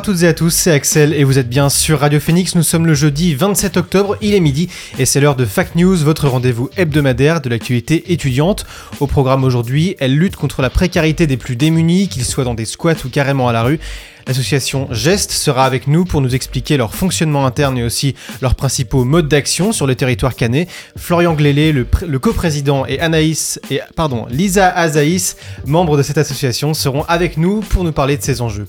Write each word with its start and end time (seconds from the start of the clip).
À 0.00 0.02
toutes 0.02 0.22
et 0.22 0.28
à 0.28 0.32
tous, 0.32 0.48
c'est 0.48 0.70
Axel 0.70 1.12
et 1.12 1.24
vous 1.24 1.38
êtes 1.38 1.50
bien 1.50 1.68
sur 1.68 2.00
Radio 2.00 2.20
Phoenix. 2.20 2.54
Nous 2.54 2.62
sommes 2.62 2.86
le 2.86 2.94
jeudi 2.94 3.34
27 3.34 3.76
octobre, 3.76 4.16
il 4.22 4.32
est 4.32 4.40
midi 4.40 4.70
et 4.98 5.04
c'est 5.04 5.20
l'heure 5.20 5.36
de 5.36 5.44
Fact 5.44 5.74
News, 5.74 5.94
votre 5.96 6.26
rendez-vous 6.26 6.70
hebdomadaire 6.78 7.42
de 7.42 7.50
l'actualité 7.50 8.10
étudiante. 8.10 8.64
Au 9.00 9.06
programme 9.06 9.44
aujourd'hui, 9.44 9.96
elle 10.00 10.16
lutte 10.16 10.36
contre 10.36 10.62
la 10.62 10.70
précarité 10.70 11.26
des 11.26 11.36
plus 11.36 11.54
démunis, 11.54 12.08
qu'ils 12.08 12.24
soient 12.24 12.44
dans 12.44 12.54
des 12.54 12.64
squats 12.64 13.04
ou 13.04 13.10
carrément 13.10 13.46
à 13.46 13.52
la 13.52 13.62
rue. 13.62 13.78
L'association 14.26 14.88
Geste 14.92 15.30
sera 15.32 15.64
avec 15.64 15.86
nous 15.86 16.04
pour 16.04 16.20
nous 16.20 16.34
expliquer 16.34 16.76
leur 16.76 16.94
fonctionnement 16.94 17.46
interne 17.46 17.78
et 17.78 17.82
aussi 17.82 18.14
leurs 18.42 18.54
principaux 18.54 19.04
modes 19.04 19.28
d'action 19.28 19.72
sur 19.72 19.86
le 19.86 19.94
territoire 19.94 20.34
canet. 20.34 20.68
Florian 20.96 21.34
Glélé, 21.34 21.72
le, 21.72 21.84
pr- 21.84 22.06
le 22.06 22.18
coprésident, 22.18 22.84
et 22.86 23.00
Anaïs 23.00 23.60
et 23.70 23.80
pardon, 23.96 24.26
Lisa 24.30 24.68
Azaïs, 24.70 25.36
membres 25.66 25.96
de 25.96 26.02
cette 26.02 26.18
association, 26.18 26.74
seront 26.74 27.04
avec 27.04 27.36
nous 27.36 27.60
pour 27.60 27.84
nous 27.84 27.92
parler 27.92 28.16
de 28.16 28.22
ces 28.22 28.40
enjeux. 28.40 28.66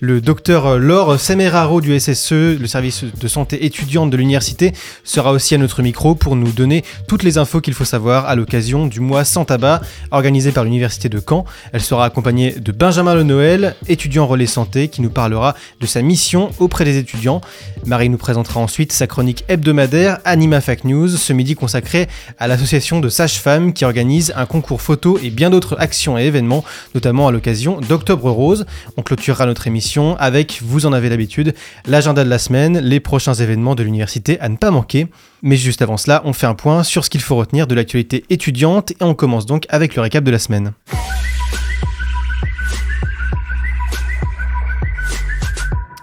Le 0.00 0.20
docteur 0.20 0.78
Laure 0.78 1.18
Semeraro 1.18 1.80
du 1.80 1.98
SSE, 1.98 2.32
le 2.32 2.66
service 2.66 3.04
de 3.04 3.28
santé 3.28 3.64
étudiante 3.64 4.10
de 4.10 4.16
l'université, 4.16 4.72
sera 5.04 5.32
aussi 5.32 5.54
à 5.54 5.58
notre 5.58 5.82
micro 5.82 6.14
pour 6.14 6.36
nous 6.36 6.52
donner 6.52 6.84
toutes 7.08 7.22
les 7.22 7.38
infos 7.38 7.60
qu'il 7.60 7.74
faut 7.74 7.84
savoir 7.84 8.26
à 8.26 8.34
l'occasion 8.34 8.86
du 8.86 9.00
mois 9.00 9.24
sans 9.24 9.44
tabac 9.44 9.80
organisé 10.10 10.52
par 10.52 10.64
l'université 10.64 11.08
de 11.08 11.20
Caen. 11.26 11.44
Elle 11.72 11.80
sera 11.80 12.04
accompagnée 12.04 12.52
de 12.52 12.72
Benjamin 12.72 13.14
Le 13.14 13.22
Noël, 13.22 13.74
étudiant 13.88 14.26
relais 14.26 14.46
santé, 14.46 14.88
qui 14.92 15.02
nous 15.02 15.10
parlera 15.10 15.56
de 15.80 15.86
sa 15.86 16.02
mission 16.02 16.50
auprès 16.60 16.84
des 16.84 16.98
étudiants. 16.98 17.40
Marie 17.84 18.08
nous 18.08 18.18
présentera 18.18 18.60
ensuite 18.60 18.92
sa 18.92 19.08
chronique 19.08 19.44
hebdomadaire 19.48 20.18
Anima 20.24 20.60
Fact 20.60 20.84
News, 20.84 21.08
ce 21.08 21.32
midi 21.32 21.56
consacré 21.56 22.06
à 22.38 22.46
l'association 22.46 23.00
de 23.00 23.08
sages-femmes 23.08 23.72
qui 23.72 23.84
organise 23.84 24.32
un 24.36 24.46
concours 24.46 24.80
photo 24.80 25.18
et 25.20 25.30
bien 25.30 25.50
d'autres 25.50 25.76
actions 25.80 26.16
et 26.16 26.22
événements, 26.22 26.64
notamment 26.94 27.26
à 27.26 27.32
l'occasion 27.32 27.80
d'Octobre 27.80 28.30
Rose. 28.30 28.66
On 28.96 29.02
clôturera 29.02 29.46
notre 29.46 29.66
émission 29.66 30.16
avec, 30.18 30.60
vous 30.62 30.86
en 30.86 30.92
avez 30.92 31.08
l'habitude, 31.08 31.54
l'agenda 31.86 32.22
de 32.22 32.30
la 32.30 32.38
semaine, 32.38 32.78
les 32.78 33.00
prochains 33.00 33.34
événements 33.34 33.74
de 33.74 33.82
l'université 33.82 34.38
à 34.40 34.48
ne 34.48 34.56
pas 34.56 34.70
manquer. 34.70 35.08
Mais 35.42 35.56
juste 35.56 35.82
avant 35.82 35.96
cela, 35.96 36.22
on 36.24 36.32
fait 36.32 36.46
un 36.46 36.54
point 36.54 36.84
sur 36.84 37.04
ce 37.04 37.10
qu'il 37.10 37.20
faut 37.20 37.36
retenir 37.36 37.66
de 37.66 37.74
l'actualité 37.74 38.24
étudiante 38.30 38.92
et 38.92 38.96
on 39.00 39.14
commence 39.14 39.46
donc 39.46 39.66
avec 39.70 39.96
le 39.96 40.02
récap 40.02 40.22
de 40.22 40.30
la 40.30 40.38
semaine. 40.38 40.72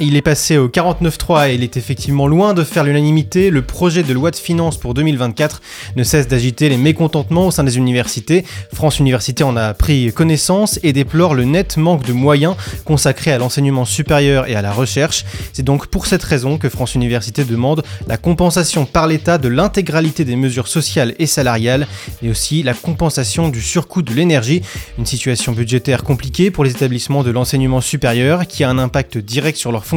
Il 0.02 0.16
est 0.16 0.22
passé 0.22 0.58
au 0.58 0.70
49.3 0.70 1.50
et 1.50 1.56
il 1.56 1.64
est 1.64 1.76
effectivement 1.76 2.26
loin 2.26 2.54
de 2.54 2.64
faire 2.64 2.86
l'unanimité. 2.86 3.50
Le 3.50 3.62
projet 3.62 4.02
de 4.02 4.14
loi 4.14 4.32
de 4.32 4.38
finances 4.38 4.78
pour 4.78 4.94
2024 4.94 5.62
ne 5.98 6.04
cesse 6.06 6.30
d'agiter 6.30 6.70
les 6.70 6.78
mécontentements 6.78 7.48
au 7.48 7.52
sein 7.52 7.66
des 7.66 7.76
universités. 7.76 8.46
France 8.74 9.00
Université 9.00 9.44
en 9.44 9.58
a 9.58 9.74
pris 9.74 10.14
connaissance 10.14 10.80
et 10.84 10.94
déplore 10.94 11.36
le 11.36 11.44
net 11.44 11.76
manque 11.76 12.06
de 12.06 12.14
moyens 12.14 12.56
consacrés 12.86 13.34
à 13.34 13.38
l'enseignement 13.38 13.84
supérieur 13.84 14.48
et 14.48 14.56
à 14.56 14.62
la 14.62 14.72
recherche. 14.72 15.26
C'est 15.52 15.64
donc 15.64 15.88
pour 15.88 16.06
cette 16.06 16.24
raison 16.24 16.58
que 16.58 16.70
France 16.70 16.96
Université 16.96 17.44
demande 17.44 17.84
la 18.08 18.16
compensation 18.16 18.86
par 18.86 19.06
l'État 19.06 19.38
de 19.38 19.50
l'intégralité 19.50 20.24
des 20.24 20.38
mesures 20.38 20.70
sociales 20.70 21.14
et 21.20 21.28
salariales, 21.28 21.88
mais 22.22 22.30
aussi 22.30 22.64
la 22.64 22.74
compensation 22.74 23.50
du 23.50 23.62
surcoût 23.62 24.02
de 24.02 24.14
l'énergie. 24.14 24.62
Une 24.98 25.06
situation 25.06 25.52
budgétaire 25.52 26.06
compliquée 26.06 26.52
pour 26.52 26.64
les 26.64 26.72
établissements 26.72 27.24
de 27.24 27.32
l'enseignement 27.32 27.82
supérieur 27.82 28.48
qui 28.48 28.64
a 28.64 28.70
un 28.70 28.78
impact 28.78 29.18
direct 29.18 29.58
sur 29.58 29.74
leur 29.74 29.89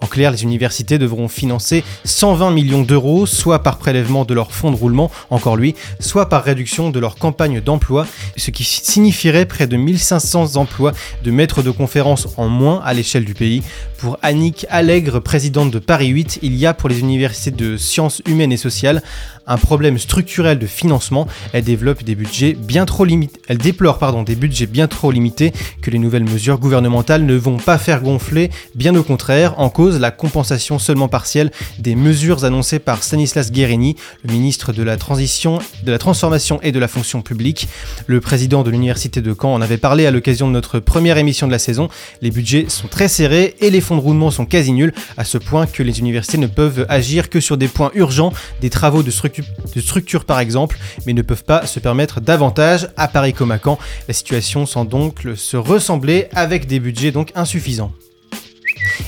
En 0.00 0.06
clair, 0.06 0.30
les 0.30 0.42
universités 0.42 0.98
devront 0.98 1.28
financer 1.28 1.84
120 2.04 2.50
millions 2.50 2.82
d'euros, 2.82 3.26
soit 3.26 3.62
par 3.62 3.78
prélèvement 3.78 4.24
de 4.24 4.34
leur 4.34 4.52
fonds 4.52 4.70
de 4.70 4.76
roulement, 4.76 5.10
encore 5.30 5.56
lui, 5.56 5.74
soit 6.00 6.28
par 6.28 6.44
réduction 6.44 6.90
de 6.90 6.98
leur 6.98 7.16
campagne 7.16 7.60
d'emploi, 7.60 8.06
ce 8.36 8.50
qui 8.50 8.64
signifierait 8.64 9.46
près 9.46 9.66
de 9.66 9.76
1500 9.76 10.56
emplois 10.56 10.92
de 11.24 11.30
maîtres 11.30 11.62
de 11.62 11.70
conférences 11.70 12.28
en 12.36 12.48
moins 12.48 12.80
à 12.84 12.94
l'échelle 12.94 13.24
du 13.24 13.34
pays. 13.34 13.62
Pour 13.98 14.18
Annick 14.22 14.66
Allègre, 14.70 15.20
présidente 15.20 15.70
de 15.70 15.78
Paris 15.78 16.08
8, 16.08 16.38
il 16.42 16.54
y 16.54 16.66
a 16.66 16.74
pour 16.74 16.88
les 16.88 17.00
universités 17.00 17.50
de 17.50 17.76
sciences 17.76 18.22
humaines 18.26 18.52
et 18.52 18.56
sociales 18.56 19.02
un 19.48 19.56
problème 19.56 19.98
structurel 19.98 20.58
de 20.58 20.66
financement. 20.66 21.26
Elle 21.52 21.64
développe 21.64 22.04
des 22.04 22.14
budgets 22.14 22.52
bien 22.52 22.84
trop 22.84 23.04
limités. 23.04 23.40
Elle 23.48 23.58
déplore 23.58 23.98
pardon, 23.98 24.22
des 24.22 24.36
budgets 24.36 24.66
bien 24.66 24.86
trop 24.86 25.10
limités 25.10 25.52
que 25.82 25.90
les 25.90 25.98
nouvelles 25.98 26.24
mesures 26.24 26.58
gouvernementales 26.58 27.24
ne 27.24 27.34
vont 27.34 27.56
pas 27.56 27.78
faire 27.78 28.02
gonfler. 28.02 28.50
Bien 28.74 28.94
au 28.94 29.02
contraire, 29.02 29.58
en 29.58 29.70
cause 29.70 29.98
la 29.98 30.10
compensation 30.10 30.78
seulement 30.78 31.08
partielle 31.08 31.50
des 31.78 31.94
mesures 31.94 32.44
annoncées 32.44 32.78
par 32.78 33.02
Stanislas 33.02 33.50
Guérini, 33.50 33.96
le 34.22 34.32
ministre 34.32 34.72
de 34.72 34.82
la 34.82 34.96
transition, 34.96 35.58
de 35.82 35.90
la 35.90 35.98
transformation 35.98 36.60
et 36.62 36.72
de 36.72 36.78
la 36.78 36.88
fonction 36.88 37.22
publique. 37.22 37.68
Le 38.06 38.20
président 38.20 38.62
de 38.62 38.70
l'université 38.70 39.22
de 39.22 39.34
Caen 39.38 39.54
en 39.54 39.62
avait 39.62 39.78
parlé 39.78 40.06
à 40.06 40.10
l'occasion 40.10 40.46
de 40.46 40.52
notre 40.52 40.78
première 40.78 41.16
émission 41.16 41.46
de 41.46 41.52
la 41.52 41.58
saison. 41.58 41.88
Les 42.20 42.30
budgets 42.30 42.66
sont 42.68 42.88
très 42.88 43.08
serrés 43.08 43.56
et 43.60 43.70
les 43.70 43.80
fonds 43.80 43.96
de 43.96 44.02
roulement 44.02 44.30
sont 44.30 44.44
quasi 44.44 44.72
nuls, 44.72 44.92
à 45.16 45.24
ce 45.24 45.38
point 45.38 45.66
que 45.66 45.82
les 45.82 46.00
universités 46.00 46.38
ne 46.38 46.46
peuvent 46.46 46.84
agir 46.88 47.30
que 47.30 47.40
sur 47.40 47.56
des 47.56 47.68
points 47.68 47.90
urgents, 47.94 48.32
des 48.60 48.70
travaux 48.70 49.02
de 49.02 49.10
structure 49.10 49.37
de 49.74 49.80
structure 49.80 50.24
par 50.24 50.40
exemple, 50.40 50.78
mais 51.06 51.12
ne 51.12 51.22
peuvent 51.22 51.44
pas 51.44 51.66
se 51.66 51.80
permettre 51.80 52.20
davantage. 52.20 52.88
À 52.96 53.08
Paris 53.08 53.32
comme 53.32 53.50
à 53.50 53.58
Caen, 53.58 53.78
la 54.06 54.14
situation 54.14 54.66
semble 54.66 54.90
donc 54.90 55.26
se 55.36 55.56
ressembler 55.56 56.28
avec 56.32 56.66
des 56.66 56.80
budgets 56.80 57.12
donc 57.12 57.32
insuffisants. 57.34 57.92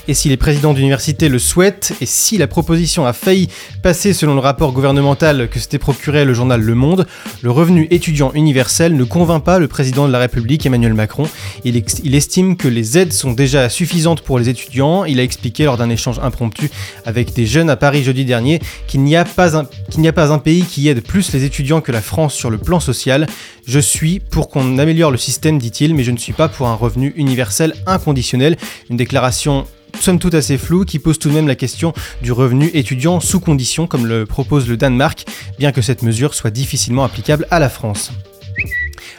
Et 0.09 0.15
si 0.15 0.29
les 0.29 0.37
présidents 0.37 0.75
d'université 0.75 1.29
le 1.29 1.39
souhaitent, 1.39 1.93
et 2.01 2.07
si 2.07 2.39
la 2.39 2.47
proposition 2.47 3.07
a 3.07 3.13
failli 3.13 3.49
passer 3.83 4.13
selon 4.13 4.35
le 4.35 4.41
rapport 4.41 4.73
gouvernemental 4.73 5.49
que 5.49 5.59
s'était 5.59 5.79
procuré 5.79 6.25
le 6.25 6.35
journal 6.35 6.61
Le 6.61 6.75
Monde, 6.75 7.07
le 7.43 7.51
revenu 7.51 7.87
étudiant 7.91 8.33
universel 8.35 8.97
ne 8.97 9.05
convainc 9.05 9.45
pas 9.45 9.59
le 9.59 9.69
président 9.69 10.07
de 10.07 10.13
la 10.13 10.19
République 10.19 10.67
Emmanuel 10.67 10.95
Macron. 10.95 11.29
Il, 11.65 12.15
estime 12.15 12.57
que 12.57 12.69
les 12.69 12.99
aides 12.99 13.13
sont 13.13 13.33
déjà 13.33 13.69
suffisantes 13.69 14.23
pour 14.23 14.39
les 14.39 14.49
étudiants. 14.49 15.05
Il 15.05 15.21
a 15.21 15.23
expliqué 15.23 15.65
lors 15.65 15.77
d'un 15.77 15.91
échange 15.91 16.19
impromptu 16.21 16.71
avec 17.05 17.33
des 17.35 17.47
jeunes 17.47 17.71
à 17.71 17.77
Paris 17.77 18.03
jeudi 18.03 18.25
dernier 18.25 18.61
qu'il 18.87 19.03
n'y 19.03 19.17
a 19.17 19.25
pas 19.25 19.57
un, 19.57 19.67
qu'il 19.91 20.01
n'y 20.01 20.09
a 20.09 20.13
pas 20.13 20.33
un 20.33 20.39
pays 20.39 20.65
qui 20.65 20.89
aide 20.89 21.03
plus 21.03 21.33
les 21.33 21.45
étudiants 21.45 21.81
que 21.81 21.93
la 21.93 22.01
France 22.01 22.35
sur 22.35 22.51
le 22.51 22.59
plan 22.59 22.81
social. 22.81 23.27
Je 23.67 23.79
suis 23.79 24.21
pour 24.21 24.49
qu'on 24.49 24.79
améliore 24.79 25.11
le 25.11 25.19
système, 25.19 25.59
dit-il, 25.59 25.95
mais 25.95 26.03
je 26.03 26.11
ne 26.11 26.17
suis 26.17 26.33
pas 26.33 26.49
pour 26.49 26.67
un 26.69 26.75
revenu 26.75 27.13
universel 27.17 27.75
inconditionnel. 27.87 28.57
Une 28.89 28.97
déclaration 28.97 29.67
somme 30.01 30.19
toute 30.19 30.35
assez 30.35 30.59
floue 30.59 30.85
qui 30.85 30.99
pose 30.99 31.19
tout 31.19 31.29
de 31.29 31.35
même 31.35 31.49
la 31.49 31.55
question 31.55 31.93
du 32.23 32.33
revenu 32.33 32.71
étudiant 32.75 33.21
sous 33.21 33.41
condition 33.41 33.87
comme 33.87 34.07
le 34.07 34.27
propose 34.27 34.69
le 34.69 34.77
Danemark, 34.77 35.27
bien 35.59 35.73
que 35.73 35.83
cette 35.83 36.03
mesure 36.03 36.35
soit 36.35 36.51
difficilement 36.51 37.05
applicable 37.05 37.47
à 37.51 37.59
la 37.59 37.69
France. 37.69 38.13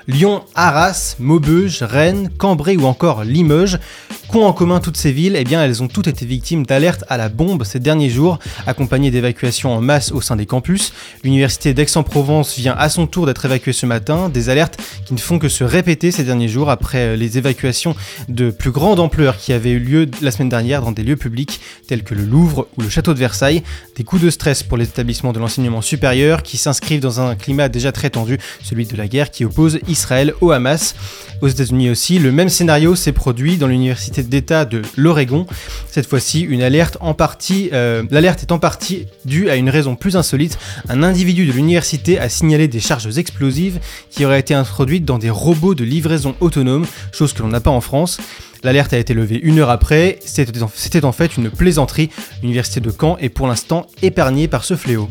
Lyon, 0.08 0.44
Arras, 0.56 1.16
Maubeuge, 1.20 1.84
Rennes, 1.84 2.30
Cambrai 2.38 2.76
ou 2.76 2.86
encore 2.86 3.24
Limoges 3.24 3.80
qu'ont 4.32 4.46
en 4.46 4.54
commun 4.54 4.80
toutes 4.80 4.98
ces 4.98 5.12
villes 5.12 5.36
Eh 5.38 5.44
bien, 5.44 5.64
elles 5.64 5.84
ont 5.84 5.88
toutes 5.88 6.08
été 6.08 6.26
victimes 6.26 6.66
d'alertes 6.66 7.04
à 7.10 7.18
la 7.18 7.28
bombe 7.28 7.66
ces 7.66 7.80
derniers 7.80 8.10
jours, 8.10 8.40
accompagnées 8.66 9.12
d'évacuations 9.12 9.76
en 9.76 9.82
masse 9.82 10.12
au 10.12 10.22
sein 10.22 10.38
des 10.38 10.46
campus. 10.46 10.94
L'université 11.24 11.74
d'Aix-en-Provence 11.74 12.56
vient 12.56 12.76
à 12.78 12.88
son 12.90 13.08
tour 13.08 13.26
d'être 13.26 13.44
évacuée 13.44 13.74
ce 13.74 13.86
matin, 13.86 14.30
des 14.30 14.50
alertes 14.50 14.82
qui 15.06 15.14
ne 15.14 15.20
font 15.20 15.38
que 15.38 15.50
se 15.50 15.64
répéter 15.66 16.12
ces 16.12 16.24
derniers 16.24 16.48
jours 16.48 16.70
après 16.70 17.18
les 17.18 17.38
évacuations 17.38 17.96
de 18.30 18.52
plus 18.52 18.72
grande 18.72 19.00
ampleur 19.00 19.38
qui 19.38 19.52
avaient 19.52 19.72
eu 19.72 19.80
lieu 19.80 20.10
la 20.22 20.32
semaine 20.32 20.50
dernière 20.50 20.82
dans 20.82 20.94
des 20.94 21.04
lieux 21.04 21.18
publics 21.18 21.60
tels 21.88 22.04
que 22.04 22.16
le 22.16 22.24
Louvre 22.24 22.68
ou 22.78 22.82
le 22.82 22.90
château 22.90 23.14
de 23.14 23.20
Versailles. 23.20 23.64
Des 23.98 24.06
coups 24.06 24.22
de 24.22 24.30
stress 24.30 24.64
pour 24.64 24.78
les 24.78 24.86
établissements 24.86 25.34
de 25.34 25.40
l'enseignement 25.40 25.82
supérieur 25.82 26.42
qui 26.42 26.58
s'inscrivent 26.58 27.02
dans 27.02 27.20
un 27.20 27.36
climat 27.36 27.68
déjà 27.68 27.92
très 27.92 28.10
tendu, 28.10 28.38
celui 28.64 28.86
de 28.86 28.96
la 28.96 29.08
guerre 29.08 29.30
qui 29.30 29.44
oppose 29.44 29.80
Israël 29.90 30.34
au 30.40 30.52
Hamas. 30.52 30.96
Aux 31.42 31.48
États-Unis 31.48 31.90
aussi, 31.90 32.20
le 32.20 32.32
même 32.32 32.50
scénario 32.50 32.96
s'est 32.96 33.12
produit 33.12 33.58
dans 33.58 33.68
l'université 33.68 34.21
d'État 34.24 34.66
de 34.66 34.82
l'Oregon. 34.98 35.46
Cette 35.90 36.08
fois-ci, 36.08 36.42
une 36.42 36.62
alerte 36.62 36.98
en 37.02 37.14
partie, 37.14 37.70
euh, 37.74 38.04
l'alerte 38.12 38.42
est 38.42 38.52
en 38.52 38.60
partie 38.60 39.08
due 39.26 39.50
à 39.50 39.56
une 39.56 39.70
raison 39.70 39.96
plus 39.96 40.16
insolite. 40.16 40.58
Un 40.90 41.04
individu 41.04 41.46
de 41.46 41.52
l'université 41.52 42.20
a 42.20 42.30
signalé 42.30 42.68
des 42.68 42.80
charges 42.80 43.18
explosives 43.18 43.80
qui 44.10 44.26
auraient 44.26 44.40
été 44.40 44.54
introduites 44.54 45.06
dans 45.06 45.18
des 45.18 45.30
robots 45.30 45.76
de 45.76 45.84
livraison 45.84 46.36
autonome, 46.40 46.86
chose 47.12 47.34
que 47.34 47.42
l'on 47.42 47.50
n'a 47.50 47.60
pas 47.60 47.72
en 47.72 47.82
France. 47.82 48.20
L'alerte 48.64 48.94
a 48.94 48.98
été 48.98 49.14
levée 49.14 49.40
une 49.42 49.60
heure 49.60 49.70
après. 49.72 50.20
C'était 50.24 50.62
en, 50.62 50.72
c'était 50.74 51.04
en 51.04 51.12
fait 51.12 51.36
une 51.38 51.50
plaisanterie. 51.50 52.10
L'université 52.42 52.80
de 52.80 52.92
Caen 52.92 53.18
est 53.18 53.30
pour 53.30 53.48
l'instant 53.48 53.88
épargnée 54.02 54.48
par 54.48 54.64
ce 54.64 54.76
fléau. 54.76 55.10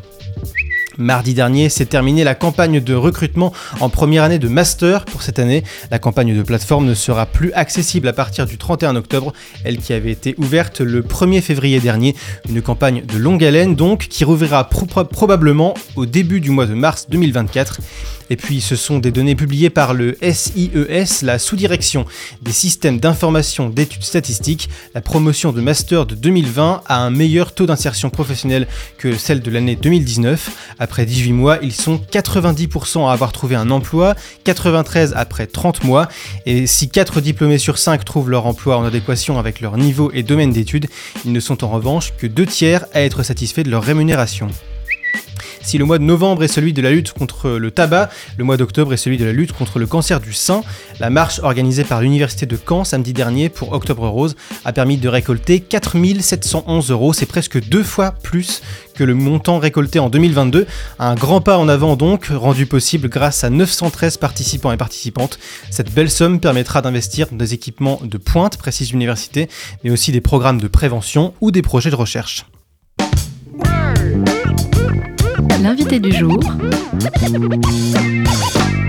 Mardi 1.01 1.33
dernier 1.35 1.71
s'est 1.71 1.87
terminée 1.87 2.25
la 2.25 2.35
campagne 2.35 2.81
de 2.81 2.95
recrutement 2.95 3.53
en 3.81 3.89
première 3.89 4.23
année 4.23 4.39
de 4.39 4.49
master 4.49 5.07
pour 5.07 5.23
cette 5.23 5.39
année. 5.39 5.65
La 5.91 5.99
campagne 5.99 6.37
de 6.37 6.43
plateforme 6.43 6.85
ne 6.87 6.93
sera 6.95 7.25
plus 7.27 7.53
accessible 7.55 8.07
à 8.07 8.13
partir 8.13 8.45
du 8.47 8.59
31 8.59 8.97
octobre, 8.97 9.33
elle 9.65 9.79
qui 9.79 9.95
avait 9.95 10.13
été 10.13 10.35
ouverte 10.37 10.81
le 10.81 11.03
1er 11.03 11.41
février 11.41 11.81
dernier. 11.81 12.15
Une 12.49 12.61
campagne 12.61 13.03
de 13.07 13.17
longue 13.17 13.43
haleine 13.43 13.75
donc 13.75 14.09
qui 14.09 14.25
rouvrira 14.25 14.69
pro- 14.69 14.85
pro- 14.87 15.05
probablement 15.05 15.75
au 15.97 16.05
début 16.05 16.41
du 16.41 16.51
mois 16.51 16.67
de 16.67 16.75
mars 16.75 17.07
2024. 17.09 17.81
Et 18.31 18.37
puis 18.37 18.61
ce 18.61 18.77
sont 18.77 18.99
des 18.99 19.11
données 19.11 19.35
publiées 19.35 19.71
par 19.71 19.93
le 19.93 20.17
SIES, 20.23 21.23
la 21.23 21.39
sous-direction 21.39 22.07
des 22.43 22.53
systèmes 22.53 23.01
d'information 23.01 23.69
d'études 23.69 24.05
statistiques. 24.05 24.71
La 24.95 25.01
promotion 25.01 25.53
de 25.53 25.61
master 25.61 26.07
de 26.07 26.15
2020 26.15 26.83
a 26.87 26.97
un 26.97 27.11
meilleur 27.11 27.53
taux 27.53 27.67
d'insertion 27.67 28.09
professionnelle 28.09 28.69
que 28.99 29.17
celle 29.17 29.41
de 29.41 29.51
l'année 29.51 29.77
2019. 29.77 30.77
Après 30.79 31.05
18 31.07 31.33
mois, 31.33 31.59
ils 31.61 31.73
sont 31.73 32.01
90% 32.11 33.09
à 33.09 33.13
avoir 33.13 33.33
trouvé 33.33 33.57
un 33.57 33.71
emploi, 33.71 34.15
93 34.45 35.13
après 35.17 35.49
30 35.49 35.85
mois. 35.85 36.09
Et 36.47 36.69
si 36.69 36.89
4 36.89 37.21
diplômés 37.21 37.59
sur 37.59 37.79
5 37.79 38.05
trouvent 38.05 38.31
leur 38.31 38.47
emploi 38.47 38.79
en 38.79 38.85
adéquation 38.85 39.39
avec 39.39 39.61
leur 39.61 39.77
niveau 39.77 40.11
et 40.15 40.23
domaine 40.23 40.53
d'études, 40.53 40.87
ils 41.25 41.33
ne 41.33 41.41
sont 41.41 41.65
en 41.65 41.69
revanche 41.69 42.13
que 42.17 42.29
2 42.29 42.47
tiers 42.47 42.87
à 42.95 43.03
être 43.03 43.25
satisfaits 43.25 43.63
de 43.63 43.71
leur 43.71 43.83
rémunération. 43.83 44.49
Si 45.63 45.79
le 45.79 45.85
mois 45.85 45.99
de 45.99 46.05
novembre 46.05 46.43
est 46.43 46.49
celui 46.49 46.73
de 46.73 46.83
la 46.83 46.91
lutte 46.91 47.13
contre 47.13 47.51
le 47.51 47.71
tabac, 47.71 48.11
le 48.39 48.45
mois 48.45 48.57
d'octobre 48.57 48.93
est 48.93 48.97
celui 48.97 49.19
de 49.19 49.25
la 49.25 49.33
lutte 49.33 49.53
contre 49.53 49.79
le 49.79 49.87
cancer 49.87 50.21
du 50.21 50.33
sein. 50.33 50.63
La 50.99 51.11
marche 51.11 51.41
organisée 51.43 51.85
par 51.85 52.01
l'Université 52.01 52.47
de 52.47 52.57
Caen 52.57 52.85
samedi 52.85 53.13
dernier 53.13 53.49
pour 53.49 53.73
Octobre 53.73 54.09
Rose 54.09 54.37
a 54.65 54.73
permis 54.73 54.97
de 54.97 55.09
récolter 55.09 55.61
4711 55.61 56.91
euros. 56.91 57.13
C'est 57.13 57.27
presque 57.27 57.63
deux 57.69 57.83
fois 57.83 58.13
plus 58.13 58.63
que 58.95 59.05
le 59.05 59.15
montant 59.15 59.59
récolté 59.59 59.99
en 59.99 60.11
2022. 60.11 60.67
Un 60.99 61.15
grand 61.15 61.41
pas 61.41 61.59
en 61.59 61.69
avant 61.69 61.97
donc, 61.97 62.27
rendu 62.27 62.67
possible 62.67 63.09
grâce 63.09 63.45
à 63.45 63.51
913 63.51 64.17
participants 64.17 64.73
et 64.73 64.77
participantes. 64.77 65.39
Cette 65.71 65.93
belle 65.93 66.11
somme 66.11 66.41
permettra 66.41 66.83
d'investir 66.83 67.29
dans 67.31 67.37
des 67.37 67.55
équipements 67.55 68.01
de 68.03 68.19
pointe, 68.19 68.57
précise 68.57 68.93
l'université, 68.93 69.49
mais 69.85 69.91
aussi 69.91 70.13
des 70.13 70.21
programmes 70.21 70.61
de 70.61 70.69
prévention 70.69 71.35
ou 71.41 71.51
des 71.51 71.63
projets 71.63 71.91
de 71.91 71.97
recherche. 71.97 72.45
L'invité 75.59 75.99
du 75.99 76.13
jour 76.13 76.39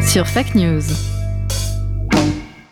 sur 0.01 0.27
Fact 0.27 0.55
News. 0.55 0.81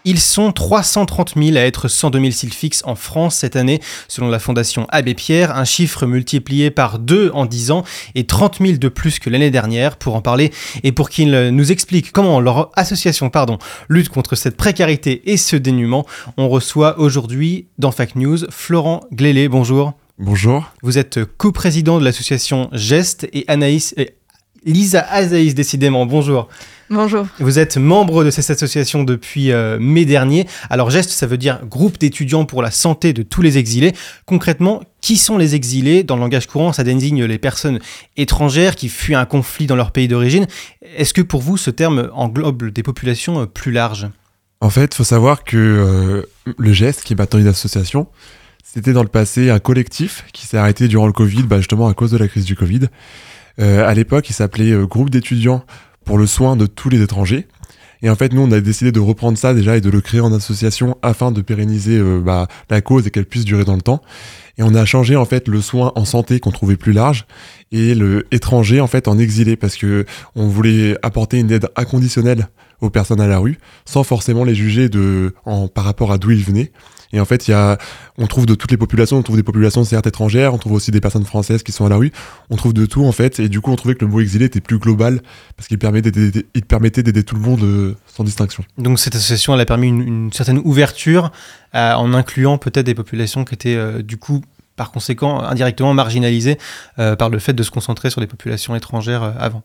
Ils 0.05 0.19
sont 0.19 0.51
330 0.51 1.33
000 1.35 1.57
à 1.57 1.61
être 1.61 1.87
sans 1.87 2.09
domicile 2.09 2.53
fixe 2.53 2.81
en 2.85 2.95
France 2.95 3.35
cette 3.35 3.55
année, 3.55 3.81
selon 4.07 4.29
la 4.29 4.39
Fondation 4.39 4.85
Abbé 4.89 5.13
Pierre, 5.13 5.55
un 5.55 5.65
chiffre 5.65 6.05
multiplié 6.05 6.71
par 6.71 6.99
deux 6.99 7.31
en 7.33 7.45
10 7.45 7.71
ans 7.71 7.83
et 8.15 8.25
30 8.25 8.59
000 8.59 8.77
de 8.77 8.87
plus 8.89 9.19
que 9.19 9.29
l'année 9.29 9.51
dernière. 9.51 9.97
Pour 9.97 10.15
en 10.15 10.21
parler 10.21 10.51
et 10.83 10.91
pour 10.91 11.09
qu'ils 11.09 11.49
nous 11.49 11.71
expliquent 11.71 12.11
comment 12.11 12.39
leur 12.39 12.71
association 12.75 13.31
lutte 13.89 14.09
contre 14.09 14.35
cette 14.35 14.57
précarité 14.57 15.31
et 15.31 15.37
ce 15.37 15.55
dénuement, 15.55 16.05
on 16.37 16.47
reçoit 16.47 16.99
aujourd'hui 16.99 17.67
dans 17.77 17.91
Fact 17.91 18.15
News 18.15 18.39
Florent 18.49 19.01
Glélé. 19.11 19.49
Bonjour. 19.49 19.93
Bonjour. 20.19 20.69
Vous 20.81 20.97
êtes 20.97 21.23
co-président 21.37 21.97
de 21.97 22.03
l'association 22.03 22.69
Geste 22.73 23.29
et 23.31 23.45
Anaïs. 23.47 23.93
et 23.95 24.15
Lisa 24.65 24.99
Azaïs, 25.09 25.55
décidément. 25.55 26.05
Bonjour. 26.05 26.49
Bonjour. 26.89 27.25
Vous 27.39 27.57
êtes 27.57 27.77
membre 27.77 28.25
de 28.25 28.29
cette 28.29 28.49
association 28.49 29.05
depuis 29.05 29.53
euh, 29.53 29.77
mai 29.79 30.03
dernier. 30.03 30.45
Alors 30.69 30.89
GEST, 30.89 31.11
ça 31.11 31.25
veut 31.25 31.37
dire 31.37 31.61
groupe 31.65 31.97
d'étudiants 31.97 32.43
pour 32.43 32.61
la 32.61 32.69
santé 32.69 33.13
de 33.13 33.23
tous 33.23 33.41
les 33.41 33.57
exilés. 33.57 33.93
Concrètement, 34.25 34.83
qui 34.99 35.15
sont 35.15 35.37
les 35.37 35.55
exilés? 35.55 36.03
Dans 36.03 36.15
le 36.15 36.21
langage 36.21 36.47
courant, 36.47 36.73
ça 36.73 36.83
désigne 36.83 37.23
les 37.23 37.37
personnes 37.37 37.79
étrangères 38.17 38.75
qui 38.75 38.89
fuient 38.89 39.15
un 39.15 39.25
conflit 39.25 39.67
dans 39.67 39.77
leur 39.77 39.91
pays 39.91 40.09
d'origine. 40.09 40.47
Est-ce 40.97 41.13
que 41.13 41.21
pour 41.21 41.41
vous, 41.41 41.55
ce 41.55 41.71
terme 41.71 42.09
englobe 42.13 42.71
des 42.71 42.83
populations 42.83 43.39
euh, 43.39 43.45
plus 43.45 43.71
larges? 43.71 44.09
En 44.59 44.69
fait, 44.69 44.93
il 44.93 44.97
faut 44.97 45.05
savoir 45.05 45.45
que 45.45 45.55
euh, 45.55 46.53
le 46.57 46.73
GEST, 46.73 47.03
qui 47.03 47.13
est 47.13 47.15
maintenant 47.15 47.39
une 47.39 47.47
association, 47.47 48.07
c'était 48.71 48.93
dans 48.93 49.01
le 49.01 49.09
passé 49.09 49.49
un 49.49 49.57
collectif 49.57 50.25
qui 50.31 50.45
s'est 50.45 50.57
arrêté 50.57 50.87
durant 50.87 51.07
le 51.07 51.13
Covid, 51.13 51.43
bah, 51.43 51.57
justement 51.57 51.87
à 51.87 51.95
cause 51.95 52.11
de 52.11 52.17
la 52.17 52.27
crise 52.27 52.45
du 52.45 52.55
Covid. 52.55 52.81
Euh, 53.59 53.87
à 53.87 53.95
l'époque, 53.95 54.29
il 54.29 54.33
s'appelait 54.33 54.71
euh, 54.71 54.85
Groupe 54.85 55.09
d'étudiants 55.09 55.63
pour 56.05 56.19
le 56.19 56.27
soin 56.27 56.55
de 56.55 56.67
tous 56.67 56.89
les 56.89 57.01
étrangers. 57.01 57.47
Et 58.03 58.11
en 58.11 58.15
fait, 58.15 58.31
nous, 58.31 58.41
on 58.41 58.51
a 58.51 58.59
décidé 58.61 58.91
de 58.91 58.99
reprendre 58.99 59.39
ça 59.39 59.55
déjà 59.55 59.75
et 59.75 59.81
de 59.81 59.89
le 59.89 60.01
créer 60.01 60.21
en 60.21 60.31
association 60.31 60.97
afin 61.01 61.31
de 61.31 61.41
pérenniser 61.41 61.97
euh, 61.97 62.21
bah, 62.23 62.47
la 62.69 62.79
cause 62.81 63.07
et 63.07 63.11
qu'elle 63.11 63.25
puisse 63.25 63.43
durer 63.43 63.65
dans 63.65 63.75
le 63.75 63.81
temps. 63.81 64.03
Et 64.59 64.63
on 64.63 64.75
a 64.75 64.85
changé 64.85 65.15
en 65.15 65.25
fait 65.25 65.47
le 65.47 65.61
soin 65.61 65.91
en 65.95 66.05
santé 66.05 66.39
qu'on 66.39 66.51
trouvait 66.51 66.77
plus 66.77 66.93
large 66.93 67.25
et 67.71 67.95
le 67.95 68.27
étranger 68.31 68.81
en 68.81 68.87
fait 68.87 69.07
en 69.07 69.17
exilé 69.17 69.55
parce 69.55 69.77
que 69.77 70.05
on 70.35 70.47
voulait 70.47 70.95
apporter 71.01 71.39
une 71.39 71.49
aide 71.49 71.69
inconditionnelle 71.75 72.49
aux 72.81 72.89
personnes 72.89 73.21
à 73.21 73.27
la 73.27 73.39
rue 73.39 73.57
sans 73.85 74.03
forcément 74.03 74.43
les 74.43 74.55
juger 74.55 74.89
de 74.89 75.33
en, 75.45 75.67
par 75.67 75.85
rapport 75.85 76.11
à 76.11 76.17
d'où 76.17 76.31
ils 76.31 76.43
venaient. 76.43 76.71
Et 77.11 77.19
en 77.19 77.25
fait, 77.25 77.47
il 77.47 77.51
y 77.51 77.53
a, 77.53 77.77
on 78.17 78.27
trouve 78.27 78.45
de 78.45 78.53
toutes 78.53 78.69
les 78.69 78.77
populations, 78.77 79.17
on 79.17 79.23
trouve 79.23 79.35
des 79.35 79.43
populations 79.43 79.83
certes 79.83 80.05
étrangères, 80.05 80.53
on 80.53 80.57
trouve 80.59 80.73
aussi 80.73 80.91
des 80.91 81.01
personnes 81.01 81.25
françaises 81.25 81.63
qui 81.63 81.71
sont 81.71 81.85
à 81.85 81.89
la 81.89 81.95
rue, 81.95 82.11
on 82.51 82.55
trouve 82.55 82.73
de 82.73 82.85
tout 82.85 83.03
en 83.03 83.11
fait, 83.11 83.39
et 83.39 83.49
du 83.49 83.61
coup 83.61 83.71
on 83.71 83.75
trouvait 83.75 83.95
que 83.95 84.05
le 84.05 84.11
mot 84.11 84.19
exilé 84.19 84.45
était 84.45 84.61
plus 84.61 84.77
global 84.77 85.21
parce 85.57 85.67
qu'il 85.67 85.79
permettait 85.79 86.11
d'aider, 86.11 87.23
tout 87.23 87.35
le 87.35 87.41
monde 87.41 87.63
euh, 87.63 87.95
sans 88.05 88.23
distinction. 88.23 88.63
Donc 88.77 88.99
cette 88.99 89.15
association, 89.15 89.55
elle 89.55 89.61
a 89.61 89.65
permis 89.65 89.87
une, 89.87 90.31
certaine 90.31 90.59
ouverture 90.63 91.31
euh, 91.73 91.93
en 91.93 92.13
incluant 92.13 92.57
peut-être 92.59 92.85
des 92.85 92.95
populations 92.95 93.43
qui 93.43 93.55
étaient 93.55 93.75
euh, 93.75 94.03
du 94.03 94.17
coup 94.17 94.41
par 94.75 94.91
conséquent 94.91 95.41
indirectement 95.41 95.93
marginalisées 95.93 96.57
par 96.95 97.29
le 97.29 97.37
fait 97.37 97.51
de 97.51 97.63
se 97.63 97.69
concentrer 97.69 98.09
sur 98.09 98.21
des 98.21 98.27
populations 98.27 98.77
étrangères 98.77 99.23
avant. 99.37 99.61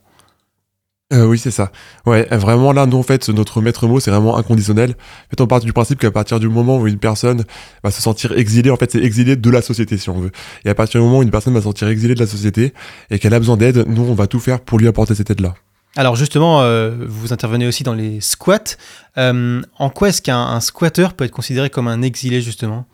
Euh, 1.13 1.25
oui, 1.25 1.37
c'est 1.37 1.51
ça. 1.51 1.71
Ouais, 2.07 2.27
vraiment 2.31 2.71
là, 2.71 2.87
nous 2.87 2.97
en 2.97 3.03
fait, 3.03 3.29
notre 3.29 3.61
maître 3.61 3.87
mot, 3.87 3.99
c'est 3.99 4.09
vraiment 4.09 4.37
inconditionnel. 4.37 4.91
En 4.91 5.29
fait, 5.29 5.41
on 5.41 5.45
part 5.45 5.59
du 5.59 5.71
principe 5.71 5.99
qu'à 5.99 6.09
partir 6.09 6.39
du 6.39 6.49
moment 6.49 6.79
où 6.79 6.87
une 6.87 6.97
personne 6.97 7.43
va 7.83 7.91
se 7.91 8.01
sentir 8.01 8.31
exilée, 8.31 8.71
en 8.71 8.75
fait, 8.75 8.91
c'est 8.91 9.03
exilée 9.03 9.35
de 9.35 9.49
la 9.51 9.61
société, 9.61 9.99
si 9.99 10.09
on 10.09 10.19
veut. 10.19 10.31
Et 10.63 10.69
à 10.69 10.73
partir 10.73 10.99
du 10.99 11.05
moment 11.05 11.19
où 11.19 11.23
une 11.23 11.29
personne 11.29 11.53
va 11.53 11.59
se 11.59 11.65
sentir 11.65 11.87
exilée 11.89 12.15
de 12.15 12.19
la 12.19 12.27
société 12.27 12.73
et 13.11 13.19
qu'elle 13.19 13.35
a 13.35 13.39
besoin 13.39 13.55
d'aide, 13.55 13.85
nous, 13.87 14.01
on 14.01 14.15
va 14.15 14.25
tout 14.25 14.39
faire 14.39 14.61
pour 14.61 14.79
lui 14.79 14.87
apporter 14.87 15.13
cette 15.13 15.29
aide-là. 15.29 15.53
Alors 15.95 16.15
justement, 16.15 16.61
euh, 16.61 16.91
vous 17.07 17.31
intervenez 17.31 17.67
aussi 17.67 17.83
dans 17.83 17.93
les 17.93 18.19
squats. 18.19 18.75
Euh, 19.17 19.61
en 19.79 19.89
quoi 19.89 20.09
est-ce 20.09 20.21
qu'un 20.21 20.41
un 20.41 20.59
squatteur 20.59 21.13
peut 21.13 21.23
être 21.23 21.31
considéré 21.31 21.69
comme 21.69 21.87
un 21.87 22.01
exilé 22.01 22.41
justement? 22.41 22.85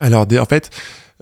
Alors, 0.00 0.26
en 0.38 0.44
fait, 0.46 0.70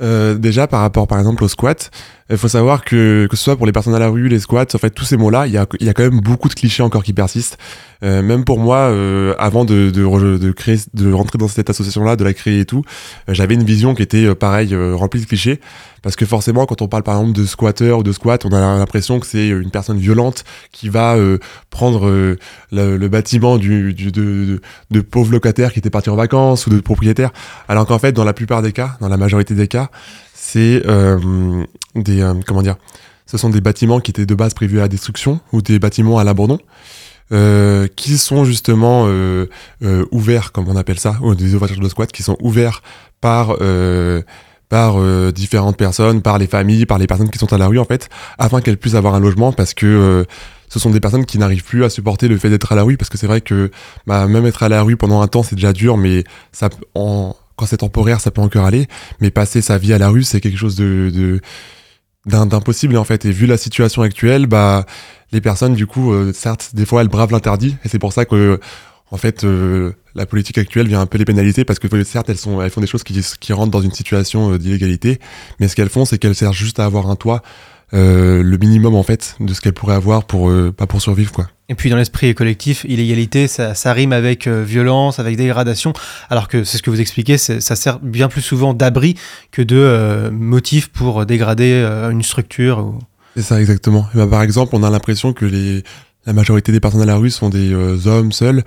euh, 0.00 0.36
déjà 0.36 0.68
par 0.68 0.80
rapport 0.80 1.08
par 1.08 1.18
exemple 1.18 1.42
au 1.42 1.48
squat, 1.48 1.90
il 2.30 2.36
faut 2.36 2.48
savoir 2.48 2.84
que 2.84 3.26
que 3.30 3.36
ce 3.36 3.44
soit 3.44 3.56
pour 3.56 3.66
les 3.66 3.72
personnes 3.72 3.94
à 3.94 3.98
la 3.98 4.08
rue, 4.08 4.28
les 4.28 4.40
squats, 4.40 4.66
en 4.74 4.78
fait 4.78 4.90
tous 4.90 5.04
ces 5.04 5.16
mots-là, 5.16 5.46
il 5.46 5.52
y 5.52 5.58
a, 5.58 5.66
y 5.80 5.88
a 5.88 5.94
quand 5.94 6.02
même 6.02 6.20
beaucoup 6.20 6.48
de 6.48 6.54
clichés 6.54 6.82
encore 6.82 7.02
qui 7.02 7.12
persistent. 7.12 7.58
Euh, 8.04 8.22
même 8.22 8.44
pour 8.44 8.58
moi, 8.58 8.76
euh, 8.76 9.34
avant 9.38 9.64
de, 9.64 9.90
de, 9.90 10.52
créer, 10.52 10.78
de 10.94 11.12
rentrer 11.12 11.38
dans 11.38 11.48
cette 11.48 11.68
association-là, 11.68 12.16
de 12.16 12.24
la 12.24 12.32
créer 12.32 12.60
et 12.60 12.64
tout, 12.64 12.84
euh, 13.28 13.34
j'avais 13.34 13.54
une 13.54 13.64
vision 13.64 13.94
qui 13.94 14.02
était 14.02 14.34
pareil, 14.34 14.74
remplie 14.74 15.20
de 15.20 15.26
clichés, 15.26 15.60
parce 16.02 16.14
que 16.14 16.24
forcément, 16.26 16.66
quand 16.66 16.80
on 16.80 16.88
parle 16.88 17.02
par 17.02 17.16
exemple 17.16 17.36
de 17.36 17.44
squatter 17.44 17.90
ou 17.92 18.02
de 18.02 18.12
squat, 18.12 18.44
on 18.44 18.52
a 18.52 18.78
l'impression 18.78 19.18
que 19.18 19.26
c'est 19.26 19.48
une 19.48 19.70
personne 19.70 19.98
violente 19.98 20.44
qui 20.70 20.88
va 20.88 21.16
prendre 21.70 22.36
le, 22.70 23.08
bâtiment 23.08 23.58
du, 23.58 23.94
de, 23.94 24.60
de 24.90 25.00
pauvres 25.00 25.32
locataires 25.32 25.72
qui 25.72 25.80
étaient 25.80 25.90
partis 25.90 26.10
en 26.10 26.16
vacances 26.16 26.66
ou 26.66 26.70
de 26.70 26.78
propriétaires, 26.80 27.30
alors 27.68 27.86
qu'en 27.86 27.98
fait, 27.98 28.12
dans 28.12 28.24
la 28.24 28.32
plupart 28.32 28.62
des 28.62 28.72
cas, 28.72 28.96
dans 29.00 29.08
la 29.08 29.16
majorité 29.16 29.54
des 29.54 29.66
cas, 29.66 29.90
c'est 30.48 30.82
euh, 30.86 31.64
des 31.94 32.22
euh, 32.22 32.34
comment 32.46 32.62
dire, 32.62 32.76
ce 33.26 33.36
sont 33.36 33.50
des 33.50 33.60
bâtiments 33.60 34.00
qui 34.00 34.10
étaient 34.10 34.24
de 34.24 34.34
base 34.34 34.54
prévus 34.54 34.78
à 34.78 34.82
la 34.82 34.88
destruction 34.88 35.40
ou 35.52 35.60
des 35.60 35.78
bâtiments 35.78 36.18
à 36.18 36.24
l'abandon. 36.24 36.58
Euh, 37.30 37.88
qui 37.94 38.16
sont 38.16 38.46
justement 38.46 39.04
euh, 39.06 39.50
euh, 39.82 40.06
ouverts, 40.12 40.50
comme 40.50 40.66
on 40.66 40.76
appelle 40.76 40.98
ça, 40.98 41.18
ou 41.20 41.34
des 41.34 41.54
ouvertures 41.54 41.82
de 41.82 41.88
squat, 41.90 42.10
qui 42.10 42.22
sont 42.22 42.38
ouverts 42.40 42.80
par 43.20 43.58
par 44.70 45.00
différentes 45.32 45.76
personnes, 45.76 46.22
par 46.22 46.38
les 46.38 46.46
familles, 46.46 46.86
par 46.86 46.98
les 46.98 47.06
personnes 47.06 47.30
qui 47.30 47.38
sont 47.38 47.52
à 47.52 47.58
la 47.58 47.66
rue 47.66 47.78
en 47.78 47.84
fait, 47.84 48.08
afin 48.38 48.62
qu'elles 48.62 48.78
puissent 48.78 48.94
avoir 48.94 49.14
un 49.14 49.20
logement, 49.20 49.52
parce 49.52 49.74
que 49.74 50.24
ce 50.68 50.78
sont 50.78 50.90
des 50.90 51.00
personnes 51.00 51.26
qui 51.26 51.38
n'arrivent 51.38 51.64
plus 51.64 51.84
à 51.84 51.90
supporter 51.90 52.28
le 52.28 52.38
fait 52.38 52.48
d'être 52.48 52.72
à 52.72 52.76
la 52.76 52.82
rue, 52.82 52.96
parce 52.96 53.10
que 53.10 53.18
c'est 53.18 53.26
vrai 53.26 53.42
que 53.42 53.70
bah, 54.06 54.26
même 54.26 54.46
être 54.46 54.62
à 54.62 54.70
la 54.70 54.82
rue 54.82 54.96
pendant 54.96 55.20
un 55.20 55.26
temps 55.26 55.42
c'est 55.42 55.56
déjà 55.56 55.72
dur, 55.74 55.98
mais 55.98 56.24
ça 56.52 56.70
en, 56.94 57.34
quand 57.58 57.66
c'est 57.66 57.78
temporaire 57.78 58.20
ça 58.20 58.30
peut 58.30 58.40
encore 58.40 58.64
aller, 58.64 58.86
mais 59.20 59.30
passer 59.30 59.60
sa 59.60 59.76
vie 59.76 59.92
à 59.92 59.98
la 59.98 60.08
rue 60.08 60.22
c'est 60.22 60.40
quelque 60.40 60.56
chose 60.56 60.76
de, 60.76 61.40
d'impossible 62.26 62.96
en 62.96 63.04
fait. 63.04 63.24
Et 63.24 63.32
vu 63.32 63.46
la 63.46 63.56
situation 63.56 64.02
actuelle, 64.02 64.46
bah 64.46 64.86
les 65.32 65.40
personnes 65.40 65.74
du 65.74 65.86
coup, 65.86 66.12
euh, 66.12 66.32
certes, 66.32 66.70
des 66.74 66.86
fois 66.86 67.02
elles 67.02 67.08
bravent 67.08 67.32
l'interdit, 67.32 67.76
et 67.84 67.88
c'est 67.88 67.98
pour 67.98 68.12
ça 68.12 68.24
que 68.24 68.60
en 69.10 69.16
fait 69.16 69.44
euh, 69.44 69.92
la 70.14 70.26
politique 70.26 70.58
actuelle 70.58 70.88
vient 70.88 71.00
un 71.00 71.06
peu 71.06 71.18
les 71.18 71.24
pénaliser 71.24 71.64
parce 71.64 71.78
que 71.78 72.04
certes 72.04 72.28
elles 72.28 72.38
sont 72.38 72.62
elles 72.62 72.70
font 72.70 72.80
des 72.80 72.86
choses 72.86 73.02
qui, 73.02 73.20
qui 73.40 73.52
rentrent 73.52 73.70
dans 73.70 73.80
une 73.80 73.92
situation 73.92 74.52
euh, 74.52 74.58
d'illégalité, 74.58 75.18
mais 75.60 75.68
ce 75.68 75.76
qu'elles 75.76 75.90
font 75.90 76.04
c'est 76.04 76.18
qu'elles 76.18 76.34
servent 76.34 76.54
juste 76.54 76.78
à 76.80 76.84
avoir 76.84 77.10
un 77.10 77.16
toit, 77.16 77.42
euh, 77.94 78.42
le 78.42 78.56
minimum 78.58 78.94
en 78.94 79.02
fait 79.02 79.36
de 79.40 79.52
ce 79.54 79.60
qu'elles 79.60 79.72
pourraient 79.72 79.94
avoir 79.94 80.24
pour 80.24 80.50
euh, 80.50 80.72
pas 80.72 80.86
pour 80.86 81.00
survivre 81.00 81.32
quoi. 81.32 81.48
Et 81.70 81.74
puis 81.74 81.90
dans 81.90 81.96
l'esprit 81.96 82.34
collectif, 82.34 82.84
illégalité, 82.88 83.46
ça, 83.46 83.74
ça 83.74 83.92
rime 83.92 84.12
avec 84.12 84.46
euh, 84.46 84.62
violence, 84.64 85.18
avec 85.18 85.36
dégradation, 85.36 85.92
alors 86.30 86.48
que 86.48 86.64
c'est 86.64 86.78
ce 86.78 86.82
que 86.82 86.88
vous 86.90 87.00
expliquez, 87.00 87.36
ça 87.36 87.60
sert 87.60 87.98
bien 87.98 88.28
plus 88.28 88.40
souvent 88.40 88.72
d'abri 88.72 89.16
que 89.52 89.60
de 89.60 89.76
euh, 89.76 90.30
motif 90.30 90.88
pour 90.88 91.26
dégrader 91.26 91.72
euh, 91.72 92.08
une 92.10 92.22
structure. 92.22 92.78
ou- 92.78 92.98
C'est 93.36 93.42
ça 93.42 93.60
exactement. 93.60 94.06
Et 94.14 94.16
bah, 94.16 94.26
par 94.26 94.42
exemple, 94.42 94.74
on 94.76 94.82
a 94.82 94.88
l'impression 94.90 95.32
que 95.34 95.44
les 95.44 95.82
la 96.26 96.32
majorité 96.34 96.72
des 96.72 96.80
personnes 96.80 97.00
à 97.02 97.06
la 97.06 97.16
rue 97.16 97.30
sont 97.30 97.48
des 97.50 97.72
euh, 97.72 98.06
hommes 98.06 98.32
seuls, 98.32 98.62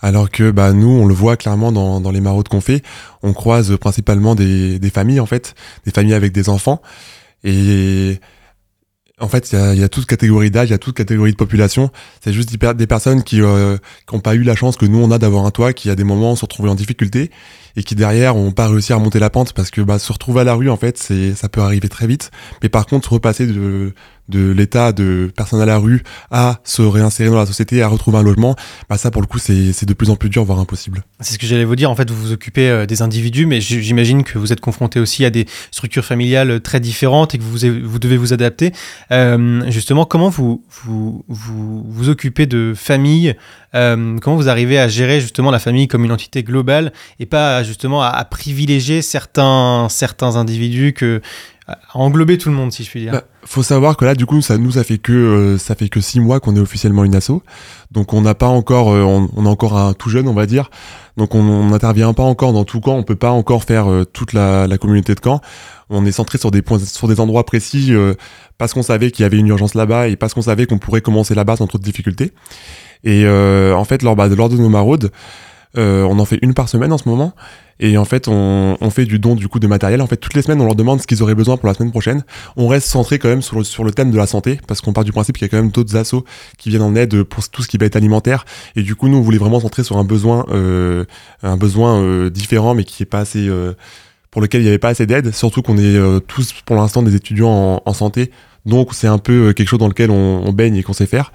alors 0.00 0.30
que 0.30 0.50
bah 0.50 0.72
nous, 0.72 0.88
on 0.88 1.06
le 1.06 1.14
voit 1.14 1.36
clairement 1.36 1.72
dans, 1.72 2.00
dans 2.00 2.10
les 2.10 2.20
maraudes 2.20 2.48
qu'on 2.48 2.60
fait, 2.62 2.82
on 3.22 3.32
croise 3.32 3.76
principalement 3.78 4.34
des, 4.34 4.78
des 4.78 4.90
familles 4.90 5.20
en 5.20 5.26
fait, 5.26 5.54
des 5.86 5.90
familles 5.90 6.14
avec 6.14 6.32
des 6.32 6.48
enfants, 6.48 6.80
et 7.44 8.18
en 9.22 9.28
fait, 9.28 9.52
il 9.52 9.58
y 9.58 9.62
a, 9.62 9.74
y 9.74 9.82
a 9.84 9.88
toute 9.88 10.06
catégorie 10.06 10.50
d'âge, 10.50 10.68
il 10.68 10.72
y 10.72 10.74
a 10.74 10.78
toute 10.78 10.96
catégorie 10.96 11.30
de 11.30 11.36
population. 11.36 11.90
C'est 12.22 12.32
juste 12.32 12.50
des, 12.50 12.58
per- 12.58 12.74
des 12.74 12.86
personnes 12.88 13.22
qui 13.22 13.40
n'ont 13.40 14.20
pas 14.22 14.34
eu 14.34 14.42
la 14.42 14.56
chance 14.56 14.76
que 14.76 14.84
nous 14.84 14.98
on 14.98 15.10
a 15.12 15.18
d'avoir 15.18 15.46
un 15.46 15.50
toit, 15.50 15.72
qui 15.72 15.88
à 15.90 15.94
des 15.94 16.04
moments 16.04 16.34
se 16.36 16.42
retrouvés 16.44 16.68
en 16.68 16.74
difficulté 16.74 17.30
et 17.76 17.82
qui 17.84 17.94
derrière 17.94 18.36
ont 18.36 18.50
pas 18.50 18.68
réussi 18.68 18.92
à 18.92 18.96
remonter 18.96 19.18
la 19.20 19.30
pente 19.30 19.52
parce 19.54 19.70
que 19.70 19.80
bah, 19.80 19.98
se 19.98 20.12
retrouver 20.12 20.40
à 20.40 20.44
la 20.44 20.54
rue 20.54 20.68
en 20.68 20.76
fait, 20.76 20.98
c'est 20.98 21.34
ça 21.34 21.48
peut 21.48 21.62
arriver 21.62 21.88
très 21.88 22.06
vite. 22.06 22.30
Mais 22.62 22.68
par 22.68 22.84
contre, 22.86 23.12
repasser 23.12 23.46
de 23.46 23.94
de 24.28 24.50
l'état 24.50 24.92
de 24.92 25.30
personne 25.36 25.60
à 25.60 25.66
la 25.66 25.78
rue 25.78 26.02
à 26.30 26.60
se 26.64 26.82
réinsérer 26.82 27.30
dans 27.30 27.38
la 27.38 27.46
société, 27.46 27.82
à 27.82 27.88
retrouver 27.88 28.18
un 28.18 28.22
logement, 28.22 28.56
bah 28.88 28.96
ça 28.96 29.10
pour 29.10 29.20
le 29.20 29.26
coup 29.26 29.38
c'est 29.38 29.84
de 29.84 29.94
plus 29.94 30.10
en 30.10 30.16
plus 30.16 30.28
dur, 30.28 30.44
voire 30.44 30.60
impossible. 30.60 31.02
C'est 31.20 31.34
ce 31.34 31.38
que 31.38 31.46
j'allais 31.46 31.64
vous 31.64 31.76
dire. 31.76 31.90
En 31.90 31.94
fait, 31.94 32.10
vous 32.10 32.20
vous 32.20 32.32
occupez 32.32 32.68
euh, 32.68 32.86
des 32.86 33.02
individus, 33.02 33.46
mais 33.46 33.60
j'imagine 33.60 34.24
que 34.24 34.38
vous 34.38 34.52
êtes 34.52 34.60
confronté 34.60 35.00
aussi 35.00 35.24
à 35.24 35.30
des 35.30 35.46
structures 35.70 36.04
familiales 36.04 36.60
très 36.60 36.80
différentes 36.80 37.34
et 37.34 37.38
que 37.38 37.42
vous, 37.42 37.58
vous 37.84 37.98
devez 37.98 38.16
vous 38.16 38.32
adapter. 38.32 38.72
Euh, 39.10 39.62
justement, 39.70 40.04
comment 40.04 40.28
vous 40.28 40.64
vous, 40.84 41.24
vous 41.28 41.84
vous 41.88 42.08
occupez 42.08 42.46
de 42.46 42.72
famille 42.76 43.34
euh, 43.74 44.18
Comment 44.20 44.36
vous 44.36 44.48
arrivez 44.48 44.78
à 44.78 44.88
gérer 44.88 45.20
justement 45.20 45.50
la 45.50 45.58
famille 45.58 45.88
comme 45.88 46.04
une 46.04 46.12
entité 46.12 46.42
globale 46.42 46.92
et 47.18 47.26
pas 47.26 47.62
justement 47.62 48.02
à, 48.02 48.08
à 48.08 48.24
privilégier 48.24 49.02
certains 49.02 49.88
certains 49.90 50.36
individus 50.36 50.92
que 50.92 51.20
englober 51.94 52.38
tout 52.38 52.48
le 52.48 52.54
monde, 52.54 52.72
si 52.72 52.84
je 52.84 52.90
puis 52.90 53.00
dire. 53.00 53.12
Bah, 53.12 53.24
faut 53.44 53.62
savoir 53.62 53.96
que 53.96 54.04
là, 54.04 54.14
du 54.14 54.26
coup, 54.26 54.40
ça 54.40 54.58
nous 54.58 54.72
ça 54.72 54.84
fait 54.84 54.98
que 54.98 55.12
euh, 55.12 55.58
ça 55.58 55.74
fait 55.74 55.88
que 55.88 56.00
six 56.00 56.20
mois 56.20 56.40
qu'on 56.40 56.56
est 56.56 56.60
officiellement 56.60 57.04
une 57.04 57.14
asso, 57.14 57.42
donc 57.92 58.14
on 58.14 58.22
n'a 58.22 58.34
pas 58.34 58.46
encore, 58.46 58.90
euh, 58.90 59.02
on, 59.02 59.44
est 59.44 59.48
encore 59.48 59.76
un 59.76 59.92
tout 59.92 60.08
jeune, 60.08 60.26
on 60.26 60.32
va 60.32 60.46
dire. 60.46 60.70
Donc 61.18 61.34
on 61.34 61.68
n'intervient 61.68 62.14
pas 62.14 62.22
encore 62.22 62.54
dans 62.54 62.64
tout 62.64 62.80
camp, 62.80 62.96
on 62.96 63.02
peut 63.02 63.16
pas 63.16 63.30
encore 63.30 63.64
faire 63.64 63.90
euh, 63.90 64.04
toute 64.04 64.32
la, 64.32 64.66
communauté 64.78 65.14
de 65.14 65.20
camp. 65.20 65.40
On 65.90 66.06
est 66.06 66.12
centré 66.12 66.38
sur 66.38 66.50
des 66.50 66.62
points, 66.62 66.78
sur 66.78 67.06
des 67.06 67.20
endroits 67.20 67.44
précis 67.44 67.88
euh, 67.90 68.14
parce 68.56 68.72
qu'on 68.72 68.82
savait 68.82 69.10
qu'il 69.10 69.24
y 69.24 69.26
avait 69.26 69.36
une 69.36 69.48
urgence 69.48 69.74
là-bas 69.74 70.08
et 70.08 70.16
parce 70.16 70.32
qu'on 70.32 70.42
savait 70.42 70.64
qu'on 70.64 70.78
pourrait 70.78 71.02
commencer 71.02 71.34
là-bas 71.34 71.56
sans 71.56 71.66
trop 71.66 71.78
de 71.78 71.84
difficultés. 71.84 72.32
Et 73.04 73.26
en 73.26 73.84
fait, 73.84 74.04
bah, 74.04 74.28
lors 74.28 74.48
de 74.48 74.56
nos 74.56 74.68
maraudes, 74.68 75.10
euh, 75.76 76.04
on 76.04 76.18
en 76.18 76.24
fait 76.24 76.38
une 76.42 76.54
par 76.54 76.68
semaine 76.68 76.92
en 76.92 76.98
ce 76.98 77.08
moment. 77.08 77.32
Et 77.80 77.96
en 77.96 78.04
fait, 78.04 78.28
on, 78.28 78.76
on 78.80 78.90
fait 78.90 79.06
du 79.06 79.18
don 79.18 79.34
du 79.34 79.48
coup 79.48 79.58
de 79.58 79.66
matériel. 79.66 80.00
En 80.02 80.06
fait, 80.06 80.16
toutes 80.16 80.34
les 80.34 80.42
semaines, 80.42 80.60
on 80.60 80.66
leur 80.66 80.76
demande 80.76 81.00
ce 81.00 81.06
qu'ils 81.06 81.22
auraient 81.22 81.34
besoin 81.34 81.56
pour 81.56 81.66
la 81.66 81.74
semaine 81.74 81.90
prochaine. 81.90 82.22
On 82.56 82.68
reste 82.68 82.86
centré 82.86 83.18
quand 83.18 83.28
même 83.28 83.42
sur 83.42 83.58
le, 83.58 83.64
sur 83.64 83.82
le 83.82 83.90
thème 83.90 84.10
de 84.12 84.16
la 84.16 84.26
santé, 84.26 84.60
parce 84.68 84.80
qu'on 84.80 84.92
part 84.92 85.02
du 85.02 85.10
principe 85.10 85.36
qu'il 85.36 85.46
y 85.46 85.48
a 85.48 85.48
quand 85.48 85.56
même 85.56 85.72
d'autres 85.72 85.96
assos 85.96 86.24
qui 86.58 86.68
viennent 86.70 86.82
en 86.82 86.94
aide 86.94 87.24
pour 87.24 87.48
tout 87.48 87.62
ce 87.62 87.68
qui 87.68 87.78
va 87.78 87.86
être 87.86 87.96
alimentaire. 87.96 88.44
Et 88.76 88.82
du 88.82 88.94
coup, 88.94 89.08
nous, 89.08 89.18
on 89.18 89.22
voulait 89.22 89.38
vraiment 89.38 89.58
centrer 89.58 89.82
sur 89.82 89.96
un 89.96 90.04
besoin, 90.04 90.46
euh, 90.50 91.04
un 91.42 91.56
besoin 91.56 92.00
euh, 92.00 92.30
différent, 92.30 92.74
mais 92.74 92.84
qui 92.84 93.02
est 93.02 93.06
pas 93.06 93.20
assez, 93.20 93.48
euh, 93.48 93.72
pour 94.30 94.42
lequel 94.42 94.60
il 94.60 94.64
n'y 94.64 94.70
avait 94.70 94.78
pas 94.78 94.90
assez 94.90 95.06
d'aide. 95.06 95.34
Surtout 95.34 95.62
qu'on 95.62 95.78
est 95.78 95.96
euh, 95.96 96.20
tous 96.20 96.54
pour 96.64 96.76
l'instant 96.76 97.02
des 97.02 97.16
étudiants 97.16 97.48
en, 97.50 97.82
en 97.84 97.92
santé, 97.94 98.30
donc 98.64 98.94
c'est 98.94 99.08
un 99.08 99.18
peu 99.18 99.48
euh, 99.48 99.52
quelque 99.54 99.68
chose 99.68 99.80
dans 99.80 99.88
lequel 99.88 100.12
on, 100.12 100.42
on 100.46 100.52
baigne 100.52 100.76
et 100.76 100.84
qu'on 100.84 100.92
sait 100.92 101.06
faire 101.06 101.32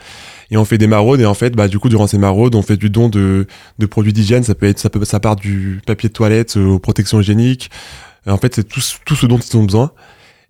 et 0.51 0.57
on 0.57 0.65
fait 0.65 0.77
des 0.77 0.87
maraudes 0.87 1.19
et 1.21 1.25
en 1.25 1.33
fait 1.33 1.55
bah 1.55 1.67
du 1.67 1.77
coup 1.79 1.89
durant 1.89 2.07
ces 2.07 2.17
maraudes 2.17 2.55
on 2.55 2.61
fait 2.61 2.77
du 2.77 2.89
don 2.89 3.09
de, 3.09 3.47
de 3.79 3.85
produits 3.85 4.13
d'hygiène. 4.13 4.43
Ça 4.43 4.55
peut 4.55 4.65
être 4.67 4.79
ça 4.79 4.89
peut 4.89 5.03
ça 5.05 5.19
part 5.19 5.35
du 5.35 5.81
papier 5.85 6.09
de 6.09 6.13
toilette 6.13 6.57
euh, 6.57 6.65
aux 6.65 6.79
protections 6.79 7.19
hygiéniques. 7.19 7.69
Et 8.25 8.29
en 8.31 8.37
fait 8.37 8.55
c'est 8.55 8.63
tout, 8.67 8.79
ce- 8.81 8.95
tout 9.05 9.15
ce 9.15 9.25
dont 9.25 9.37
ils 9.37 9.57
ont 9.57 9.63
besoin. 9.63 9.91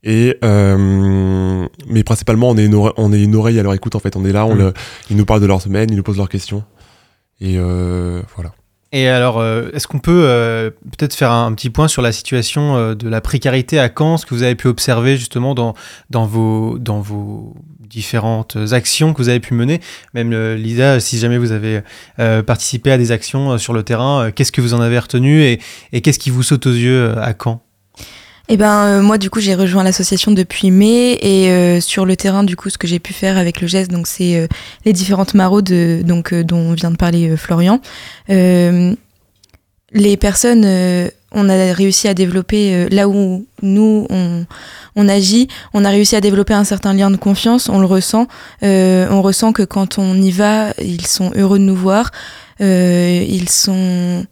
Et 0.03 0.37
euh, 0.43 1.67
mais 1.87 2.03
principalement 2.03 2.49
on 2.49 2.57
est 2.57 2.65
une 2.65 2.75
oreille, 2.75 2.93
on 2.97 3.11
est 3.11 3.21
une 3.23 3.35
oreille 3.35 3.59
à 3.59 3.63
leur 3.63 3.73
écoute 3.73 3.95
en 3.95 3.99
fait. 3.99 4.15
On 4.15 4.23
est 4.25 4.31
là 4.31 4.45
on 4.45 4.55
Mm. 4.55 4.59
le, 4.59 4.73
ils 5.09 5.17
nous 5.17 5.25
parlent 5.25 5.41
de 5.41 5.47
leur 5.47 5.61
semaine 5.61 5.89
ils 5.91 5.95
nous 5.97 6.03
posent 6.03 6.17
leurs 6.17 6.29
questions. 6.29 6.63
Et 7.41 7.55
euh, 7.57 8.21
voilà 8.35 8.53
Et 8.93 9.07
alors, 9.07 9.39
euh, 9.39 9.69
est-ce 9.73 9.87
qu'on 9.87 9.99
peut 9.99 10.23
euh, 10.25 10.69
peut-être 10.97 11.13
faire 11.13 11.31
un, 11.31 11.53
petit 11.53 11.69
point 11.69 11.89
sur 11.89 12.01
la 12.01 12.13
situation 12.13 12.77
euh, 12.77 12.95
de 12.95 13.09
la 13.09 13.19
précarité 13.19 13.79
à 13.79 13.89
Caen, 13.95 14.17
ce 14.17 14.25
que 14.25 14.33
vous 14.33 14.43
avez 14.43 14.55
pu 14.55 14.67
observer 14.67 15.17
justement 15.17 15.55
dans, 15.55 15.73
dans, 16.09 16.25
vos, 16.25 16.77
dans 16.79 17.01
vos 17.01 17.53
différentes 17.81 18.57
actions 18.71 19.13
que 19.13 19.17
vous 19.21 19.29
avez 19.29 19.41
pu 19.41 19.53
mener? 19.53 19.81
Même 20.13 20.33
Lisa, 20.53 21.01
si 21.01 21.17
jamais 21.19 21.37
vous 21.37 21.51
avez 21.51 21.81
participé 22.45 22.91
à 22.91 22.97
des 22.97 23.11
actions 23.11 23.57
sur 23.57 23.73
le 23.73 23.83
terrain, 23.83 24.31
qu'est-ce 24.31 24.51
que 24.51 24.61
vous 24.61 24.73
en 24.73 24.81
avez 24.81 24.99
retenu 24.99 25.43
et, 25.43 25.59
et 25.91 26.01
qu'est-ce 26.01 26.19
qui 26.19 26.29
vous 26.29 26.43
saute 26.43 26.65
aux 26.65 26.71
yeux 26.73 27.17
à 27.17 27.33
Caen? 27.41 27.61
Eh 28.49 28.55
ben 28.55 28.85
euh, 28.85 29.01
moi 29.01 29.17
du 29.17 29.29
coup 29.29 29.41
j'ai 29.41 29.55
rejoint 29.55 29.83
l'association 29.83 30.31
depuis 30.31 30.71
mai 30.71 31.17
et 31.21 31.51
euh, 31.51 31.81
sur 31.81 32.05
le 32.05 32.15
terrain 32.15 32.45
du 32.45 32.55
coup 32.55 32.69
ce 32.69 32.77
que 32.77 32.87
j'ai 32.87 32.99
pu 32.99 33.11
faire 33.11 33.37
avec 33.37 33.59
le 33.59 33.67
geste 33.67 33.91
donc 33.91 34.07
c'est 34.07 34.37
euh, 34.37 34.47
les 34.85 34.93
différentes 34.93 35.33
maraudes 35.33 35.73
donc 36.05 36.33
dont 36.33 36.71
vient 36.71 36.91
de 36.91 36.95
parler 36.95 37.35
Florian. 37.35 37.81
Les 39.93 40.17
personnes 40.17 40.65
on 41.31 41.49
a 41.49 41.73
réussi 41.73 42.07
à 42.07 42.13
développer 42.13 42.87
là 42.89 43.07
où 43.09 43.45
nous 43.61 44.05
on, 44.09 44.45
on 44.95 45.09
agit, 45.09 45.47
on 45.73 45.85
a 45.85 45.89
réussi 45.89 46.15
à 46.15 46.21
développer 46.21 46.53
un 46.53 46.63
certain 46.65 46.93
lien 46.93 47.09
de 47.09 47.15
confiance, 47.17 47.69
on 47.69 47.79
le 47.79 47.85
ressent, 47.85 48.27
on 48.61 49.21
ressent 49.21 49.53
que 49.53 49.63
quand 49.63 49.97
on 49.97 50.15
y 50.15 50.31
va, 50.31 50.73
ils 50.77 51.07
sont 51.07 51.31
heureux 51.35 51.57
de 51.57 51.63
nous 51.63 51.75
voir, 51.75 52.11
ils 52.59 53.49
sont 53.49 54.25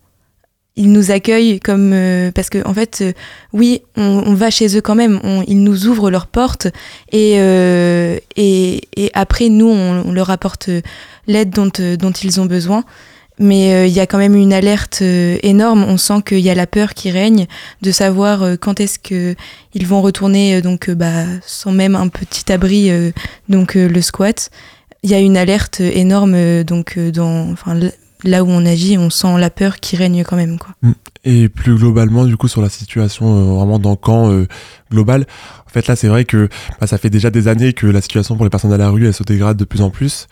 ils 0.77 0.91
nous 0.91 1.10
accueillent 1.12 1.60
comme 1.62 1.91
euh, 1.94 2.32
parce 2.32 2.50
que 2.50 2.65
en 2.67 2.74
fait 2.74 3.00
euh, 3.01 3.13
oui 3.53 3.82
on, 3.96 4.24
on 4.25 4.34
va 4.34 4.50
chez 4.50 4.75
eux 4.77 4.82
quand 4.82 4.96
même 4.96 5.20
on- 5.24 5.41
ils 5.48 5.63
nous 5.63 5.88
ouvrent 5.88 6.12
leurs 6.12 6.27
portes 6.27 6.67
et 7.13 7.36
euh, 7.39 8.17
et, 8.36 8.82
et 8.98 9.10
après 9.13 9.48
nous 9.50 9.67
on, 9.70 10.12
leur 10.12 10.29
apporte 10.32 10.67
euh, 10.70 10.82
l'aide 11.27 11.50
dont 11.51 11.72
euh, 11.79 11.96
dont 11.96 12.12
ils 12.12 12.41
ont 12.41 12.46
besoin. 12.46 12.84
Mais 13.38 13.74
euh, 13.74 13.86
il 13.86 13.91
y 13.94 14.00
a 14.00 14.08
quand 14.08 14.17
même 14.17 14.36
une 14.36 14.53
alerte 14.53 15.01
énorme. 15.01 15.84
On 15.84 15.98
sent 15.98 16.22
qu'il 16.25 16.39
y 16.39 16.50
a 16.50 16.55
la 16.55 16.67
peur 16.67 16.94
qui 16.94 17.12
règne 17.12 17.48
de 17.82 17.91
savoir 17.91 18.46
quand 18.62 18.79
est-ce 18.79 18.98
que 18.98 19.36
ils 19.74 19.86
vont 19.86 20.01
retourner 20.01 20.62
donc 20.62 20.89
bah 20.89 21.25
sans 21.46 21.74
même 21.74 21.96
un 21.96 22.08
petit 22.08 22.50
abri 22.51 22.89
donc 23.50 23.74
le 23.75 24.01
squat. 24.01 24.50
Il 25.03 25.10
y 25.10 25.13
a 25.13 25.20
une 25.20 25.36
alerte 25.36 25.82
énorme 25.82 26.63
donc 26.63 26.98
dans 26.98 27.51
enfin 27.51 27.77
là 28.24 28.43
où 28.43 28.48
on 28.50 28.65
agit 28.65 28.98
on 28.98 29.10
sent 29.10 29.38
la 29.38 29.50
peur 29.50 29.79
qui 29.79 29.95
règne 29.95 30.24
quand 30.24 30.36
même 30.36 30.57
quoi 30.57 30.75
Et 31.24 31.50
plus 31.50 31.75
globalement, 31.75 32.25
du 32.25 32.38
coup, 32.38 32.48
sur 32.48 32.62
la 32.62 32.69
situation 32.69 33.36
euh, 33.36 33.55
vraiment 33.55 33.79
dans 33.79 33.91
le 33.91 33.95
camp 33.95 34.31
euh, 34.31 34.48
global, 34.91 35.25
en 35.65 35.69
fait, 35.69 35.88
là, 35.88 35.95
c'est 35.95 36.07
vrai 36.07 36.25
que 36.25 36.50
bah, 36.79 36.88
ça 36.88 36.98
fait 36.98 37.10
déjà 37.10 37.29
des 37.29 37.48
années 37.48 37.74
que 37.74 37.88
la 37.88 38.01
situation 38.01 38.36
pour 38.36 38.45
les 38.45 38.50
personnes 38.50 38.74
à 38.74 38.77
la 38.77 38.89
rue, 38.89 39.07
elle 39.07 39.13
se 39.13 39.24
dégrade 39.24 39.57
de 39.57 39.65
plus 39.65 39.81
en 39.81 39.89
plus. 39.89 40.27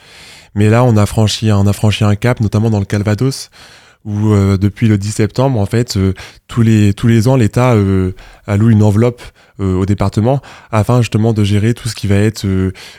Mais 0.55 0.69
là, 0.69 0.83
on 0.83 0.95
a 0.97 1.05
franchi, 1.05 1.49
a 1.49 1.73
franchi 1.73 2.03
un 2.03 2.15
cap, 2.15 2.39
notamment 2.39 2.69
dans 2.69 2.79
le 2.79 2.85
Calvados, 2.85 3.49
où 4.05 4.31
euh, 4.31 4.57
depuis 4.57 4.87
le 4.87 4.97
10 4.97 5.11
septembre, 5.11 5.59
en 5.59 5.65
fait, 5.65 5.97
tous 6.47 6.61
les 6.61 6.93
tous 6.93 7.07
les 7.07 7.27
ans, 7.27 7.35
l'État 7.35 7.75
alloue 8.47 8.69
une 8.69 8.83
enveloppe 8.83 9.21
au 9.59 9.85
département 9.85 10.41
afin 10.71 11.01
justement 11.01 11.31
de 11.33 11.43
gérer 11.43 11.73
tout 11.73 11.87
ce 11.87 11.95
qui 11.95 12.07
va 12.07 12.15
être 12.15 12.45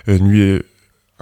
nuit, 0.08 0.60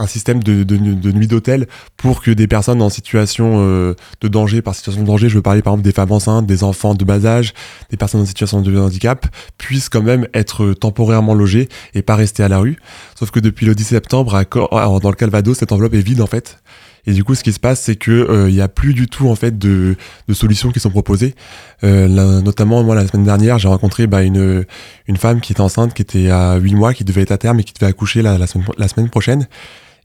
un 0.02 0.06
système 0.06 0.42
de, 0.42 0.64
de, 0.64 0.76
de 0.76 1.12
nuit 1.12 1.28
d'hôtel 1.28 1.66
pour 1.96 2.22
que 2.22 2.30
des 2.30 2.46
personnes 2.46 2.82
en 2.82 2.90
situation 2.90 3.54
euh, 3.58 3.94
de 4.20 4.28
danger, 4.28 4.62
par 4.62 4.74
situation 4.74 5.02
de 5.02 5.06
danger, 5.06 5.28
je 5.28 5.36
veux 5.36 5.42
parler 5.42 5.62
par 5.62 5.72
exemple 5.72 5.84
des 5.84 5.92
femmes 5.92 6.12
enceintes, 6.12 6.46
des 6.46 6.64
enfants 6.64 6.94
de 6.94 7.04
bas 7.04 7.24
âge, 7.24 7.54
des 7.90 7.96
personnes 7.96 8.22
en 8.22 8.26
situation 8.26 8.60
de 8.60 8.76
handicap, 8.78 9.26
puissent 9.58 9.88
quand 9.88 10.02
même 10.02 10.26
être 10.34 10.72
temporairement 10.72 11.34
logées 11.34 11.68
et 11.94 12.02
pas 12.02 12.16
rester 12.16 12.42
à 12.42 12.48
la 12.48 12.58
rue. 12.58 12.76
Sauf 13.18 13.30
que 13.30 13.40
depuis 13.40 13.66
le 13.66 13.74
10 13.74 13.84
septembre, 13.84 14.34
à 14.34 14.44
dans 14.44 15.10
le 15.10 15.16
Calvados, 15.16 15.58
cette 15.58 15.72
enveloppe 15.72 15.94
est 15.94 16.00
vide 16.00 16.20
en 16.20 16.26
fait. 16.26 16.58
Et 17.06 17.12
du 17.12 17.24
coup, 17.24 17.34
ce 17.34 17.42
qui 17.42 17.52
se 17.52 17.58
passe, 17.58 17.80
c'est 17.80 17.96
que 17.96 18.12
euh, 18.12 18.48
il 18.48 18.54
y 18.54 18.60
a 18.60 18.68
plus 18.68 18.94
du 18.94 19.08
tout 19.08 19.28
en 19.28 19.34
fait 19.34 19.58
de, 19.58 19.96
de 20.28 20.34
solutions 20.34 20.70
qui 20.70 20.78
sont 20.78 20.90
proposées. 20.90 21.34
Euh, 21.82 22.06
là, 22.06 22.40
notamment, 22.42 22.84
moi, 22.84 22.94
la 22.94 23.06
semaine 23.06 23.24
dernière, 23.24 23.58
j'ai 23.58 23.68
rencontré 23.68 24.06
bah, 24.06 24.22
une 24.22 24.64
une 25.08 25.16
femme 25.16 25.40
qui 25.40 25.52
était 25.52 25.60
enceinte, 25.60 25.94
qui 25.94 26.02
était 26.02 26.30
à 26.30 26.56
8 26.56 26.74
mois, 26.74 26.94
qui 26.94 27.04
devait 27.04 27.22
être 27.22 27.32
à 27.32 27.38
terme 27.38 27.58
et 27.58 27.64
qui 27.64 27.72
devait 27.72 27.90
accoucher 27.90 28.22
la, 28.22 28.38
la 28.38 28.46
semaine 28.46 29.10
prochaine 29.10 29.48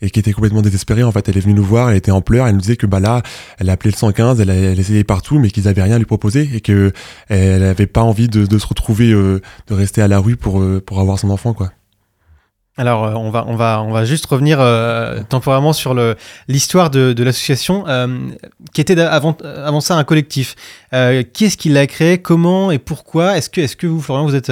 et 0.01 0.09
qui 0.09 0.19
était 0.19 0.31
complètement 0.31 0.61
désespérée. 0.61 1.03
En 1.03 1.11
fait, 1.11 1.27
elle 1.29 1.37
est 1.37 1.41
venue 1.41 1.53
nous 1.53 1.63
voir, 1.63 1.89
elle 1.89 1.97
était 1.97 2.11
en 2.11 2.21
pleurs, 2.21 2.47
elle 2.47 2.53
nous 2.53 2.61
disait 2.61 2.77
que 2.77 2.85
bah 2.85 2.99
là, 2.99 3.21
elle 3.59 3.69
a 3.69 3.73
appelé 3.73 3.91
le 3.91 3.97
115, 3.97 4.39
elle, 4.39 4.79
essayait 4.79 5.03
partout, 5.03 5.39
mais 5.39 5.49
qu'ils 5.49 5.67
avaient 5.67 5.83
rien 5.83 5.95
à 5.95 5.99
lui 5.99 6.05
proposer 6.05 6.49
et 6.53 6.61
que 6.61 6.91
elle 7.29 7.63
avait 7.63 7.87
pas 7.87 8.01
envie 8.01 8.27
de, 8.27 8.57
se 8.57 8.67
retrouver, 8.67 9.11
euh, 9.11 9.41
de 9.67 9.73
rester 9.73 10.01
à 10.01 10.07
la 10.07 10.19
rue 10.19 10.35
pour 10.35 10.61
euh, 10.61 10.81
pour 10.85 10.99
avoir 10.99 11.19
son 11.19 11.29
enfant, 11.29 11.53
quoi. 11.53 11.71
Alors, 12.79 13.05
euh, 13.05 13.13
on, 13.13 13.31
va, 13.31 13.43
on, 13.47 13.55
va, 13.55 13.81
on 13.81 13.91
va 13.91 14.05
juste 14.05 14.27
revenir 14.27 14.59
temporairement 15.29 15.73
sur 15.73 15.95
l'histoire 16.47 16.91
de, 16.91 17.23
l'association, 17.23 17.85
qui 18.71 18.81
était 18.81 18.99
avant, 18.99 19.35
avant 19.43 19.81
ça 19.81 19.95
un 19.95 20.03
collectif. 20.03 20.55
Qui 20.91 21.45
est-ce 21.45 21.57
qui 21.57 21.69
l'a 21.69 21.87
créé? 21.87 22.19
Comment 22.19 22.69
et 22.69 22.77
pourquoi? 22.77 23.35
Est-ce 23.35 23.49
que, 23.49 23.61
est 23.61 23.75
que 23.75 23.87
vous, 23.87 23.99
Florian, 23.99 24.25
vous 24.25 24.35
êtes 24.35 24.51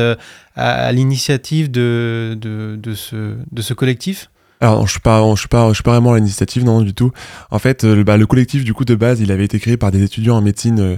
à, 0.55 0.91
l'initiative 0.91 1.69
de, 1.69 2.35
de, 2.35 2.93
ce, 2.95 3.35
de 3.51 3.61
ce 3.61 3.75
collectif? 3.75 4.31
Alors, 4.65 4.87
je 4.87 4.91
suis 4.93 4.99
pas, 4.99 5.21
je 5.35 5.39
suis 5.39 5.47
pas, 5.47 5.69
je 5.69 5.73
suis 5.75 5.83
pas 5.83 5.91
vraiment 5.91 6.13
à 6.13 6.15
l'initiative, 6.15 6.63
non, 6.63 6.81
du 6.81 6.95
tout. 6.95 7.11
En 7.51 7.59
fait, 7.59 7.83
euh, 7.83 8.03
bah, 8.03 8.17
le 8.17 8.25
collectif, 8.25 8.63
du 8.63 8.73
coup, 8.73 8.83
de 8.83 8.95
base, 8.95 9.19
il 9.21 9.31
avait 9.31 9.45
été 9.45 9.59
créé 9.59 9.77
par 9.77 9.91
des 9.91 10.01
étudiants 10.01 10.37
en 10.37 10.41
médecine 10.41 10.79
euh, 10.79 10.97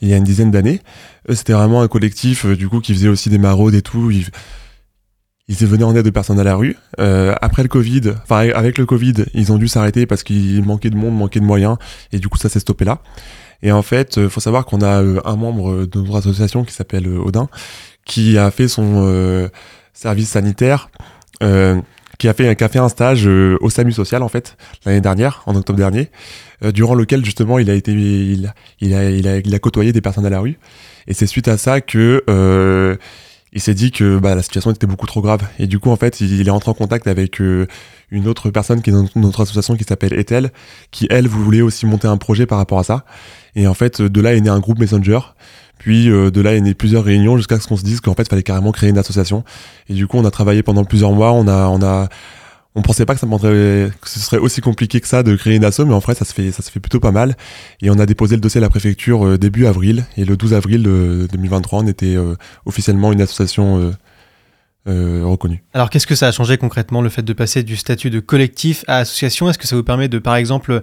il 0.00 0.08
y 0.08 0.14
a 0.14 0.16
une 0.16 0.22
dizaine 0.22 0.52
d'années. 0.52 0.80
C'était 1.28 1.52
vraiment 1.52 1.82
un 1.82 1.88
collectif, 1.88 2.44
euh, 2.44 2.54
du 2.54 2.68
coup, 2.68 2.78
qui 2.78 2.94
faisait 2.94 3.08
aussi 3.08 3.28
des 3.28 3.38
maraudes 3.38 3.74
et 3.74 3.82
tout. 3.82 4.12
Ils, 4.12 4.28
ils 5.48 5.56
venaient 5.66 5.82
en 5.82 5.96
aide 5.96 6.06
aux 6.06 6.12
personnes 6.12 6.38
à 6.38 6.44
la 6.44 6.54
rue. 6.54 6.76
Euh, 7.00 7.34
après 7.42 7.64
le 7.64 7.68
Covid, 7.68 8.02
enfin 8.22 8.50
avec 8.54 8.78
le 8.78 8.86
Covid, 8.86 9.24
ils 9.34 9.50
ont 9.50 9.58
dû 9.58 9.66
s'arrêter 9.66 10.06
parce 10.06 10.22
qu'il 10.22 10.62
manquait 10.62 10.90
de 10.90 10.96
monde, 10.96 11.16
manquait 11.16 11.40
de 11.40 11.44
moyens, 11.44 11.76
et 12.12 12.18
du 12.20 12.28
coup 12.28 12.38
ça 12.38 12.48
s'est 12.48 12.60
stoppé 12.60 12.84
là. 12.84 13.00
Et 13.62 13.72
en 13.72 13.82
fait, 13.82 14.28
faut 14.28 14.40
savoir 14.40 14.66
qu'on 14.66 14.82
a 14.82 15.00
un 15.00 15.36
membre 15.36 15.86
de 15.86 16.00
notre 16.00 16.16
association 16.16 16.64
qui 16.64 16.72
s'appelle 16.74 17.08
Odin, 17.08 17.48
qui 18.04 18.38
a 18.38 18.50
fait 18.50 18.68
son 18.68 19.50
service 19.94 20.28
sanitaire, 20.28 20.90
euh, 21.42 21.80
qui 22.18 22.26
a 22.28 22.34
fait, 22.34 22.78
un 22.78 22.88
stage 22.88 23.26
euh, 23.26 23.56
au 23.60 23.70
SAMU 23.70 23.92
social 23.92 24.22
en 24.22 24.28
fait 24.28 24.56
l'année 24.84 25.00
dernière, 25.00 25.42
en 25.46 25.54
octobre 25.54 25.78
dernier, 25.78 26.10
euh, 26.64 26.72
durant 26.72 26.94
lequel 26.94 27.24
justement 27.24 27.58
il 27.58 27.70
a 27.70 27.74
été, 27.74 27.92
il, 27.92 28.46
a, 28.46 28.54
il 28.80 29.26
a, 29.28 29.38
il 29.38 29.54
a 29.54 29.58
côtoyé 29.60 29.92
des 29.92 30.00
personnes 30.00 30.26
à 30.26 30.30
la 30.30 30.40
rue. 30.40 30.58
Et 31.06 31.14
c'est 31.14 31.26
suite 31.26 31.48
à 31.48 31.56
ça 31.56 31.80
que 31.80 32.24
euh, 32.28 32.96
il 33.52 33.60
s'est 33.60 33.74
dit 33.74 33.92
que 33.92 34.18
bah, 34.18 34.34
la 34.34 34.42
situation 34.42 34.72
était 34.72 34.86
beaucoup 34.86 35.06
trop 35.06 35.22
grave. 35.22 35.42
Et 35.58 35.66
du 35.66 35.78
coup, 35.78 35.90
en 35.90 35.96
fait, 35.96 36.20
il, 36.20 36.46
est 36.46 36.50
rentré 36.50 36.70
en 36.70 36.74
contact 36.74 37.06
avec 37.06 37.40
une 37.40 38.28
autre 38.28 38.50
personne 38.50 38.82
qui 38.82 38.90
est 38.90 38.92
dans 38.92 39.08
notre 39.16 39.40
association 39.40 39.74
qui 39.74 39.84
s'appelle 39.84 40.12
Ethel, 40.12 40.50
qui 40.90 41.06
elle 41.08 41.28
voulait 41.28 41.62
aussi 41.62 41.86
monter 41.86 42.08
un 42.08 42.18
projet 42.18 42.44
par 42.44 42.58
rapport 42.58 42.78
à 42.78 42.84
ça. 42.84 43.06
Et 43.54 43.66
en 43.66 43.72
fait, 43.72 44.02
de 44.02 44.20
là 44.20 44.34
est 44.34 44.40
né 44.40 44.50
un 44.50 44.60
groupe 44.60 44.78
Messenger. 44.78 45.20
Puis 45.88 46.10
euh, 46.10 46.30
de 46.30 46.42
là 46.42 46.54
est 46.54 46.60
né 46.60 46.74
plusieurs 46.74 47.02
réunions 47.02 47.38
jusqu'à 47.38 47.58
ce 47.58 47.66
qu'on 47.66 47.78
se 47.78 47.82
dise 47.82 48.02
qu'en 48.02 48.12
fait, 48.12 48.24
il 48.24 48.28
fallait 48.28 48.42
carrément 48.42 48.72
créer 48.72 48.90
une 48.90 48.98
association. 48.98 49.42
Et 49.88 49.94
du 49.94 50.06
coup, 50.06 50.18
on 50.18 50.24
a 50.26 50.30
travaillé 50.30 50.62
pendant 50.62 50.84
plusieurs 50.84 51.12
mois. 51.12 51.32
On 51.32 51.48
a, 51.48 51.66
on 51.68 51.80
a, 51.80 52.10
on 52.74 52.82
pensait 52.82 53.06
pas 53.06 53.14
que 53.14 53.20
ça 53.20 53.26
que 53.26 53.90
ce 54.04 54.20
serait 54.20 54.36
aussi 54.36 54.60
compliqué 54.60 55.00
que 55.00 55.08
ça 55.08 55.22
de 55.22 55.34
créer 55.34 55.56
une 55.56 55.64
asso, 55.64 55.80
mais 55.86 55.94
en 55.94 55.98
vrai, 55.98 56.14
ça 56.14 56.26
se 56.26 56.34
fait, 56.34 56.52
ça 56.52 56.62
se 56.62 56.70
fait 56.70 56.78
plutôt 56.78 57.00
pas 57.00 57.10
mal. 57.10 57.38
Et 57.80 57.88
on 57.88 57.98
a 57.98 58.04
déposé 58.04 58.36
le 58.36 58.42
dossier 58.42 58.58
à 58.58 58.60
la 58.60 58.68
préfecture 58.68 59.26
euh, 59.26 59.38
début 59.38 59.64
avril. 59.64 60.04
Et 60.18 60.26
le 60.26 60.36
12 60.36 60.52
avril 60.52 60.84
euh, 60.86 61.26
2023, 61.32 61.78
on 61.78 61.86
était 61.86 62.16
euh, 62.16 62.34
officiellement 62.66 63.10
une 63.10 63.22
association 63.22 63.80
euh, 63.80 63.92
euh, 64.88 65.22
reconnue. 65.24 65.62
Alors 65.74 65.90
qu'est-ce 65.90 66.06
que 66.06 66.14
ça 66.14 66.28
a 66.28 66.32
changé 66.32 66.56
concrètement 66.56 67.02
le 67.02 67.10
fait 67.10 67.22
de 67.22 67.32
passer 67.34 67.62
du 67.62 67.76
statut 67.76 68.08
de 68.08 68.20
collectif 68.20 68.84
à 68.86 68.98
association? 68.98 69.50
Est-ce 69.50 69.58
que 69.58 69.66
ça 69.66 69.76
vous 69.76 69.82
permet 69.82 70.08
de, 70.08 70.18
par 70.18 70.36
exemple, 70.36 70.80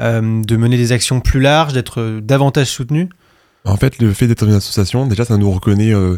euh, 0.00 0.42
de 0.42 0.56
mener 0.56 0.76
des 0.76 0.92
actions 0.92 1.20
plus 1.20 1.40
larges, 1.40 1.72
d'être 1.72 2.00
euh, 2.00 2.20
davantage 2.20 2.68
soutenu? 2.68 3.08
En 3.64 3.76
fait, 3.76 3.98
le 3.98 4.12
fait 4.12 4.26
d'être 4.26 4.44
une 4.44 4.54
association, 4.54 5.06
déjà, 5.06 5.24
ça 5.24 5.36
nous 5.36 5.50
reconnaît, 5.50 5.92
euh, 5.92 6.16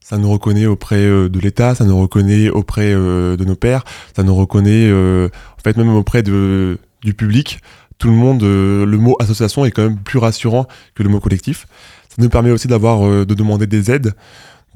ça 0.00 0.18
nous 0.18 0.30
reconnaît 0.30 0.66
auprès 0.66 0.96
euh, 0.96 1.28
de 1.28 1.38
l'État, 1.38 1.74
ça 1.74 1.84
nous 1.84 1.98
reconnaît 2.00 2.48
auprès 2.48 2.92
euh, 2.92 3.36
de 3.36 3.44
nos 3.44 3.54
pairs, 3.54 3.84
ça 4.16 4.22
nous 4.22 4.34
reconnaît, 4.34 4.90
en 4.90 5.62
fait, 5.62 5.76
même 5.76 5.94
auprès 5.94 6.22
de, 6.22 6.78
du 7.02 7.14
public. 7.14 7.60
Tout 7.98 8.08
le 8.08 8.14
monde, 8.14 8.42
le 8.42 8.96
mot 8.96 9.16
association 9.18 9.64
est 9.64 9.72
quand 9.72 9.82
même 9.82 9.98
plus 9.98 10.18
rassurant 10.18 10.66
que 10.94 11.02
le 11.02 11.08
mot 11.08 11.18
collectif. 11.18 11.66
Ça 12.08 12.16
nous 12.18 12.28
permet 12.28 12.52
aussi 12.52 12.68
d'avoir, 12.68 13.00
de 13.02 13.34
demander 13.34 13.66
des 13.66 13.90
aides, 13.90 14.14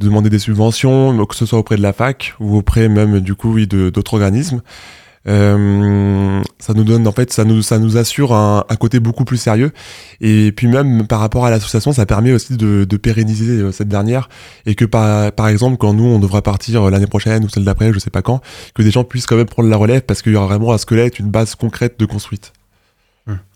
de 0.01 0.07
demander 0.07 0.29
des 0.29 0.41
subventions, 0.41 1.25
que 1.27 1.37
ce 1.37 1.47
soit 1.47 1.61
auprès 1.61 1.77
de 1.77 1.83
la 1.83 1.93
fac 1.93 2.35
ou 2.41 2.57
auprès 2.57 2.89
même, 2.89 3.21
du 3.21 3.37
coup, 3.37 3.53
oui, 3.53 3.69
d'autres 3.69 4.15
organismes. 4.15 4.61
Euh, 5.29 6.43
ça 6.59 6.75
nous 6.75 6.83
donne 6.83 7.07
en 7.07 7.13
fait 7.13 7.33
ça 7.33 7.45
nous 7.45 7.63
ça 7.63 7.79
nous 7.79 7.97
assure 7.97 8.33
un, 8.33 8.65
côté 8.79 9.01
beaucoup 9.01 9.25
plus 9.25 9.37
sérieux. 9.37 9.73
Et 10.21 10.53
puis 10.53 10.67
même 10.67 11.07
par 11.07 11.21
rapport 11.21 11.47
à 11.47 11.51
l'association 11.51 11.93
ça 11.93 12.07
permet 12.07 12.33
aussi 12.33 12.57
de, 12.57 12.97
pérenniser 12.97 13.61
euh, 13.61 13.73
cette 13.73 13.89
dernière. 13.89 14.29
Et 14.67 14.75
que 14.75 14.85
par, 14.85 15.33
par 15.33 15.49
exemple 15.49 15.77
quand 15.77 15.93
nous 15.93 16.05
on 16.05 16.19
devra 16.19 16.43
partir 16.43 16.83
euh, 16.83 16.91
l'année 16.91 17.07
prochaine 17.07 17.45
ou 17.45 17.49
celle 17.49 17.65
d'après 17.65 17.93
je 17.93 17.99
sais 17.99 18.11
pas 18.11 18.23
quand 18.23 18.41
que 18.75 18.83
des 18.83 18.91
gens 18.91 19.05
puissent 19.05 19.27
quand 19.27 19.37
même 19.37 19.47
prendre 19.47 19.69
la 19.69 19.77
relève 19.77 20.03
parce 20.03 20.23
qu'il 20.23 20.33
y 20.33 20.37
aura 20.37 20.47
vraiment 20.47 20.73
un 20.73 20.79
squelette 20.79 21.19
une 21.19 21.31
base 21.31 21.55
concrète 21.55 21.99
de 21.99 22.07
construite. 22.07 22.53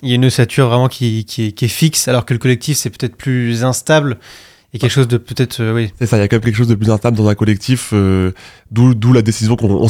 Il 0.03 0.09
y 0.09 0.13
a 0.13 0.15
une 0.15 0.27
ossature 0.27 0.69
vraiment 0.69 0.87
qui, 0.87 1.25
qui 1.25 1.47
est 1.49 1.69
fixe, 1.69 2.07
alors 2.07 2.25
que 2.25 2.33
le 2.33 2.39
collectif, 2.39 2.77
c'est 2.77 2.89
peut-être 2.89 3.17
plus 3.17 3.65
instable 3.65 4.17
et 4.77 4.79
quelque 4.79 4.91
chose 4.91 5.09
de 5.09 5.17
peut-être... 5.17 5.61
euh, 5.61 5.75
oui. 5.75 5.93
c'est 5.99 6.07
ça 6.07 6.17
il 6.17 6.21
y 6.21 6.23
a 6.23 6.29
quand 6.29 6.37
même 6.37 6.45
quelque 6.45 6.57
chose 6.57 6.69
de 6.69 6.75
plus 6.75 6.91
instable 6.91 7.17
dans 7.17 7.29
un 7.29 7.35
collectif 7.35 7.91
euh, 7.93 8.33
d'où 8.71 9.13
la 9.13 9.23
décision 9.23 9.57
qu'on 9.57 9.87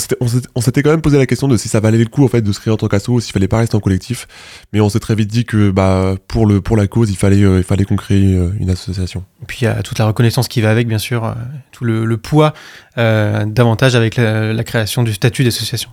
on 0.55 0.61
s'était 0.61 0.83
quand 0.83 0.91
même 0.91 1.03
posé 1.03 1.19
la 1.19 1.27
question 1.27 1.49
de 1.49 1.57
si 1.57 1.69
ça 1.69 1.81
valait 1.81 1.99
le 1.99 2.07
coup 2.07 2.25
en 2.25 2.29
fait 2.29 2.41
de 2.43 2.53
se 2.53 2.61
créer 2.61 2.73
en 2.73 2.77
tant 2.77 2.89
qu'asso 2.89 3.11
ou 3.13 3.21
s'il 3.21 3.33
fallait 3.33 3.49
pas 3.49 3.59
rester 3.59 3.77
en 3.77 3.81
collectif 3.81 4.27
mais 4.73 4.81
on 4.81 4.89
s'est 4.89 5.01
très 5.01 5.15
vite 5.15 5.29
dit 5.29 5.45
que 5.45 5.71
bah 5.71 6.15
pour 6.29 6.47
le 6.47 6.61
pour 6.61 6.77
la 6.77 6.87
cause 6.87 7.11
il 7.11 7.17
fallait 7.17 7.43
euh, 7.43 7.59
il 7.59 7.65
fallait 7.65 7.85
qu'on 7.85 7.97
crée 7.97 8.23
euh, 8.23 8.51
une 8.59 8.71
association 8.71 9.25
Et 9.43 9.47
puis 9.47 9.59
il 9.61 9.65
y 9.65 9.69
a 9.69 9.83
toute 9.83 9.99
la 9.99 10.07
reconnaissance 10.07 10.49
qui 10.49 10.61
va 10.61 10.71
avec, 10.71 10.89
bien 10.89 10.99
sûr, 10.99 11.35
tout 11.73 11.85
le, 11.85 12.05
le 12.05 12.17
poids 12.17 12.53
davantage 12.97 13.95
avec 13.95 14.17
la, 14.17 14.53
la 14.53 14.65
création 14.65 15.03
du 15.03 15.13
statut 15.13 15.45
d'association. 15.45 15.91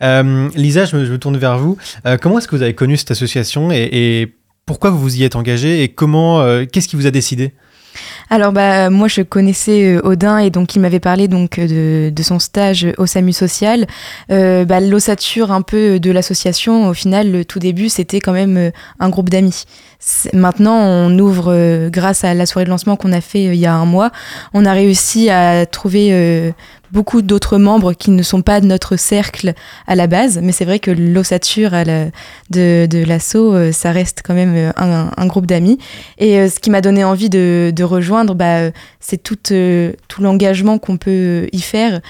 Lisa, 0.00 0.84
je 0.84 0.96
me, 0.96 1.04
je 1.04 1.12
me 1.12 1.18
tourne 1.18 1.36
vers 1.36 1.58
vous. 1.58 1.76
Comment 2.20 2.38
est-ce 2.38 2.48
que 2.48 2.56
vous 2.56 2.62
avez 2.62 2.74
connu 2.74 2.96
cette 2.96 3.10
association 3.10 3.70
et, 3.72 3.88
et 3.92 4.34
pourquoi 4.66 4.90
vous 4.90 4.98
vous 4.98 5.16
y 5.16 5.24
êtes 5.24 5.36
engagé 5.36 5.82
et 5.82 5.88
comment, 5.88 6.42
qu'est-ce 6.72 6.88
qui 6.88 6.96
vous 6.96 7.06
a 7.06 7.10
décidé? 7.10 7.52
Alors 8.30 8.52
bah 8.52 8.90
moi 8.90 9.08
je 9.08 9.22
connaissais 9.22 9.96
euh, 9.96 10.00
Odin 10.04 10.38
et 10.38 10.50
donc 10.50 10.76
il 10.76 10.80
m'avait 10.80 11.00
parlé 11.00 11.28
donc 11.28 11.58
euh, 11.58 12.10
de, 12.10 12.22
son 12.22 12.38
stage 12.38 12.86
au 12.98 13.06
SAMU 13.06 13.32
social. 13.32 13.86
Euh, 14.30 14.64
bah, 14.66 14.80
L'ossature 14.80 15.50
un 15.50 15.62
peu 15.62 15.98
de 15.98 16.10
l'association 16.10 16.88
au 16.88 16.94
final 16.94 17.32
le 17.32 17.44
tout 17.44 17.58
début 17.58 17.88
c'était 17.88 18.20
quand 18.20 18.32
même 18.32 18.70
un 19.00 19.08
groupe 19.08 19.30
d'amis. 19.30 19.64
Maintenant 20.32 20.76
on 20.76 21.18
ouvre 21.18 21.88
grâce 21.88 22.22
à 22.22 22.34
la 22.34 22.46
soirée 22.46 22.66
de 22.66 22.70
lancement 22.70 22.96
qu'on 22.96 23.12
a 23.12 23.20
fait 23.20 23.44
il 23.44 23.56
y 23.56 23.66
a 23.66 23.74
un 23.74 23.86
mois, 23.86 24.10
on 24.52 24.64
a 24.64 24.72
réussi 24.72 25.30
à 25.30 25.66
trouver 25.66 26.52
beaucoup 26.92 27.22
d'autres 27.22 27.58
membres 27.58 27.92
qui 27.92 28.10
ne 28.10 28.22
sont 28.22 28.42
pas 28.42 28.60
de 28.60 28.66
notre 28.66 28.96
cercle 28.96 29.54
à 29.86 29.94
la 29.94 30.06
base, 30.06 30.40
mais 30.42 30.52
c'est 30.52 30.64
vrai 30.64 30.78
que 30.78 30.90
l'ossature 30.90 31.72
de, 32.50 33.04
l'assaut, 33.04 33.54
euh, 33.54 33.72
ça 33.72 33.92
reste 33.92 34.22
quand 34.24 34.34
même 34.34 34.54
euh, 34.56 34.72
un, 34.76 35.26
groupe 35.26 35.46
d'amis. 35.46 35.78
Et 36.18 36.38
euh, 36.38 36.48
ce 36.48 36.58
qui 36.58 36.70
m'a 36.70 36.80
donné 36.80 37.04
envie 37.04 37.28
de, 37.28 37.82
rejoindre, 37.82 38.34
bah, 38.34 38.70
c'est 39.00 39.22
tout, 39.22 39.38
l'engagement 40.20 40.78
qu'on 40.78 40.96
peut 40.96 41.48
y 41.52 41.60
faire, 41.60 42.00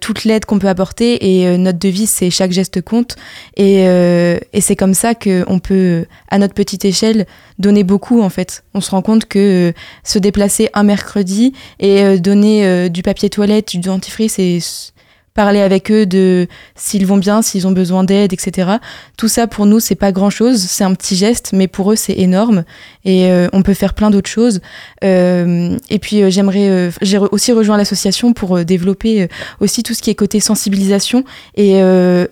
toute 0.00 0.24
l'aide 0.24 0.44
qu'on 0.44 0.58
peut 0.58 0.68
apporter. 0.68 1.38
Et 1.38 1.58
notre 1.58 1.78
devise, 1.78 2.10
c'est 2.10 2.30
chaque 2.30 2.52
geste 2.52 2.80
compte. 2.82 3.16
Et, 3.56 3.84
et 3.84 4.60
c'est 4.60 4.76
comme 4.76 4.94
ça 4.94 5.14
qu'on 5.14 5.58
peut, 5.58 6.06
à 6.28 6.38
notre 6.38 6.54
petite 6.54 6.84
échelle, 6.84 7.26
donner 7.58 7.82
beaucoup 7.82 8.20
en 8.20 8.28
fait. 8.28 8.62
On 8.74 8.80
se 8.80 8.90
rend 8.90 9.02
compte 9.02 9.24
que 9.24 9.72
se 10.04 10.18
déplacer 10.18 10.68
un 10.74 10.82
mercredi 10.82 11.54
et 11.80 12.18
donner 12.18 12.88
du 12.90 13.02
papier 13.02 13.30
toilette, 13.30 13.70
du 13.70 13.78
dentifrice 13.78 14.15
s- 14.24 14.92
parler 15.34 15.60
avec 15.60 15.90
eux 15.90 16.06
de 16.06 16.46
s'ils 16.76 17.06
vont 17.06 17.18
bien, 17.18 17.42
s'ils 17.42 17.66
ont 17.66 17.72
besoin 17.72 18.04
d'aide, 18.04 18.32
etc. 18.32 18.76
Tout 19.18 19.28
ça 19.28 19.46
pour 19.46 19.66
nous, 19.66 19.80
c'est 19.80 19.94
pas 19.94 20.10
grand 20.10 20.30
chose, 20.30 20.58
c'est 20.62 20.82
un 20.84 20.94
petit 20.94 21.14
geste, 21.14 21.50
mais 21.52 21.68
pour 21.68 21.92
eux, 21.92 21.96
c'est 21.96 22.14
énorme 22.18 22.64
et 23.06 23.30
euh, 23.30 23.46
on 23.52 23.62
peut 23.62 23.72
faire 23.72 23.94
plein 23.94 24.10
d'autres 24.10 24.28
choses. 24.28 24.60
Euh, 25.04 25.78
et 25.88 25.98
puis 25.98 26.22
euh, 26.22 26.28
j'aimerais, 26.28 26.90
j'ai 27.00 27.18
aussi 27.18 27.52
rejoint 27.52 27.76
l'association 27.76 28.32
pour 28.32 28.64
développer 28.64 29.28
aussi 29.60 29.82
tout 29.82 29.94
ce 29.94 30.02
qui 30.02 30.10
est 30.10 30.14
côté 30.14 30.40
sensibilisation 30.40 31.24
et 31.54 31.80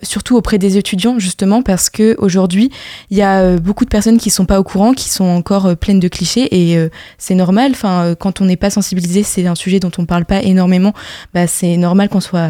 surtout 0.03 0.35
auprès 0.35 0.57
des 0.57 0.77
étudiants 0.77 1.17
justement 1.17 1.61
parce 1.61 1.89
que 1.89 2.15
aujourd'hui 2.19 2.71
il 3.09 3.17
y 3.17 3.21
a 3.21 3.55
beaucoup 3.57 3.85
de 3.85 3.89
personnes 3.89 4.17
qui 4.17 4.29
sont 4.29 4.45
pas 4.45 4.59
au 4.59 4.63
courant, 4.63 4.93
qui 4.93 5.09
sont 5.09 5.23
encore 5.23 5.77
pleines 5.77 6.01
de 6.01 6.07
clichés 6.09 6.47
et 6.51 6.89
c'est 7.17 7.35
normal. 7.35 7.71
Enfin, 7.71 8.15
quand 8.19 8.41
on 8.41 8.45
n'est 8.45 8.57
pas 8.57 8.69
sensibilisé, 8.69 9.23
c'est 9.23 9.47
un 9.47 9.55
sujet 9.55 9.79
dont 9.79 9.91
on 9.97 10.05
parle 10.05 10.25
pas 10.25 10.41
énormément. 10.43 10.93
Bah, 11.33 11.47
c'est 11.47 11.77
normal 11.77 12.09
qu'on 12.09 12.19
soit 12.19 12.49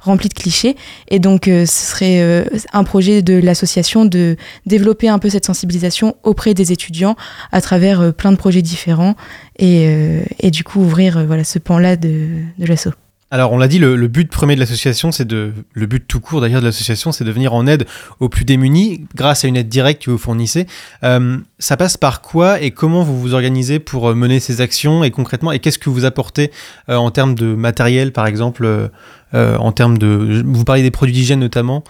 rempli 0.00 0.28
de 0.28 0.34
clichés 0.34 0.76
et 1.08 1.18
donc 1.18 1.44
ce 1.44 1.66
serait 1.66 2.46
un 2.72 2.84
projet 2.84 3.20
de 3.20 3.34
l'association 3.34 4.06
de 4.06 4.36
développer 4.64 5.08
un 5.08 5.18
peu 5.18 5.28
cette 5.28 5.44
sensibilisation 5.44 6.16
auprès 6.22 6.54
des 6.54 6.72
étudiants 6.72 7.16
travers 7.66 8.00
euh, 8.00 8.12
plein 8.12 8.30
de 8.30 8.36
projets 8.36 8.62
différents 8.62 9.16
et, 9.58 9.88
euh, 9.88 10.50
du 10.50 10.62
coup 10.62 10.80
ouvrir 10.80 11.18
euh, 11.18 11.26
voilà, 11.26 11.42
ce 11.42 11.58
pan-là 11.58 11.96
de, 11.96 12.28
de 12.58 12.64
l'asso. 12.64 12.90
Alors, 13.32 13.50
on 13.50 13.58
l'a 13.58 13.66
dit, 13.66 13.80
le, 13.80 14.06
but 14.06 14.30
premier 14.30 14.54
de 14.54 14.60
l'association, 14.60 15.10
c'est 15.10 15.24
de, 15.24 15.52
le 15.72 15.86
but 15.86 16.06
tout 16.06 16.20
court 16.20 16.40
d'ailleurs 16.40 16.60
de 16.60 16.66
l'association, 16.66 17.10
c'est 17.10 17.24
de 17.24 17.32
venir 17.32 17.54
en 17.54 17.66
aide 17.66 17.84
aux 18.20 18.28
plus 18.28 18.44
démunis 18.44 19.04
grâce 19.16 19.44
à 19.44 19.48
une 19.48 19.56
aide 19.56 19.68
directe 19.68 20.04
que 20.04 20.12
vous 20.12 20.18
fournissez. 20.18 20.68
Euh, 21.02 21.36
ça 21.58 21.76
passe 21.76 21.96
par 21.96 22.22
quoi 22.22 22.60
et 22.60 22.70
comment 22.70 23.02
vous 23.02 23.20
vous 23.20 23.34
organisez 23.34 23.80
pour 23.80 24.10
euh, 24.10 24.14
mener 24.14 24.38
ces 24.38 24.60
actions 24.60 25.02
et 25.02 25.10
concrètement, 25.10 25.50
et 25.50 25.58
qu'est-ce 25.58 25.80
que 25.80 25.90
vous 25.90 26.04
apportez 26.04 26.52
euh, 26.88 26.94
en 26.94 27.10
termes 27.10 27.34
de 27.34 27.52
matériel, 27.54 28.12
par 28.12 28.28
exemple, 28.28 28.90
en 29.34 29.72
termes 29.72 29.98
de, 29.98 30.42
vous 30.46 30.64
parlez 30.64 30.82
des 30.82 30.90
produits 30.90 31.12
d'hygiène 31.12 31.40
notamment. 31.40 31.84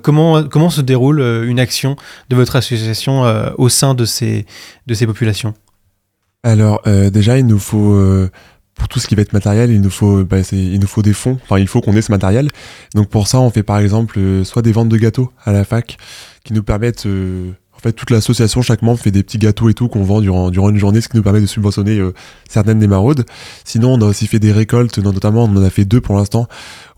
Comment 0.00 0.44
comment 0.44 0.70
se 0.70 0.80
déroule 0.80 1.20
une 1.46 1.60
action 1.60 1.96
de 2.30 2.36
votre 2.36 2.56
association 2.56 3.24
au 3.58 3.68
sein 3.68 3.92
de 3.92 4.06
ces 4.06 4.46
de 4.86 4.94
ces 4.94 5.06
populations? 5.06 5.52
Alors 6.42 6.80
déjà, 6.86 7.38
il 7.38 7.46
nous 7.46 7.58
faut 7.58 8.30
pour 8.76 8.88
tout 8.88 9.00
ce 9.00 9.06
qui 9.06 9.14
va 9.14 9.22
être 9.22 9.32
matériel, 9.32 9.70
il 9.70 9.80
nous 9.80 9.90
faut 9.90 10.24
bah, 10.24 10.38
il 10.52 10.78
nous 10.78 10.86
faut 10.86 11.02
des 11.02 11.12
fonds. 11.12 11.38
Enfin, 11.44 11.58
il 11.58 11.66
faut 11.66 11.80
qu'on 11.80 11.96
ait 11.96 12.02
ce 12.02 12.12
matériel. 12.12 12.50
Donc 12.94 13.08
pour 13.08 13.26
ça, 13.26 13.40
on 13.40 13.50
fait 13.50 13.62
par 13.62 13.78
exemple 13.78 14.18
euh, 14.18 14.44
soit 14.44 14.62
des 14.62 14.72
ventes 14.72 14.88
de 14.88 14.96
gâteaux 14.96 15.32
à 15.44 15.52
la 15.52 15.64
fac 15.64 15.96
qui 16.44 16.52
nous 16.52 16.62
permettent 16.62 17.06
euh, 17.06 17.52
en 17.76 17.78
fait 17.80 17.92
toute 17.92 18.10
l'association 18.10 18.62
chaque 18.62 18.82
membre 18.82 18.98
fait 18.98 19.10
des 19.10 19.22
petits 19.22 19.38
gâteaux 19.38 19.68
et 19.68 19.74
tout 19.74 19.88
qu'on 19.88 20.02
vend 20.02 20.20
durant 20.20 20.50
durant 20.50 20.70
une 20.70 20.78
journée, 20.78 21.00
ce 21.00 21.08
qui 21.08 21.16
nous 21.16 21.22
permet 21.22 21.40
de 21.40 21.46
subventionner 21.46 21.98
euh, 21.98 22.12
certaines 22.48 22.78
des 22.78 22.86
maraudes. 22.86 23.24
Sinon, 23.64 23.94
on 23.94 24.00
a 24.00 24.04
aussi 24.04 24.26
fait 24.26 24.38
des 24.38 24.52
récoltes, 24.52 24.98
notamment 24.98 25.44
on 25.44 25.56
en 25.56 25.62
a 25.62 25.70
fait 25.70 25.84
deux 25.84 26.00
pour 26.00 26.16
l'instant 26.16 26.46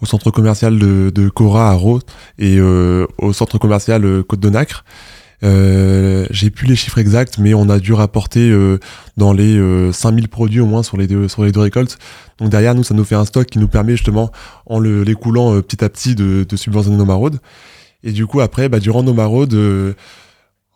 au 0.01 0.07
centre 0.07 0.31
commercial 0.31 0.79
de, 0.79 1.11
de 1.11 1.29
Cora 1.29 1.71
à 1.71 1.75
Rho 1.75 2.01
et 2.39 2.59
euh, 2.59 3.07
au 3.19 3.33
centre 3.33 3.59
commercial 3.59 4.05
euh, 4.05 4.23
Côte 4.23 4.41
de 4.41 4.51
Nacre. 4.51 4.85
Euh, 5.45 6.27
J'ai 6.31 6.51
plus 6.51 6.67
les 6.67 6.77
chiffres 6.77 6.99
exacts, 6.99 7.39
mais 7.39 7.55
on 7.55 7.69
a 7.69 7.79
dû 7.79 7.93
rapporter 7.93 8.51
euh, 8.51 8.79
dans 9.17 9.33
les 9.33 9.57
euh, 9.57 9.93
5000 9.93 10.29
produits 10.29 10.61
au 10.61 10.67
moins 10.67 10.83
sur 10.83 10.97
les 10.97 11.07
deux, 11.07 11.29
sur 11.29 11.45
les 11.45 11.53
deux 11.53 11.61
récoltes. 11.61 11.99
Donc 12.39 12.51
derrière 12.51 12.75
nous, 12.75 12.83
ça 12.85 12.95
nous 12.95 13.05
fait 13.05 13.15
un 13.15 13.25
stock 13.25 13.47
qui 13.47 13.59
nous 13.59 13.69
permet 13.69 13.93
justement, 13.93 14.31
en 14.67 14.81
l'écoulant 14.81 15.55
euh, 15.55 15.63
petit 15.63 15.85
à 15.85 15.89
petit, 15.89 16.15
de, 16.15 16.45
de 16.49 16.57
subventionner 16.57 16.97
nos 16.97 17.05
maraudes. 17.05 17.39
Et 18.05 18.13
du 18.13 18.27
coup, 18.27 18.41
après, 18.41 18.69
bah, 18.69 18.79
durant 18.79 19.03
nos 19.03 19.15
maraudes, 19.15 19.55
euh, 19.55 19.95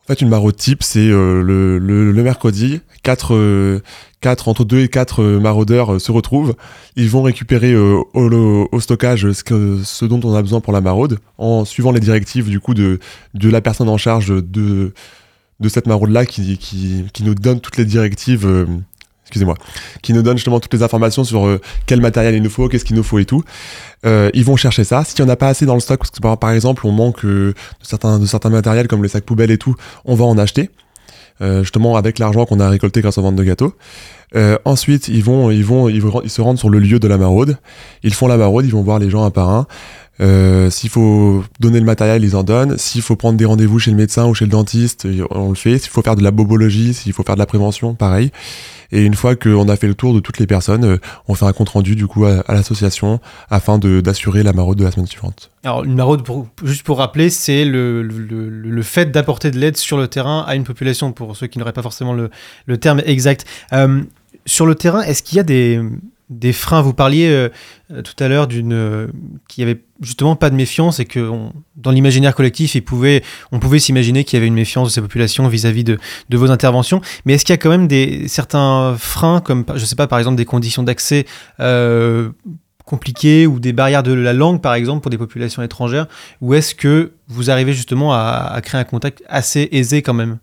en 0.03 0.07
fait, 0.07 0.21
une 0.21 0.29
maraude 0.29 0.55
type, 0.57 0.83
c'est 0.83 0.99
euh, 1.07 1.41
le, 1.41 1.77
le, 1.79 2.23
mercredi, 2.23 2.81
quatre, 3.03 3.35
euh, 3.35 3.79
quatre, 4.19 4.49
entre 4.49 4.65
deux 4.65 4.79
et 4.79 4.89
quatre 4.89 5.21
euh, 5.23 5.39
maraudeurs 5.39 5.93
euh, 5.93 5.99
se 5.99 6.11
retrouvent. 6.11 6.55
Ils 6.97 7.09
vont 7.09 7.21
récupérer 7.23 7.71
euh, 7.71 7.99
au, 8.13 8.29
au- 8.29 8.67
au 8.71 8.79
stockage 8.81 9.31
ce, 9.31 9.43
que, 9.45 9.79
ce 9.83 10.03
dont 10.03 10.19
on 10.25 10.33
a 10.35 10.41
besoin 10.41 10.59
pour 10.59 10.73
la 10.73 10.81
maraude, 10.81 11.19
en 11.37 11.63
suivant 11.63 11.91
les 11.91 12.01
directives 12.01 12.49
du 12.49 12.59
coup 12.59 12.73
de, 12.73 12.99
de 13.33 13.49
la 13.49 13.61
personne 13.61 13.87
en 13.87 13.97
charge 13.97 14.27
de, 14.27 14.91
de 15.61 15.69
cette 15.69 15.87
maraude-là 15.87 16.25
qui, 16.25 16.57
qui, 16.57 17.05
qui 17.13 17.23
nous 17.23 17.35
donne 17.35 17.61
toutes 17.61 17.77
les 17.77 17.85
directives. 17.85 18.67
Excusez-moi, 19.25 19.55
qui 20.01 20.13
nous 20.13 20.21
donne 20.21 20.37
justement 20.37 20.59
toutes 20.59 20.73
les 20.73 20.83
informations 20.83 21.23
sur 21.23 21.47
euh, 21.47 21.61
quel 21.85 22.01
matériel 22.01 22.35
il 22.35 22.43
nous 22.43 22.49
faut, 22.49 22.67
qu'est-ce 22.67 22.85
qu'il 22.85 22.95
nous 22.95 23.03
faut 23.03 23.19
et 23.19 23.25
tout. 23.25 23.43
Euh, 24.05 24.29
ils 24.33 24.43
vont 24.43 24.55
chercher 24.55 24.83
ça. 24.83 25.03
S'il 25.03 25.23
n'y 25.23 25.29
en 25.29 25.33
a 25.33 25.35
pas 25.35 25.47
assez 25.47 25.65
dans 25.65 25.73
le 25.73 25.79
stock, 25.79 25.99
parce 25.99 26.11
que 26.11 26.19
par, 26.35 26.51
exemple 26.51 26.85
on 26.85 26.91
manque 26.91 27.23
euh, 27.25 27.53
de, 27.81 27.85
certains, 27.85 28.19
de 28.19 28.25
certains 28.25 28.49
matériels 28.49 28.87
comme 28.87 29.01
les 29.01 29.09
sacs 29.09 29.23
poubelles 29.23 29.51
et 29.51 29.57
tout, 29.57 29.75
on 30.05 30.15
va 30.15 30.25
en 30.25 30.37
acheter. 30.37 30.69
Euh, 31.41 31.61
justement 31.63 31.95
avec 31.95 32.19
l'argent 32.19 32.45
qu'on 32.45 32.59
a 32.59 32.69
récolté 32.69 33.01
grâce 33.01 33.17
aux 33.17 33.23
ventes 33.23 33.35
de 33.35 33.43
gâteaux. 33.43 33.75
Ensuite, 34.65 35.09
vont, 35.21 35.51
ils 35.51 35.63
vont, 35.63 35.89
ils 35.89 36.01
vont, 36.01 36.21
ils 36.23 36.29
se 36.29 36.41
rendent 36.41 36.57
sur 36.57 36.69
le 36.69 36.79
lieu 36.79 36.99
de 36.99 37.07
la 37.07 37.19
maraude. 37.19 37.57
Ils 38.01 38.13
font 38.13 38.27
la 38.27 38.37
maraude, 38.37 38.65
ils 38.65 38.71
vont 38.71 38.81
voir 38.81 38.97
les 38.97 39.09
gens 39.09 39.23
un 39.23 39.29
par 39.29 39.49
un. 39.49 39.67
Euh, 40.21 40.69
S'il 40.69 40.89
faut 40.89 41.43
donner 41.59 41.79
le 41.79 41.85
matériel, 41.85 42.23
ils 42.23 42.35
en 42.35 42.43
donnent. 42.43 42.77
S'il 42.77 43.01
faut 43.01 43.15
prendre 43.15 43.37
des 43.37 43.45
rendez-vous 43.45 43.79
chez 43.79 43.91
le 43.91 43.97
médecin 43.97 44.25
ou 44.25 44.33
chez 44.33 44.45
le 44.45 44.51
dentiste, 44.51 45.07
on 45.31 45.49
le 45.49 45.55
fait. 45.55 45.77
S'il 45.77 45.89
faut 45.89 46.01
faire 46.01 46.15
de 46.15 46.23
la 46.23 46.31
bobologie, 46.31 46.93
s'il 46.93 47.13
faut 47.13 47.23
faire 47.23 47.35
de 47.35 47.39
la 47.39 47.45
prévention, 47.45 47.95
pareil. 47.95 48.31
Et 48.93 49.03
une 49.03 49.15
fois 49.15 49.35
qu'on 49.35 49.67
a 49.69 49.75
fait 49.75 49.87
le 49.87 49.95
tour 49.95 50.13
de 50.13 50.19
toutes 50.19 50.37
les 50.37 50.45
personnes, 50.45 50.85
euh, 50.85 50.97
on 51.27 51.33
fait 51.33 51.45
un 51.45 51.51
compte 51.51 51.69
rendu 51.69 51.95
du 51.95 52.05
coup 52.05 52.25
à, 52.25 52.43
l'association 52.47 53.19
afin 53.49 53.79
d'assurer 53.79 54.43
la 54.43 54.53
maraude 54.53 54.77
de 54.77 54.83
la 54.83 54.91
semaine 54.91 55.07
suivante. 55.07 55.49
Alors, 55.63 55.83
une 55.83 55.95
maraude, 55.95 56.21
juste 56.63 56.83
pour 56.83 56.99
rappeler, 56.99 57.31
c'est 57.31 57.65
le, 57.65 58.81
fait 58.83 59.07
d'apporter 59.11 59.49
de 59.49 59.57
l'aide 59.57 59.77
sur 59.77 59.97
le 59.97 60.07
terrain 60.07 60.45
à 60.47 60.55
une 60.55 60.63
population, 60.63 61.11
pour 61.11 61.35
ceux 61.35 61.47
qui 61.47 61.57
n'auraient 61.57 61.73
pas 61.73 61.81
forcément 61.81 62.13
le, 62.13 62.29
le 62.67 62.77
terme 62.77 63.01
exact. 63.05 63.45
Euh, 63.73 64.03
sur 64.45 64.67
le 64.67 64.75
terrain, 64.75 65.01
est-ce 65.01 65.23
qu'il 65.23 65.37
y 65.37 65.39
a 65.39 65.43
des, 65.43 65.81
des 66.39 66.53
freins. 66.53 66.81
Vous 66.81 66.93
parliez 66.93 67.27
euh, 67.29 67.49
tout 68.01 68.21
à 68.23 68.27
l'heure 68.27 68.47
d'une 68.47 68.73
euh, 68.73 69.07
qu'il 69.47 69.63
y 69.63 69.69
avait 69.69 69.81
justement 70.01 70.35
pas 70.35 70.49
de 70.49 70.55
méfiance 70.55 70.99
et 70.99 71.05
que 71.05 71.31
dans 71.75 71.91
l'imaginaire 71.91 72.35
collectif, 72.35 72.75
on 73.51 73.59
pouvait 73.59 73.79
s'imaginer 73.79 74.23
qu'il 74.23 74.37
y 74.37 74.39
avait 74.39 74.47
une 74.47 74.53
méfiance 74.53 74.89
de 74.89 74.93
ces 74.93 75.01
populations 75.01 75.47
vis-à-vis 75.47 75.83
de, 75.83 75.99
vos 76.31 76.51
interventions. 76.51 77.01
Mais 77.25 77.33
est-ce 77.33 77.45
qu'il 77.45 77.53
y 77.53 77.55
a 77.55 77.57
quand 77.57 77.69
même 77.69 77.87
des 77.87 78.27
certains 78.27 78.95
freins, 78.97 79.39
comme 79.41 79.65
je 79.75 79.85
sais 79.85 79.95
pas, 79.95 80.07
par 80.07 80.19
exemple 80.19 80.37
des 80.37 80.45
conditions 80.45 80.83
d'accès 80.83 81.25
euh, 81.59 82.29
compliquées 82.85 83.47
ou 83.47 83.59
des 83.59 83.73
barrières 83.73 84.03
de 84.03 84.13
la 84.13 84.33
langue, 84.33 84.61
par 84.61 84.73
exemple, 84.73 85.01
pour 85.01 85.11
des 85.11 85.17
populations 85.17 85.61
étrangères, 85.61 86.07
ou 86.41 86.53
est-ce 86.53 86.75
que 86.75 87.13
vous 87.27 87.49
arrivez 87.49 87.73
justement 87.73 88.13
à 88.13 88.59
créer 88.61 88.81
un 88.81 88.83
contact 88.83 89.23
assez 89.27 89.69
aisé 89.71 90.01
quand 90.01 90.13
même? 90.13 90.37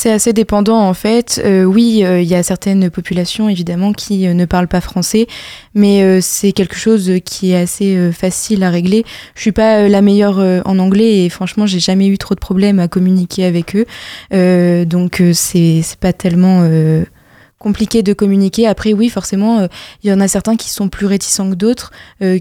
C'est 0.00 0.12
assez 0.12 0.32
dépendant 0.32 0.78
en 0.78 0.94
fait. 0.94 1.42
Euh, 1.44 1.64
oui, 1.64 2.04
euh, 2.04 2.20
il 2.20 2.28
y 2.28 2.36
a 2.36 2.44
certaines 2.44 2.88
populations 2.88 3.48
évidemment 3.48 3.92
qui 3.92 4.28
euh, 4.28 4.32
ne 4.32 4.44
parlent 4.44 4.68
pas 4.68 4.80
français, 4.80 5.26
mais 5.74 6.20
c'est 6.20 6.52
quelque 6.52 6.76
chose 6.76 7.10
qui 7.24 7.50
est 7.50 7.56
assez 7.56 8.12
facile 8.12 8.62
à 8.62 8.70
régler. 8.70 9.04
Je 9.34 9.40
suis 9.40 9.50
pas 9.50 9.88
la 9.88 10.00
meilleure 10.00 10.38
en 10.64 10.78
anglais 10.78 11.24
et 11.24 11.28
franchement, 11.28 11.66
j'ai 11.66 11.80
jamais 11.80 12.06
eu 12.06 12.16
trop 12.16 12.36
de 12.36 12.40
problèmes 12.40 12.78
à 12.78 12.86
communiquer 12.86 13.44
avec 13.44 13.74
eux. 13.74 14.84
Donc 14.84 15.20
c'est 15.32 15.82
pas 15.98 16.12
tellement 16.12 16.68
compliqué 17.58 18.02
de 18.04 18.12
communiquer. 18.12 18.68
Après, 18.68 18.92
oui, 18.92 19.08
forcément, 19.08 19.68
il 20.04 20.10
y 20.10 20.12
en 20.12 20.20
a 20.20 20.28
certains 20.28 20.56
qui 20.56 20.70
sont 20.70 20.88
plus 20.88 21.06
réticents 21.06 21.50
que 21.50 21.56
d'autres, 21.56 21.90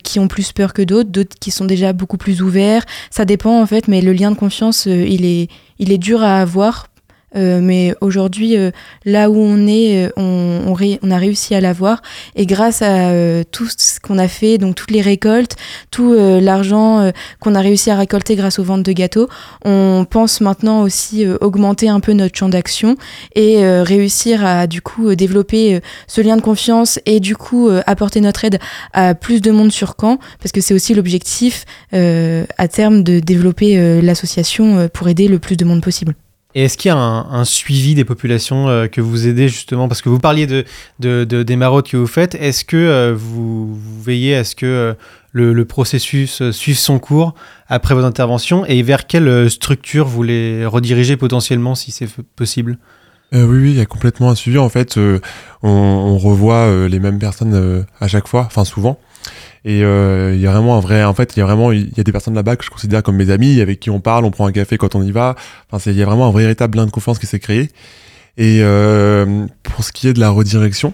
qui 0.04 0.20
ont 0.20 0.28
plus 0.28 0.52
peur 0.52 0.74
que 0.74 0.84
d'autres, 0.84 1.10
d'autres 1.10 1.36
qui 1.40 1.50
sont 1.50 1.66
déjà 1.66 1.92
beaucoup 1.94 2.18
plus 2.18 2.44
ouverts. 2.44 2.86
Ça 3.10 3.26
dépend 3.26 3.60
en 3.60 3.66
fait, 3.66 3.88
mais 3.88 4.02
le 4.02 4.14
lien 4.14 4.30
de 4.30 4.38
confiance, 4.38 4.86
il 4.86 5.26
est 5.26 5.50
il 5.80 5.92
est 5.92 5.98
dur 5.98 6.22
à 6.24 6.42
avoir. 6.42 6.87
Euh, 7.36 7.60
mais 7.62 7.94
aujourd'hui, 8.00 8.56
euh, 8.58 8.72
là 9.04 9.30
où 9.30 9.36
on 9.38 9.68
est, 9.68 10.06
euh, 10.06 10.10
on, 10.16 10.64
on, 10.68 10.74
ré- 10.74 10.98
on 11.04 11.12
a 11.12 11.18
réussi 11.18 11.56
à 11.56 11.62
l'avoir. 11.62 12.02
Et 12.36 12.46
grâce 12.46 12.82
à 12.82 13.10
euh, 13.10 13.44
tout 13.52 13.68
ce 13.68 14.00
qu'on 14.00 14.18
a 14.18 14.30
fait, 14.30 14.58
donc 14.58 14.76
toutes 14.76 14.92
les 14.92 15.02
récoltes, 15.02 15.58
tout 15.92 16.14
euh, 16.14 16.40
l'argent 16.40 17.00
euh, 17.00 17.12
qu'on 17.42 17.54
a 17.54 17.60
réussi 17.60 17.92
à 17.92 17.98
récolter 17.98 18.36
grâce 18.38 18.60
aux 18.60 18.64
ventes 18.64 18.84
de 18.84 18.92
gâteaux, 18.94 19.28
on 19.66 20.06
pense 20.10 20.40
maintenant 20.40 20.82
aussi 20.84 21.26
augmenter 21.42 21.90
un 21.90 22.00
peu 22.00 22.14
notre 22.14 22.38
champ 22.38 22.50
d'action 22.50 22.96
et 23.36 23.66
réussir 23.82 24.46
à 24.46 24.68
du 24.68 24.82
coup 24.82 25.14
développer 25.16 25.82
ce 26.08 26.22
lien 26.22 26.38
de 26.38 26.42
confiance 26.42 27.00
et 27.06 27.20
du 27.20 27.36
coup 27.36 27.70
apporter 27.86 28.22
notre 28.22 28.46
aide 28.46 28.60
à 28.94 29.16
plus 29.16 29.42
de 29.42 29.52
monde 29.52 29.72
sur 29.72 29.96
Caen, 30.00 30.18
parce 30.40 30.52
que 30.52 30.62
c'est 30.62 30.74
aussi 30.74 30.94
l'objectif 30.94 31.66
à 31.92 32.68
terme 32.68 33.04
de 33.04 33.20
développer 33.20 34.02
l'association 34.02 34.88
pour 34.94 35.08
aider 35.10 35.28
le 35.28 35.40
plus 35.40 35.58
de 35.58 35.66
monde 35.66 35.82
possible. 35.82 36.14
Et 36.58 36.64
est-ce 36.64 36.76
qu'il 36.76 36.90
y 36.90 36.92
a 36.92 36.98
un, 36.98 37.46
suivi 37.46 37.94
des 37.94 38.04
populations 38.04 38.68
euh, 38.68 38.88
que 38.88 39.00
vous 39.00 39.28
aidez 39.28 39.48
justement? 39.48 39.88
Parce 39.88 40.02
que 40.02 40.10
vous 40.10 40.18
parliez 40.18 40.48
de, 40.48 40.66
de, 40.98 41.24
de- 41.24 41.44
des 41.44 41.56
maraudes 41.56 41.88
que 41.88 41.98
vous 41.98 42.08
faites. 42.08 42.34
Est-ce 42.34 42.66
que 42.66 42.76
euh, 42.76 43.14
vous, 43.16 43.78
veillez 44.02 44.36
à 44.36 44.44
ce 44.44 44.56
que 44.56 44.66
euh, 44.66 44.94
le, 45.34 45.66
processus 45.66 46.50
suive 46.50 46.80
son 46.80 46.98
cours 46.98 47.36
après 47.68 47.94
vos 47.94 48.04
interventions? 48.04 48.66
Et 48.66 48.82
vers 48.82 49.06
quelle 49.06 49.52
structure 49.52 50.08
vous 50.08 50.24
les 50.24 50.66
redirigez 50.66 51.16
potentiellement 51.16 51.76
si 51.76 51.92
c'est 51.92 52.10
possible? 52.36 52.80
Oui, 53.34 53.42
oui, 53.44 53.72
il 53.74 53.78
y 53.78 53.82
a 53.82 53.86
complètement 53.86 54.32
un 54.32 54.36
suivi. 54.36 54.58
En 54.58 54.70
fait, 54.70 54.98
on, 55.62 56.18
revoit 56.18 56.88
les 56.88 57.00
mêmes 57.00 57.20
personnes 57.20 57.86
à 58.00 58.08
chaque 58.08 58.28
fois, 58.28 58.46
enfin 58.48 58.66
souvent. 58.66 58.98
Et 59.70 59.84
euh, 59.84 60.34
il 60.34 60.40
y 60.40 60.48
a 60.48 60.52
vraiment 60.52 60.78
un 60.78 60.80
vrai. 60.80 61.04
En 61.04 61.14
fait, 61.14 61.36
il 61.36 61.40
y 61.40 61.42
a 61.42 61.46
vraiment, 61.46 61.74
il 61.74 61.92
y 61.98 62.00
a 62.00 62.04
des 62.04 62.14
personnes 62.14 62.36
là-bas 62.36 62.56
que 62.56 62.64
je 62.64 62.70
considère 62.70 63.04
comme 63.04 63.18
mes 63.18 63.30
amis, 63.30 63.60
avec 63.60 63.82
qui 63.82 63.90
on 63.90 64.00
parle, 64.00 64.24
on 64.24 64.32
prend 64.32 64.48
un 64.48 64.54
café 64.54 64.78
quand 64.78 64.96
on 64.96 65.04
y 65.04 65.12
va. 65.12 65.36
Enfin, 65.70 65.92
il 65.92 65.98
y 65.98 66.02
a 66.02 66.06
vraiment 66.06 66.26
un 66.26 66.32
véritable 66.32 66.78
lien 66.78 66.86
de 66.86 66.92
confiance 66.92 67.20
qui 67.20 67.26
s'est 67.26 67.40
créé. 67.40 67.70
Et 68.38 68.60
euh, 68.62 69.46
pour 69.64 69.84
ce 69.84 69.92
qui 69.92 70.08
est 70.08 70.14
de 70.14 70.22
la 70.22 70.30
redirection, 70.30 70.94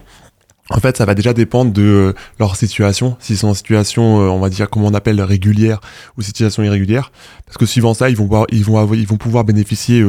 en 0.70 0.80
fait, 0.80 0.96
ça 0.96 1.04
va 1.04 1.14
déjà 1.14 1.32
dépendre 1.32 1.72
de 1.72 1.82
euh, 1.82 2.12
leur 2.40 2.56
situation, 2.56 3.16
s'ils 3.20 3.36
sont 3.38 3.46
en 3.46 3.54
situation, 3.54 4.20
euh, 4.22 4.28
on 4.28 4.40
va 4.40 4.48
dire, 4.48 4.68
comment 4.68 4.88
on 4.88 4.94
appelle, 4.94 5.22
régulière 5.22 5.80
ou 6.18 6.22
situation 6.22 6.64
irrégulière. 6.64 7.12
Parce 7.46 7.58
que 7.58 7.66
suivant 7.66 7.94
ça, 7.94 8.10
ils 8.10 8.16
vont, 8.16 8.24
pouvoir- 8.24 8.46
ils 8.50 8.64
vont, 8.64 8.78
avoir- 8.78 8.98
ils 8.98 9.06
vont 9.06 9.18
pouvoir 9.18 9.44
bénéficier 9.44 10.00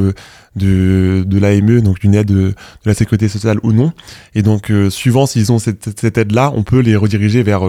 de, 0.55 1.23
de 1.27 1.39
l'AME, 1.39 1.81
donc 1.81 1.99
d'une 1.99 2.15
aide 2.15 2.29
de, 2.29 2.33
de 2.33 2.55
la 2.85 2.95
sécurité 2.95 3.27
sociale 3.29 3.59
ou 3.61 3.73
non. 3.73 3.93
Et 4.33 4.41
donc, 4.41 4.71
suivant 4.89 5.27
s'ils 5.27 5.51
ont 5.51 5.59
cette, 5.59 5.99
cette 5.99 6.17
aide-là, 6.17 6.51
on 6.55 6.63
peut 6.63 6.79
les 6.79 6.95
rediriger 6.95 7.43
vers 7.43 7.61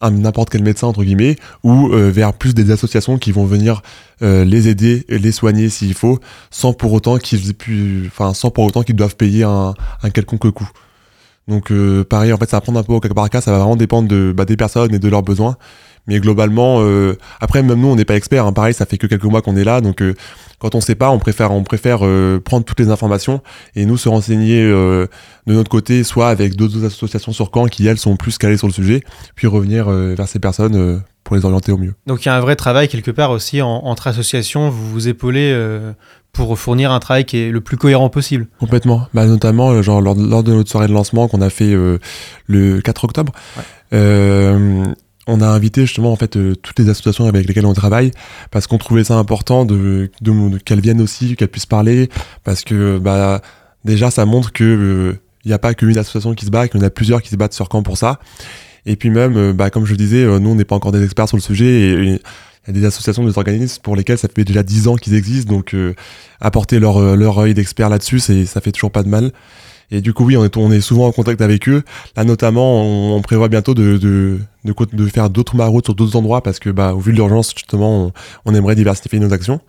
un 0.00 0.10
n'importe 0.10 0.50
quel 0.50 0.62
médecin, 0.62 0.86
entre 0.86 1.02
guillemets, 1.02 1.36
ou 1.64 1.88
euh, 1.88 2.10
vers 2.10 2.32
plus 2.32 2.54
des 2.54 2.70
associations 2.70 3.18
qui 3.18 3.32
vont 3.32 3.44
venir 3.44 3.82
euh, 4.22 4.44
les 4.44 4.68
aider, 4.68 5.04
et 5.08 5.18
les 5.18 5.32
soigner 5.32 5.68
s'il 5.68 5.94
faut, 5.94 6.20
sans 6.50 6.72
pour 6.72 6.92
autant 6.92 7.18
qu'ils 7.18 7.52
enfin, 8.06 8.34
sans 8.34 8.50
pour 8.50 8.64
autant 8.64 8.82
qu'ils 8.82 8.96
doivent 8.96 9.16
payer 9.16 9.44
un, 9.44 9.74
un 10.02 10.10
quelconque 10.10 10.50
coût. 10.50 10.70
Donc 11.48 11.72
euh, 11.72 12.04
pareil, 12.04 12.32
en 12.32 12.36
fait, 12.36 12.48
ça 12.48 12.58
va 12.58 12.60
prendre 12.60 12.78
un 12.78 12.82
peu 12.82 12.92
au 12.92 13.00
cas 13.00 13.08
par 13.08 13.28
cas, 13.30 13.40
ça 13.40 13.50
va 13.50 13.58
vraiment 13.58 13.76
dépendre 13.76 14.06
de, 14.06 14.32
bah, 14.36 14.44
des 14.44 14.56
personnes 14.56 14.94
et 14.94 14.98
de 14.98 15.08
leurs 15.08 15.22
besoins. 15.22 15.56
Mais 16.08 16.18
globalement, 16.20 16.78
euh, 16.80 17.16
après, 17.40 17.62
même 17.62 17.80
nous, 17.80 17.88
on 17.88 17.94
n'est 17.96 18.04
pas 18.04 18.16
experts. 18.16 18.44
Hein. 18.46 18.52
Pareil, 18.52 18.74
ça 18.74 18.86
fait 18.86 18.98
que 18.98 19.06
quelques 19.06 19.24
mois 19.24 19.42
qu'on 19.42 19.56
est 19.56 19.62
là, 19.64 19.80
donc 19.80 20.02
euh, 20.02 20.14
quand 20.58 20.74
on 20.74 20.80
sait 20.80 20.94
pas, 20.96 21.10
on 21.10 21.18
préfère, 21.20 21.52
on 21.52 21.62
préfère 21.62 22.00
euh, 22.02 22.40
prendre 22.40 22.64
toutes 22.64 22.80
les 22.80 22.90
informations 22.90 23.42
et 23.76 23.84
nous 23.86 23.96
se 23.96 24.08
renseigner 24.08 24.62
euh, 24.62 25.06
de 25.46 25.54
notre 25.54 25.70
côté, 25.70 26.02
soit 26.02 26.28
avec 26.28 26.56
d'autres 26.56 26.84
associations 26.84 27.32
sur 27.32 27.50
Caen 27.54 27.66
qui 27.66 27.86
elles 27.86 27.98
sont 27.98 28.16
plus 28.16 28.38
calées 28.38 28.56
sur 28.56 28.66
le 28.66 28.72
sujet, 28.72 29.02
puis 29.36 29.46
revenir 29.46 29.88
euh, 29.88 30.14
vers 30.16 30.26
ces 30.26 30.40
personnes 30.40 30.74
euh, 30.76 30.98
pour 31.22 31.36
les 31.36 31.44
orienter 31.44 31.70
au 31.72 31.78
mieux. 31.78 31.94
Donc 32.06 32.24
il 32.24 32.28
y 32.28 32.30
a 32.30 32.36
un 32.36 32.40
vrai 32.40 32.56
travail 32.56 32.88
quelque 32.88 33.10
part 33.12 33.30
aussi 33.30 33.62
en- 33.62 33.68
entre 33.84 34.06
associations. 34.08 34.70
Vous 34.70 34.90
vous 34.90 35.06
épaulez 35.08 35.50
euh, 35.52 35.92
pour 36.32 36.58
fournir 36.58 36.90
un 36.90 36.98
travail 37.00 37.24
qui 37.26 37.36
est 37.38 37.50
le 37.50 37.60
plus 37.60 37.76
cohérent 37.76 38.08
possible. 38.08 38.48
Complètement. 38.58 39.06
Bah, 39.14 39.26
notamment, 39.26 39.80
genre, 39.82 40.00
lors, 40.00 40.14
de- 40.16 40.26
lors 40.26 40.42
de 40.42 40.52
notre 40.54 40.70
soirée 40.70 40.88
de 40.88 40.92
lancement 40.92 41.28
qu'on 41.28 41.40
a 41.42 41.50
fait 41.50 41.72
euh, 41.72 41.98
le 42.46 42.80
4 42.80 43.04
octobre, 43.04 43.32
Ouais. 43.56 43.62
euh, 43.92 44.84
on 45.28 45.40
a 45.40 45.46
invité 45.46 45.82
justement 45.82 46.10
en 46.10 46.16
fait 46.16 46.36
euh, 46.36 46.56
toutes 46.56 46.78
les 46.78 46.88
associations 46.88 47.26
avec 47.26 47.46
lesquelles 47.46 47.66
on 47.66 47.74
travaille 47.74 48.10
parce 48.50 48.66
qu'on 48.66 48.78
trouvait 48.78 49.04
ça 49.04 49.14
important 49.14 49.64
de, 49.64 50.10
qu'elles 50.64 50.80
viennent 50.80 51.00
aussi, 51.00 51.36
qu'elles 51.36 51.48
puissent 51.48 51.66
parler 51.66 52.08
parce 52.42 52.64
que 52.64 52.98
bah 52.98 53.40
déjà 53.84 54.10
ça 54.10 54.24
montre 54.24 54.52
que 54.52 55.16
il 55.44 55.48
n'y 55.48 55.54
a 55.54 55.58
pas 55.58 55.74
qu'une 55.74 55.96
association 55.96 56.34
qui 56.34 56.46
se 56.46 56.50
bat, 56.50 56.68
qu'il 56.68 56.80
y 56.80 56.82
en 56.82 56.86
a 56.86 56.90
plusieurs 56.90 57.22
qui 57.22 57.28
se 57.28 57.36
battent 57.36 57.54
sur 57.54 57.68
camp 57.68 57.82
pour 57.82 57.96
ça. 57.96 58.18
Et 58.86 58.96
puis 58.96 59.10
même, 59.10 59.36
euh, 59.36 59.52
bah, 59.52 59.70
comme 59.70 59.84
je 59.84 59.92
le 59.92 59.96
disais, 59.96 60.24
euh, 60.24 60.38
nous 60.38 60.50
on 60.50 60.54
n'est 60.54 60.64
pas 60.64 60.74
encore 60.74 60.92
des 60.92 61.04
experts 61.04 61.28
sur 61.28 61.36
le 61.36 61.42
sujet 61.42 61.66
et, 61.66 62.20
il 62.68 62.74
y 62.74 62.78
a 62.78 62.80
des 62.80 62.86
associations, 62.86 63.24
des 63.24 63.38
organismes 63.38 63.80
pour 63.82 63.96
lesquels 63.96 64.18
ça 64.18 64.28
fait 64.28 64.44
déjà 64.44 64.62
10 64.62 64.88
ans 64.88 64.96
qu'ils 64.96 65.14
existent, 65.14 65.50
donc 65.54 65.74
euh, 65.74 65.94
apporter 66.40 66.78
leur, 66.78 66.98
euh, 66.98 67.38
œil 67.38 67.54
d'expert 67.54 67.88
là-dessus, 67.88 68.18
ça 68.20 68.60
fait 68.60 68.72
toujours 68.72 68.90
pas 68.90 69.02
de 69.02 69.08
mal. 69.08 69.32
Et 69.90 70.00
du 70.00 70.12
coup, 70.12 70.24
oui, 70.24 70.36
on 70.36 70.44
est, 70.44 70.56
on 70.56 70.70
est 70.70 70.80
souvent 70.80 71.06
en 71.06 71.12
contact 71.12 71.40
avec 71.40 71.68
eux. 71.68 71.82
Là, 72.16 72.24
notamment, 72.24 72.82
on, 72.82 73.16
on 73.16 73.22
prévoit 73.22 73.48
bientôt 73.48 73.74
de, 73.74 73.96
de, 73.96 74.38
de, 74.64 74.74
de 74.92 75.06
faire 75.06 75.30
d'autres 75.30 75.56
maraudes 75.56 75.84
sur 75.84 75.94
d'autres 75.94 76.16
endroits 76.16 76.42
parce 76.42 76.58
que, 76.58 76.70
bah, 76.70 76.92
au 76.92 76.98
vu 76.98 77.12
de 77.12 77.16
l'urgence, 77.16 77.52
justement, 77.54 78.12
on, 78.44 78.54
aimerait 78.54 78.74
diversifier 78.74 79.18
nos 79.18 79.32
actions. 79.32 79.60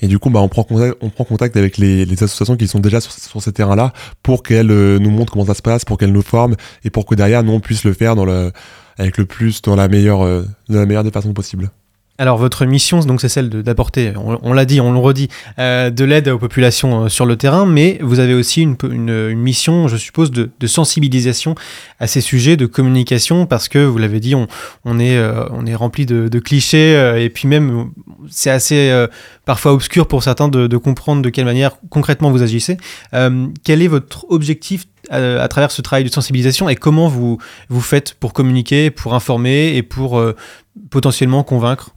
Et 0.00 0.06
du 0.06 0.18
coup, 0.18 0.30
bah, 0.30 0.40
on 0.40 0.48
prend 0.48 0.62
contact, 0.62 0.96
on 1.00 1.10
prend 1.10 1.24
contact 1.24 1.56
avec 1.56 1.76
les, 1.78 2.04
les 2.04 2.22
associations 2.22 2.56
qui 2.56 2.68
sont 2.68 2.78
déjà 2.78 3.00
sur, 3.00 3.12
sur 3.12 3.42
ces 3.42 3.52
terrains-là 3.52 3.92
pour 4.22 4.42
qu'elles 4.42 4.70
euh, 4.70 4.98
nous 4.98 5.10
montrent 5.10 5.32
comment 5.32 5.46
ça 5.46 5.54
se 5.54 5.62
passe, 5.62 5.84
pour 5.84 5.98
qu'elles 5.98 6.12
nous 6.12 6.22
forment 6.22 6.54
et 6.84 6.90
pour 6.90 7.06
que 7.06 7.14
derrière, 7.14 7.42
nous, 7.42 7.52
on 7.52 7.60
puisse 7.60 7.84
le 7.84 7.94
faire 7.94 8.14
dans 8.14 8.24
le, 8.24 8.52
avec 8.96 9.18
le 9.18 9.26
plus, 9.26 9.60
dans 9.62 9.74
la 9.74 9.88
meilleure, 9.88 10.24
euh, 10.24 10.44
la 10.68 10.86
meilleure 10.86 11.04
des 11.04 11.10
façons 11.10 11.32
possibles. 11.32 11.70
Alors 12.16 12.38
votre 12.38 12.64
mission, 12.64 13.00
donc 13.00 13.20
c'est 13.20 13.28
celle 13.28 13.48
d'apporter, 13.48 14.12
on, 14.16 14.38
on 14.40 14.52
l'a 14.52 14.64
dit, 14.66 14.80
on 14.80 14.92
le 14.92 15.00
redit, 15.00 15.28
euh, 15.58 15.90
de 15.90 16.04
l'aide 16.04 16.28
aux 16.28 16.38
populations 16.38 17.04
euh, 17.06 17.08
sur 17.08 17.26
le 17.26 17.34
terrain, 17.34 17.66
mais 17.66 17.98
vous 18.02 18.20
avez 18.20 18.34
aussi 18.34 18.62
une, 18.62 19.34
mission, 19.34 19.88
je 19.88 19.96
suppose, 19.96 20.30
de, 20.30 20.48
sensibilisation 20.64 21.56
à 21.98 22.06
ces 22.06 22.20
sujets, 22.20 22.56
de 22.56 22.66
communication, 22.66 23.46
parce 23.46 23.68
que 23.68 23.80
vous 23.84 23.98
l'avez 23.98 24.20
dit, 24.20 24.36
on, 24.36 24.46
euh, 24.86 25.64
est 25.66 25.74
rempli 25.74 26.06
de, 26.06 26.38
clichés, 26.38 26.94
et 27.18 27.30
puis 27.30 27.48
même, 27.48 27.90
c'est 28.30 28.50
assez 28.50 29.06
parfois 29.44 29.72
obscur 29.72 30.06
pour 30.06 30.22
certains 30.22 30.48
de, 30.48 30.68
de 30.68 30.76
comprendre 30.76 31.20
de 31.20 31.30
quelle 31.30 31.44
manière 31.44 31.78
concrètement 31.90 32.30
vous 32.30 32.42
agissez. 32.42 32.76
Quel 33.10 33.82
est 33.82 33.88
votre 33.88 34.26
objectif 34.30 34.86
euh, 35.12 35.42
à 35.42 35.48
travers 35.48 35.70
ce 35.70 35.82
travail 35.82 36.04
de 36.04 36.08
sensibilisation 36.08 36.68
et 36.68 36.76
comment 36.76 37.08
vous, 37.08 37.38
vous 37.68 37.80
faites 37.80 38.14
pour 38.14 38.32
communiquer, 38.32 38.90
pour 38.90 39.14
informer 39.14 39.76
et 39.76 39.82
pour 39.82 40.22
potentiellement 40.90 41.42
convaincre? 41.42 41.90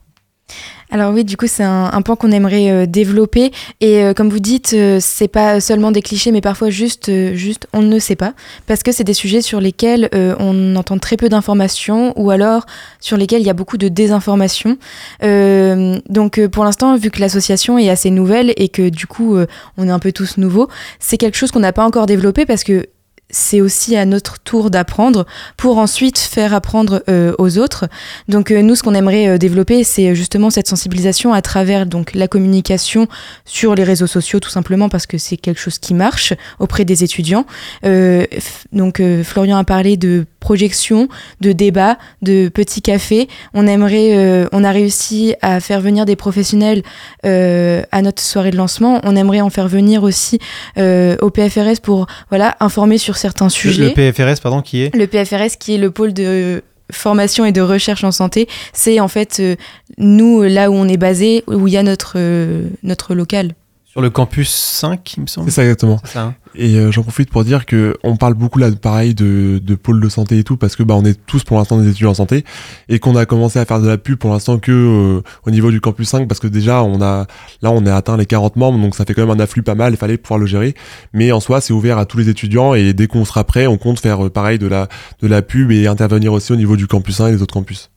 Alors 0.90 1.12
oui, 1.12 1.24
du 1.24 1.36
coup, 1.36 1.46
c'est 1.46 1.64
un, 1.64 2.00
point 2.02 2.16
qu'on 2.16 2.32
aimerait 2.32 2.70
euh, 2.70 2.86
développer. 2.86 3.52
Et 3.80 4.02
euh, 4.02 4.14
comme 4.14 4.30
vous 4.30 4.38
dites, 4.38 4.72
euh, 4.72 4.98
c'est 5.00 5.28
pas 5.28 5.60
seulement 5.60 5.90
des 5.90 6.00
clichés, 6.00 6.32
mais 6.32 6.40
parfois 6.40 6.70
juste, 6.70 7.10
juste, 7.34 7.68
on 7.74 7.82
ne 7.82 7.98
sait 7.98 8.16
pas, 8.16 8.32
parce 8.66 8.82
que 8.82 8.90
c'est 8.90 9.04
des 9.04 9.14
sujets 9.14 9.42
sur 9.42 9.60
lesquels 9.60 10.08
on 10.12 10.76
entend 10.76 10.98
très 10.98 11.16
peu 11.16 11.28
d'informations, 11.28 12.18
ou 12.18 12.30
alors 12.30 12.64
sur 13.00 13.16
lesquels 13.16 13.40
il 13.40 13.46
y 13.46 13.50
a 13.50 13.54
beaucoup 13.54 13.76
de 13.76 13.88
désinformation. 13.88 14.78
Donc, 15.20 16.46
pour 16.46 16.64
l'instant, 16.64 16.96
vu 16.96 17.10
que 17.10 17.20
l'association 17.20 17.78
est 17.78 17.90
assez 17.90 18.10
nouvelle 18.10 18.52
et 18.56 18.68
que 18.68 18.88
du 18.88 19.06
coup, 19.06 19.36
on 19.76 19.88
est 19.88 19.90
un 19.90 19.98
peu 19.98 20.12
tous 20.12 20.38
nouveaux, 20.38 20.68
c'est 20.98 21.18
quelque 21.18 21.36
chose 21.36 21.50
qu'on 21.50 21.60
n'a 21.60 21.72
pas 21.72 21.84
encore 21.84 22.06
développé 22.06 22.46
parce 22.46 22.64
que 22.64 22.86
c'est 23.30 23.60
aussi 23.60 23.96
à 23.96 24.04
notre 24.04 24.38
tour 24.38 24.70
d'apprendre 24.70 25.26
pour 25.56 25.78
ensuite 25.78 26.18
faire 26.18 26.54
apprendre 26.54 27.02
euh, 27.08 27.34
aux 27.38 27.58
autres. 27.58 27.86
Donc 28.28 28.50
euh, 28.50 28.62
nous, 28.62 28.74
ce 28.74 28.82
qu'on 28.82 28.94
aimerait 28.94 29.28
euh, 29.28 29.38
développer, 29.38 29.84
c'est 29.84 30.14
justement 30.14 30.50
cette 30.50 30.68
sensibilisation 30.68 31.32
à 31.32 31.42
travers 31.42 31.86
donc 31.86 32.14
la 32.14 32.28
communication 32.28 33.06
sur 33.44 33.74
les 33.74 33.84
réseaux 33.84 34.06
sociaux, 34.06 34.40
tout 34.40 34.50
simplement 34.50 34.88
parce 34.88 35.06
que 35.06 35.18
c'est 35.18 35.36
quelque 35.36 35.60
chose 35.60 35.78
qui 35.78 35.94
marche 35.94 36.32
auprès 36.58 36.84
des 36.84 37.04
étudiants. 37.04 37.46
Euh, 37.84 38.24
donc 38.72 39.00
euh, 39.00 39.22
Florian 39.24 39.58
a 39.58 39.64
parlé 39.64 39.96
de 39.96 40.26
projection, 40.48 41.08
de 41.42 41.52
débat, 41.52 41.98
de 42.22 42.48
petits 42.48 42.80
cafés. 42.80 43.28
On 43.52 43.66
aimerait, 43.66 44.16
euh, 44.16 44.46
on 44.52 44.64
a 44.64 44.70
réussi 44.72 45.34
à 45.42 45.60
faire 45.60 45.82
venir 45.82 46.06
des 46.06 46.16
professionnels 46.16 46.82
euh, 47.26 47.82
à 47.92 48.00
notre 48.00 48.22
soirée 48.22 48.50
de 48.50 48.56
lancement. 48.56 48.98
On 49.02 49.14
aimerait 49.14 49.42
en 49.42 49.50
faire 49.50 49.68
venir 49.68 50.02
aussi 50.04 50.38
euh, 50.78 51.16
au 51.20 51.28
PFRS 51.28 51.80
pour 51.82 52.06
voilà 52.30 52.56
informer 52.60 52.96
sur 52.96 53.18
certains 53.18 53.44
Le- 53.46 53.50
sujets. 53.50 53.88
Le 53.94 54.12
PFRS, 54.12 54.40
pardon, 54.42 54.62
qui 54.62 54.84
est 54.84 54.94
Le 54.96 55.06
PFRS, 55.06 55.58
qui 55.60 55.74
est 55.74 55.78
le 55.78 55.90
pôle 55.90 56.14
de 56.14 56.62
formation 56.90 57.44
et 57.44 57.52
de 57.52 57.60
recherche 57.60 58.02
en 58.04 58.10
santé, 58.12 58.48
c'est 58.72 59.00
en 59.00 59.08
fait 59.08 59.40
euh, 59.40 59.54
nous, 59.98 60.40
là 60.44 60.70
où 60.70 60.74
on 60.74 60.88
est 60.88 60.96
basé, 60.96 61.44
où 61.46 61.68
il 61.68 61.74
y 61.74 61.76
a 61.76 61.82
notre, 61.82 62.14
euh, 62.16 62.66
notre 62.82 63.14
local. 63.14 63.52
sur 63.84 64.00
le 64.00 64.08
campus 64.08 64.48
5, 64.50 65.14
il 65.18 65.20
me 65.24 65.26
semble. 65.26 65.50
C'est 65.50 65.56
ça 65.56 65.62
exactement. 65.64 65.98
C'est 66.04 66.12
ça, 66.14 66.22
hein. 66.22 66.34
Et 66.54 66.76
euh, 66.76 66.90
j'en 66.90 67.02
profite 67.02 67.30
pour 67.30 67.44
dire 67.44 67.66
que 67.66 67.96
on 68.02 68.16
parle 68.16 68.34
beaucoup 68.34 68.58
là, 68.58 68.70
pareil, 68.70 69.14
de, 69.14 69.60
de 69.62 69.74
pôle 69.74 70.00
de 70.00 70.08
santé 70.08 70.38
et 70.38 70.44
tout, 70.44 70.56
parce 70.56 70.76
que 70.76 70.82
bah 70.82 70.94
on 70.94 71.04
est 71.04 71.18
tous 71.26 71.44
pour 71.44 71.58
l'instant 71.58 71.78
des 71.78 71.88
étudiants 71.88 72.10
en 72.10 72.14
santé 72.14 72.44
et 72.88 72.98
qu'on 72.98 73.16
a 73.16 73.26
commencé 73.26 73.58
à 73.58 73.64
faire 73.64 73.80
de 73.80 73.88
la 73.88 73.98
pub 73.98 74.18
pour 74.18 74.30
l'instant 74.30 74.58
que 74.58 74.72
euh, 74.72 75.22
au 75.46 75.50
niveau 75.50 75.70
du 75.70 75.80
campus 75.80 76.08
5, 76.08 76.28
parce 76.28 76.40
que 76.40 76.46
déjà 76.46 76.82
on 76.82 77.00
a 77.00 77.26
là 77.62 77.70
on 77.70 77.84
a 77.86 77.94
atteint 77.94 78.16
les 78.16 78.26
40 78.26 78.56
membres, 78.56 78.78
donc 78.78 78.94
ça 78.94 79.04
fait 79.04 79.14
quand 79.14 79.26
même 79.26 79.36
un 79.36 79.40
afflux 79.42 79.62
pas 79.62 79.74
mal. 79.74 79.92
Il 79.92 79.96
fallait 79.96 80.18
pouvoir 80.18 80.38
le 80.38 80.46
gérer, 80.46 80.74
mais 81.12 81.32
en 81.32 81.40
soi 81.40 81.60
c'est 81.60 81.72
ouvert 81.72 81.98
à 81.98 82.06
tous 82.06 82.18
les 82.18 82.28
étudiants 82.28 82.74
et 82.74 82.92
dès 82.92 83.06
qu'on 83.06 83.24
sera 83.24 83.44
prêt, 83.44 83.66
on 83.66 83.78
compte 83.78 84.00
faire 84.00 84.26
euh, 84.26 84.30
pareil 84.30 84.58
de 84.58 84.66
la 84.66 84.88
de 85.20 85.28
la 85.28 85.42
pub 85.42 85.70
et 85.70 85.86
intervenir 85.86 86.32
aussi 86.32 86.52
au 86.52 86.56
niveau 86.56 86.76
du 86.76 86.86
campus 86.86 87.20
1 87.20 87.28
et 87.28 87.32
des 87.32 87.42
autres 87.42 87.54
campus. 87.54 87.90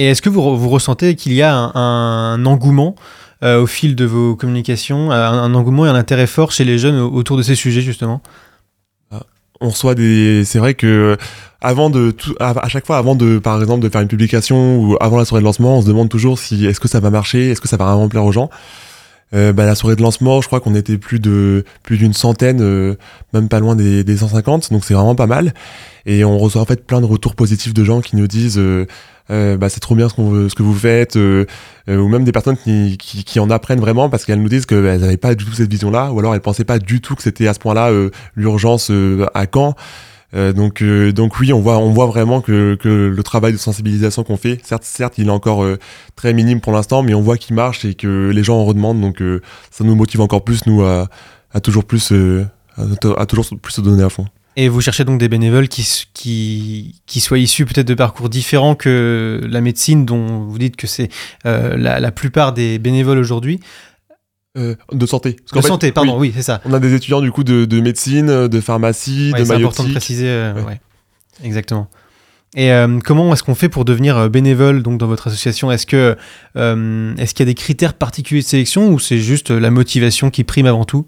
Et 0.00 0.06
est-ce 0.06 0.22
que 0.22 0.30
vous, 0.30 0.40
re- 0.40 0.56
vous 0.56 0.70
ressentez 0.70 1.14
qu'il 1.14 1.34
y 1.34 1.42
a 1.42 1.54
un, 1.54 2.46
engouement 2.46 2.94
euh, 3.44 3.60
au 3.60 3.66
fil 3.66 3.94
de 3.94 4.06
vos 4.06 4.34
communications, 4.34 5.10
un, 5.10 5.14
un 5.42 5.52
engouement 5.52 5.84
et 5.84 5.90
un 5.90 5.94
intérêt 5.94 6.26
fort 6.26 6.52
chez 6.52 6.64
les 6.64 6.78
jeunes 6.78 6.98
au- 6.98 7.12
autour 7.12 7.36
de 7.36 7.42
ces 7.42 7.54
sujets, 7.54 7.82
justement? 7.82 8.22
On 9.60 9.68
reçoit 9.68 9.94
des 9.94 10.42
c'est 10.46 10.58
vrai 10.58 10.72
que 10.72 11.18
avant 11.60 11.90
de 11.90 12.16
à, 12.40 12.66
chaque 12.68 12.86
fois 12.86 12.96
avant 12.96 13.14
de 13.14 13.38
par 13.38 13.60
exemple 13.60 13.82
de 13.82 13.90
faire 13.90 14.00
une 14.00 14.08
publication 14.08 14.78
ou 14.78 14.96
avant 15.00 15.18
la 15.18 15.26
soirée 15.26 15.42
de 15.42 15.44
lancement 15.44 15.76
on 15.76 15.82
se 15.82 15.86
demande 15.86 16.08
toujours 16.08 16.38
si 16.38 16.64
est-ce 16.64 16.80
que 16.80 16.88
ça 16.88 16.98
va 16.98 17.10
marcher 17.10 17.50
est-ce 17.50 17.60
que 17.60 17.68
ça 17.68 17.76
va 17.76 17.84
vraiment 17.84 18.08
plaire 18.08 18.24
aux 18.24 18.32
gens? 18.32 18.48
Euh, 19.34 19.52
bah, 19.52 19.66
la 19.66 19.74
soirée 19.74 19.96
de 19.96 20.02
lancement 20.02 20.40
je 20.40 20.46
crois 20.46 20.60
qu'on 20.60 20.74
était 20.74 20.96
plus 20.96 21.20
d'une 21.20 22.12
centaine 22.14 22.62
euh, 22.62 22.94
même 23.34 23.48
pas 23.50 23.60
loin 23.60 23.76
des, 23.76 24.02
des 24.02 24.16
150 24.16 24.72
donc 24.72 24.82
c'est 24.82 24.94
vraiment 24.94 25.14
pas 25.14 25.26
mal. 25.26 25.52
Et 26.06 26.24
on 26.24 26.38
reçoit 26.38 26.62
en 26.62 26.64
fait 26.64 26.86
plein 26.86 27.02
de 27.02 27.06
retours 27.06 27.34
positifs 27.34 27.74
de 27.74 27.84
gens 27.84 28.00
qui 28.00 28.16
nous 28.16 28.26
disent 28.26 28.58
euh, 28.58 28.86
euh, 29.30 29.56
bah, 29.56 29.68
c'est 29.68 29.80
trop 29.80 29.94
bien 29.94 30.08
ce, 30.08 30.48
ce 30.48 30.54
que 30.54 30.62
vous 30.62 30.74
faites, 30.74 31.16
euh, 31.16 31.46
euh, 31.88 31.96
ou 31.98 32.08
même 32.08 32.24
des 32.24 32.32
personnes 32.32 32.56
qui, 32.56 32.98
qui, 32.98 33.24
qui 33.24 33.40
en 33.40 33.50
apprennent 33.50 33.80
vraiment 33.80 34.08
parce 34.10 34.24
qu'elles 34.24 34.42
nous 34.42 34.48
disent 34.48 34.66
qu'elles 34.66 35.00
n'avaient 35.00 35.16
pas 35.16 35.34
du 35.34 35.44
tout 35.44 35.52
cette 35.52 35.70
vision-là, 35.70 36.12
ou 36.12 36.18
alors 36.18 36.34
elles 36.34 36.40
pensaient 36.40 36.64
pas 36.64 36.78
du 36.78 37.00
tout 37.00 37.14
que 37.14 37.22
c'était 37.22 37.46
à 37.46 37.54
ce 37.54 37.58
point-là 37.58 37.90
euh, 37.90 38.10
l'urgence 38.34 38.90
euh, 38.90 39.26
à 39.34 39.46
Caen. 39.52 39.74
Euh, 40.32 40.52
donc, 40.52 40.82
donc 40.82 41.40
oui, 41.40 41.52
on 41.52 41.60
voit, 41.60 41.78
on 41.78 41.90
voit 41.90 42.06
vraiment 42.06 42.40
que, 42.40 42.76
que 42.76 42.88
le 42.88 43.22
travail 43.22 43.52
de 43.52 43.58
sensibilisation 43.58 44.22
qu'on 44.22 44.36
fait, 44.36 44.60
certes, 44.64 44.84
certes, 44.84 45.14
il 45.18 45.26
est 45.26 45.30
encore 45.30 45.66
très 46.14 46.32
minime 46.32 46.60
pour 46.60 46.72
l'instant, 46.72 47.02
mais 47.02 47.14
on 47.14 47.20
voit 47.20 47.36
qu'il 47.36 47.56
marche 47.56 47.84
et 47.84 47.94
que 47.94 48.30
les 48.32 48.44
gens 48.44 48.58
en 48.58 48.64
redemandent. 48.64 49.00
Donc, 49.00 49.22
ça 49.70 49.82
nous 49.82 49.96
motive 49.96 50.20
encore 50.20 50.44
plus 50.44 50.66
nous 50.66 50.82
à, 50.82 51.08
à 51.52 51.60
toujours 51.60 51.84
plus, 51.84 52.12
à 52.76 53.26
toujours 53.26 53.46
plus 53.60 53.72
se 53.72 53.80
donner 53.80 54.04
à 54.04 54.08
fond. 54.08 54.26
Et 54.56 54.68
vous 54.68 54.80
cherchez 54.80 55.04
donc 55.04 55.18
des 55.20 55.28
bénévoles 55.28 55.68
qui, 55.68 55.86
qui, 56.12 57.00
qui 57.06 57.20
soient 57.20 57.38
issus 57.38 57.64
peut-être 57.66 57.86
de 57.86 57.94
parcours 57.94 58.28
différents 58.28 58.74
que 58.74 59.40
la 59.48 59.60
médecine, 59.60 60.04
dont 60.04 60.40
vous 60.44 60.58
dites 60.58 60.76
que 60.76 60.86
c'est 60.86 61.08
euh, 61.46 61.76
la, 61.76 62.00
la 62.00 62.10
plupart 62.12 62.52
des 62.52 62.78
bénévoles 62.78 63.18
aujourd'hui. 63.18 63.60
Euh, 64.58 64.74
de 64.92 65.06
santé. 65.06 65.34
Parce 65.34 65.52
De 65.52 65.60
fait, 65.62 65.68
santé, 65.68 65.92
pardon, 65.92 66.14
oui, 66.18 66.28
oui, 66.28 66.32
c'est 66.34 66.42
ça. 66.42 66.60
on 66.64 66.72
a 66.72 66.80
des 66.80 66.92
étudiants 66.94 67.20
du 67.20 67.30
coup 67.30 67.44
de, 67.44 67.64
de 67.64 67.80
médecine, 67.80 68.48
de 68.48 68.60
pharmacie, 68.60 69.30
Ouais, 69.32 69.38
de 69.40 69.44
c'est 69.44 69.52
important 69.54 69.84
de 69.84 69.88
maïotique. 69.90 69.92
préciser. 69.94 70.26
euh, 70.28 70.54
Ouais. 70.54 70.62
ouais. 70.64 70.80
Exactement. 71.44 71.88
Et 72.56 72.72
euh, 72.72 72.98
comment 73.04 73.32
est-ce 73.32 73.44
qu'on 73.44 73.54
fait 73.54 73.68
pour 73.68 73.84
devenir 73.84 74.28
bénévole 74.28 74.82
donc 74.82 74.98
dans 74.98 75.06
votre 75.06 75.28
association? 75.28 75.70
Est-ce 75.70 75.86
que 75.86 76.16
euh, 76.56 77.14
est-ce 77.16 77.32
qu'il 77.32 77.46
y 77.46 77.48
a 77.48 77.52
des 77.52 77.54
critères 77.54 77.94
particuliers 77.94 78.40
de 78.42 78.46
sélection 78.46 78.88
ou 78.88 78.98
c'est 78.98 79.18
juste 79.18 79.52
la 79.52 79.70
motivation 79.70 80.30
qui 80.30 80.42
prime 80.42 80.66
avant 80.66 80.84
tout? 80.84 81.06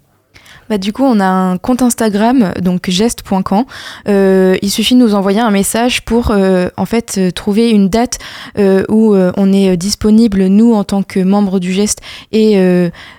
Bah, 0.69 0.77
du 0.77 0.93
coup, 0.93 1.03
on 1.03 1.19
a 1.19 1.25
un 1.25 1.57
compte 1.57 1.81
Instagram, 1.81 2.53
donc 2.61 2.89
geste.camp. 2.89 3.65
Euh, 4.07 4.57
il 4.61 4.69
suffit 4.69 4.95
de 4.95 4.99
nous 4.99 5.15
envoyer 5.15 5.39
un 5.39 5.51
message 5.51 6.03
pour 6.03 6.31
euh, 6.31 6.69
en 6.77 6.85
fait 6.85 7.15
euh, 7.17 7.31
trouver 7.31 7.69
une 7.69 7.89
date 7.89 8.19
euh, 8.57 8.83
où 8.89 9.15
on 9.15 9.53
est 9.53 9.77
disponible, 9.77 10.45
nous 10.47 10.73
en 10.73 10.83
tant 10.83 11.03
que 11.03 11.19
membre 11.19 11.59
du 11.59 11.71
geste 11.73 11.99
et 12.31 12.57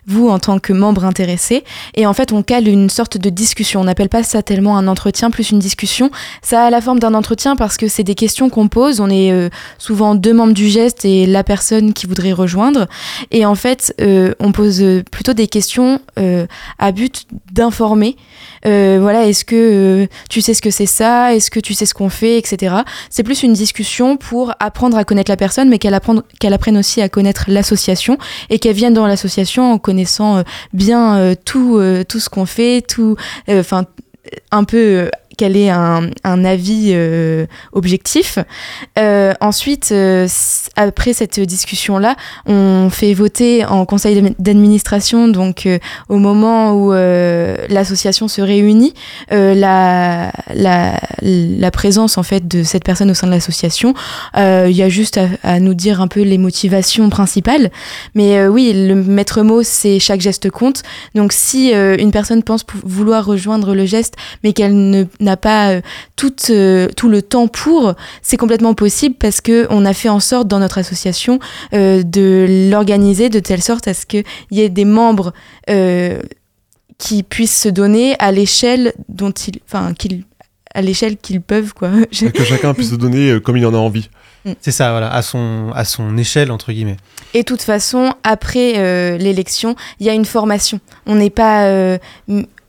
vous 0.07 0.29
en 0.29 0.39
tant 0.39 0.59
que 0.59 0.73
membre 0.73 1.05
intéressé. 1.05 1.65
Et 1.95 2.07
en 2.07 2.13
fait, 2.13 2.33
on 2.33 2.43
cale 2.43 2.69
une 2.69 2.91
sorte 2.91 3.19
de 3.19 3.31
discussion. 3.31 3.81
On 3.81 3.85
n'appelle 3.85 4.09
pas 4.09 4.23
ça 4.23 4.43
tellement 4.43 4.77
un 4.77 4.89
entretien, 4.89 5.31
plus 5.31 5.51
une 5.51 5.59
discussion. 5.59 6.11
Ça 6.43 6.65
a 6.65 6.71
la 6.71 6.81
forme 6.81 6.99
d'un 6.99 7.15
entretien 7.15 7.57
parce 7.57 7.77
que 7.77 7.89
c'est 7.89 8.03
des 8.03 8.15
questions 8.15 8.51
qu'on 8.51 8.69
pose. 8.69 9.01
On 9.01 9.11
est 9.11 9.33
souvent 9.79 10.15
deux 10.15 10.33
membres 10.33 10.55
du 10.55 10.69
geste 10.69 11.05
et 11.05 11.27
la 11.27 11.45
personne 11.45 11.93
qui 11.93 12.07
voudrait 12.07 12.33
rejoindre. 12.33 12.87
Et 13.31 13.47
en 13.47 13.55
fait, 13.55 13.95
on 14.41 14.53
pose 14.53 14.85
plutôt 15.11 15.33
des 15.33 15.49
questions 15.49 16.01
à 16.79 16.93
but 16.93 17.27
d'informer. 17.53 18.16
Euh, 18.66 18.99
voilà, 19.01 19.27
est-ce 19.27 19.44
que 19.44 19.55
euh, 19.57 20.07
tu 20.31 20.40
sais 20.40 20.55
ce 20.55 20.62
que 20.62 20.70
c'est 20.70 20.87
ça 20.87 21.35
Est-ce 21.35 21.51
que 21.51 21.61
tu 21.61 21.75
sais 21.75 21.87
ce 21.87 21.94
qu'on 21.94 22.09
fait, 22.09 22.38
etc. 22.38 22.77
C'est 23.11 23.23
plus 23.23 23.42
une 23.42 23.53
discussion 23.53 24.16
pour 24.16 24.53
apprendre 24.61 24.97
à 24.97 25.05
connaître 25.05 25.31
la 25.31 25.37
personne, 25.37 25.68
mais 25.68 25.79
qu'elle 25.79 25.94
apprenne, 25.94 26.23
apprenne 26.42 26.79
aussi 26.79 27.03
à 27.03 27.09
connaître 27.09 27.44
l'association 27.49 28.18
et 28.51 28.59
qu'elle 28.59 28.75
vienne 28.75 28.94
dans 28.94 29.07
l'association 29.07 29.73
en 29.73 29.79
connaissant 29.79 30.38
euh, 30.38 30.42
bien 30.73 31.16
euh, 31.16 31.35
tout, 31.44 31.81
tout 32.09 32.20
ce 32.20 32.29
qu'on 32.29 32.47
fait, 32.47 32.83
tout, 32.83 33.16
enfin 33.49 33.85
un 34.51 34.64
peu 34.64 35.11
qu'elle 35.37 35.57
ait 35.57 35.70
un, 35.70 36.11
un 36.25 36.44
avis 36.44 36.90
euh, 36.92 37.47
objectif. 37.73 38.38
Euh, 38.99 39.33
ensuite, 39.40 39.90
euh, 39.92 40.27
après 40.77 41.12
cette 41.12 41.40
discussion-là, 41.40 42.16
on 42.47 42.88
fait 42.90 43.14
voter 43.14 43.64
en 43.64 43.85
conseil 43.87 44.16
d'admi- 44.16 44.35
d'administration, 44.38 45.29
donc 45.29 45.68
au 46.09 46.18
moment 46.18 46.73
où 46.75 46.92
l'association 46.92 48.29
se 48.29 48.40
réunit, 48.40 48.94
la, 49.31 50.33
la, 50.55 51.70
présence 51.70 52.18
en 52.18 52.23
fait 52.23 52.47
de 52.47 52.62
cette 52.62 52.85
personne 52.85 53.11
au 53.11 53.14
sein 53.14 53.27
de 53.27 53.33
l'association. 53.33 53.94
Il 54.37 54.70
y 54.70 54.83
a 54.83 54.88
juste 54.88 55.20
à, 55.42 55.61
nous 55.61 55.75
dire 55.75 56.01
un 56.01 56.09
peu 56.09 56.23
les 56.23 56.38
motivations 56.38 57.09
principales. 57.11 57.70
Mais 58.14 58.47
oui, 58.47 58.73
le 58.75 58.94
maître 58.94 59.42
mot, 59.42 59.62
c'est 59.62 59.99
chaque 59.99 60.20
geste 60.20 60.51
compte. 60.51 60.83
Donc 61.14 61.33
si 61.33 61.73
une 61.73 62.11
personne 62.11 62.42
pense 62.42 62.64
vouloir 62.85 63.25
rejoindre 63.25 63.75
le 63.75 63.87
geste, 63.87 64.14
mais 64.42 64.53
qu'elle 64.53 64.75
ne- 64.90 65.05
n'a 65.25 65.37
pas 65.37 65.71
euh, 65.71 65.81
tout, 66.17 66.35
euh, 66.51 66.89
tout 66.97 67.09
le 67.09 67.23
temps 67.23 67.49
pour, 67.49 67.95
c'est 68.23 68.37
complètement 68.37 68.75
possible 68.75 69.17
parce 69.19 69.41
que 69.41 69.67
on 69.71 69.85
a 69.85 69.93
fait 69.93 70.09
en 70.09 70.21
sorte 70.21 70.49
dans 70.49 70.59
notre 70.59 70.79
association 70.79 71.39
euh, 71.73 72.03
de 72.03 72.69
l'organiser 72.71 73.29
de 73.29 73.41
telle 73.41 73.63
sorte 73.63 73.89
à 73.89 73.95
ce 73.95 74.07
qu'il 74.07 74.25
y 74.51 74.61
ait 74.61 74.69
des 74.69 74.85
membres 74.85 75.33
euh, 75.71 76.21
qui 76.99 77.23
puissent 77.23 77.61
se 77.61 77.69
donner 77.69 78.15
à 78.19 78.31
l'échelle 78.31 78.93
dont 79.09 79.33
ils, 79.33 79.61
enfin 79.67 79.93
qu'ils, 79.95 80.25
à 80.75 80.83
l'échelle 80.83 81.17
qu'ils 81.17 81.41
peuvent 81.41 81.75
quoi. 81.75 81.91
Que 82.11 82.45
chacun 82.45 82.75
puisse 82.75 82.91
se 82.91 82.97
donner 82.97 83.41
comme 83.41 83.57
il 83.57 83.67
en 83.67 83.75
a 83.75 83.79
envie. 83.79 84.09
C'est 84.61 84.73
ça, 84.73 84.91
voilà, 84.91 85.11
à 85.13 85.23
son, 85.23 85.71
à 85.75 85.85
son 85.85 86.19
échelle, 86.19 86.51
entre 86.51 86.73
guillemets. 86.73 86.99
Et 87.33 87.39
de 87.41 87.45
toute 87.45 87.63
façon, 87.63 88.13
après 88.25 88.75
euh, 88.77 89.17
l'élection, 89.17 89.75
il 90.01 90.07
y 90.07 90.11
a 90.11 90.13
une 90.13 90.27
formation. 90.27 90.81
On 91.07 91.15
n'est 91.15 91.31
pas, 91.31 91.65
euh, 91.65 91.99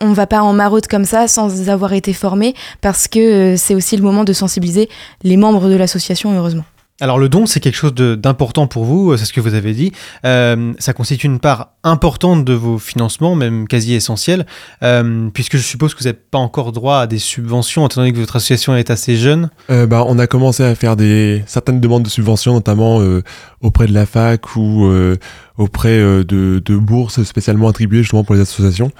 on 0.02 0.14
va 0.14 0.28
pas 0.28 0.42
en 0.42 0.54
maraude 0.54 0.88
comme 0.88 1.06
ça 1.06 1.28
sans 1.28 1.70
avoir 1.70 1.94
été 1.94 2.14
formé, 2.14 2.54
parce 2.82 3.08
que 3.08 3.20
euh, 3.20 3.58
c'est 3.58 3.76
aussi 3.76 3.96
le 3.98 4.04
moment 4.04 4.24
de 4.24 4.34
sensibiliser 4.34 4.90
les 5.24 5.38
membres 5.38 5.70
de 5.70 5.76
l'association, 5.76 6.36
heureusement. 6.38 6.66
Alors 7.02 7.20
le 7.20 7.28
don, 7.28 7.46
c'est 7.46 7.60
quelque 7.60 7.76
chose 7.76 7.94
de- 7.94 8.16
d'important 8.16 8.68
pour 8.68 8.86
vous, 8.86 9.12
euh, 9.12 9.18
c'est 9.18 9.26
ce 9.26 9.34
que 9.34 9.42
vous 9.42 9.54
avez 9.54 9.74
dit. 9.74 9.92
Euh, 10.24 10.72
ça 10.80 10.94
constitue 10.94 11.26
une 11.28 11.40
part 11.42 11.72
importante 11.84 12.46
de 12.46 12.54
vos 12.54 12.78
financements, 12.80 13.36
même 13.36 13.68
quasi 13.68 13.94
essentielle, 13.96 14.46
euh, 14.82 15.28
puisque 15.34 15.58
je 15.58 15.62
suppose 15.64 15.94
que 15.94 16.00
vous 16.00 16.06
n'avez 16.06 16.18
pas 16.32 16.38
encore 16.38 16.72
droit 16.72 17.00
à 17.00 17.06
des 17.08 17.20
subventions, 17.20 17.86
étant 17.86 18.00
donné 18.00 18.14
que 18.14 18.18
votre 18.20 18.38
association 18.38 18.78
est 18.78 18.90
assez 18.92 19.18
jeune. 19.18 19.50
Euh, 19.70 19.86
bah, 19.88 20.06
on 20.08 20.18
a 20.20 20.26
commencé 20.26 20.64
à 20.64 20.74
faire 20.74 20.96
des 20.96 21.44
certaines 21.48 21.82
demandes 21.82 22.04
de 22.04 22.10
subventions, 22.10 22.54
notamment 22.54 23.02
euh, 23.02 23.24
auprès 23.60 23.88
de 23.88 23.94
la 23.94 24.06
fac 24.06 24.56
ou 24.56 24.86
euh, 24.86 25.18
auprès 25.58 26.00
euh, 26.00 26.24
de, 26.24 26.62
de 26.64 26.78
bourses 26.78 27.22
spécialement 27.24 27.68
attribuées 27.68 28.04
justement 28.04 28.24
pour 28.24 28.36
les 28.36 28.42
associations. 28.42 28.92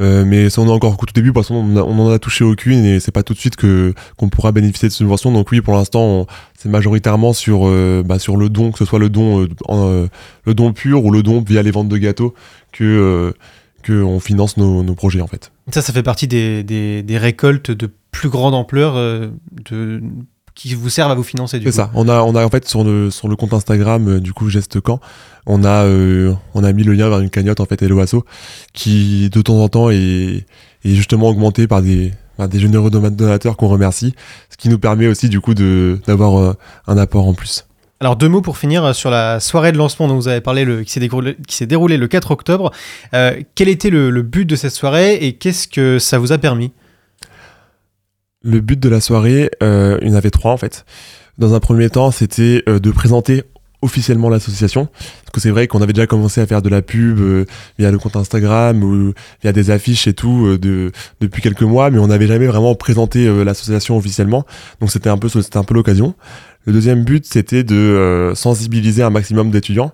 Euh, 0.00 0.24
mais 0.24 0.50
ça, 0.50 0.60
on 0.60 0.66
est 0.66 0.70
encore 0.70 0.94
au 1.00 1.06
tout 1.06 1.12
début 1.14 1.32
parce 1.32 1.48
qu'on 1.48 1.76
en 1.76 2.10
a- 2.10 2.18
touché 2.18 2.42
aucune 2.42 2.84
et 2.84 2.98
c'est 2.98 3.12
pas 3.12 3.22
tout 3.22 3.32
de 3.32 3.38
suite 3.38 3.54
que 3.54 3.94
qu'on 4.16 4.28
pourra 4.28 4.50
bénéficier 4.50 4.88
de 4.88 4.92
subventions. 4.92 5.30
Donc 5.32 5.52
oui, 5.52 5.60
pour 5.60 5.74
l'instant, 5.74 6.26
c'est 6.58 6.68
majoritairement 6.68 7.32
sur 7.32 7.68
euh, 7.68 8.02
bah, 8.04 8.18
sur 8.18 8.36
le 8.36 8.48
don, 8.48 8.72
que 8.72 8.78
ce 8.78 8.84
soit 8.84 8.98
le 8.98 9.08
don 9.08 9.46
euh, 9.70 10.08
le 10.44 10.54
don 10.54 10.72
pur 10.72 11.04
ou 11.04 11.10
le 11.12 11.22
don 11.22 11.40
via 11.46 11.62
les 11.62 11.70
ventes 11.70 11.88
de 11.88 11.96
gâteaux 11.96 12.34
que 12.72 12.82
euh, 12.84 13.32
que 13.82 14.02
on 14.02 14.18
finance 14.18 14.56
nos, 14.56 14.82
nos 14.82 14.94
projets 14.94 15.20
en 15.20 15.26
fait. 15.28 15.52
Ça, 15.72 15.80
ça 15.82 15.92
fait 15.92 16.02
partie 16.02 16.26
des, 16.26 16.64
des- 16.64 17.02
des 17.02 17.18
récoltes 17.18 17.70
de 17.70 17.88
plus 18.10 18.30
grande 18.30 18.54
ampleur 18.54 18.94
de, 18.96 20.02
qui 20.54 20.74
vous 20.74 20.88
servent 20.88 21.10
à 21.10 21.14
vous 21.14 21.22
financer. 21.24 21.58
du 21.58 21.64
C'est 21.64 21.70
coup. 21.70 21.76
ça. 21.76 21.90
On 21.94 22.08
a, 22.08 22.22
on 22.22 22.34
a 22.34 22.44
en 22.44 22.48
fait 22.48 22.66
sur 22.68 22.84
le, 22.84 23.10
sur 23.10 23.28
le 23.28 23.36
compte 23.36 23.52
Instagram 23.52 24.08
euh, 24.08 24.20
du 24.20 24.32
coup 24.32 24.48
Geste 24.48 24.80
Camp, 24.80 25.00
on 25.46 25.64
a, 25.64 25.84
euh, 25.84 26.32
on 26.54 26.62
a 26.64 26.72
mis 26.72 26.84
le 26.84 26.92
lien 26.94 27.08
vers 27.08 27.18
une 27.20 27.30
cagnotte 27.30 27.60
en 27.60 27.64
fait 27.66 27.80
Hello 27.82 27.98
Asso 28.00 28.24
qui 28.72 29.28
de 29.30 29.42
temps 29.42 29.58
en 29.58 29.68
temps 29.68 29.90
est, 29.90 29.96
est 30.84 30.94
justement 30.94 31.28
augmentée 31.28 31.66
par 31.66 31.82
des, 31.82 32.12
par 32.36 32.48
des 32.48 32.58
généreux 32.60 32.90
dona- 32.90 33.10
donateurs 33.10 33.56
qu'on 33.56 33.68
remercie, 33.68 34.14
ce 34.50 34.56
qui 34.56 34.68
nous 34.68 34.78
permet 34.78 35.06
aussi 35.08 35.28
du 35.28 35.40
coup 35.40 35.54
de 35.54 35.98
d'avoir 36.06 36.38
euh, 36.38 36.54
un 36.86 36.98
apport 36.98 37.26
en 37.26 37.34
plus. 37.34 37.66
Alors 38.00 38.16
deux 38.16 38.28
mots 38.28 38.42
pour 38.42 38.58
finir 38.58 38.94
sur 38.94 39.08
la 39.10 39.40
soirée 39.40 39.72
de 39.72 39.78
lancement 39.78 40.08
dont 40.08 40.16
vous 40.16 40.28
avez 40.28 40.40
parlé, 40.42 40.64
le, 40.64 40.82
qui 40.82 40.92
s'est 40.92 41.00
déroulé, 41.00 41.36
qui 41.46 41.56
s'est 41.56 41.64
déroulée 41.66 41.96
le 41.96 42.06
4 42.06 42.32
octobre. 42.32 42.70
Quel 43.12 43.68
était 43.68 43.88
le, 43.88 44.10
le 44.10 44.22
but 44.22 44.44
de 44.44 44.56
cette 44.56 44.72
soirée 44.74 45.14
et 45.14 45.34
qu'est-ce 45.34 45.68
que 45.68 45.98
ça 45.98 46.18
vous 46.18 46.32
a 46.32 46.38
permis? 46.38 46.72
Le 48.44 48.60
but 48.60 48.78
de 48.78 48.88
la 48.88 49.00
soirée, 49.00 49.50
il 49.60 50.08
y 50.08 50.10
en 50.10 50.14
avait 50.14 50.30
trois 50.30 50.52
en 50.52 50.58
fait. 50.58 50.84
Dans 51.38 51.54
un 51.54 51.60
premier 51.60 51.90
temps, 51.90 52.10
c'était 52.10 52.62
euh, 52.68 52.78
de 52.78 52.90
présenter 52.90 53.42
officiellement 53.82 54.28
l'association. 54.28 54.86
Parce 54.86 55.32
que 55.32 55.40
c'est 55.40 55.50
vrai 55.50 55.66
qu'on 55.66 55.82
avait 55.82 55.92
déjà 55.92 56.06
commencé 56.06 56.40
à 56.40 56.46
faire 56.46 56.62
de 56.62 56.68
la 56.68 56.80
pub 56.80 57.18
euh, 57.18 57.44
via 57.78 57.90
le 57.90 57.98
compte 57.98 58.16
Instagram 58.16 58.82
ou 58.82 59.12
via 59.42 59.52
des 59.52 59.70
affiches 59.70 60.06
et 60.06 60.14
tout 60.14 60.46
euh, 60.46 60.58
de, 60.58 60.92
depuis 61.20 61.42
quelques 61.42 61.62
mois, 61.62 61.90
mais 61.90 61.98
on 61.98 62.06
n'avait 62.06 62.28
jamais 62.28 62.46
vraiment 62.46 62.74
présenté 62.76 63.26
l'association 63.44 63.96
officiellement. 63.96 64.46
Donc 64.80 64.90
c'était 64.90 65.10
un 65.10 65.18
peu, 65.18 65.28
peu 65.28 65.74
l'occasion. 65.74 66.14
Le 66.66 66.72
deuxième 66.72 67.04
but, 67.04 67.26
c'était 67.26 67.64
de 67.64 68.32
sensibiliser 68.34 69.02
un 69.02 69.10
maximum 69.10 69.50
d'étudiants. 69.50 69.92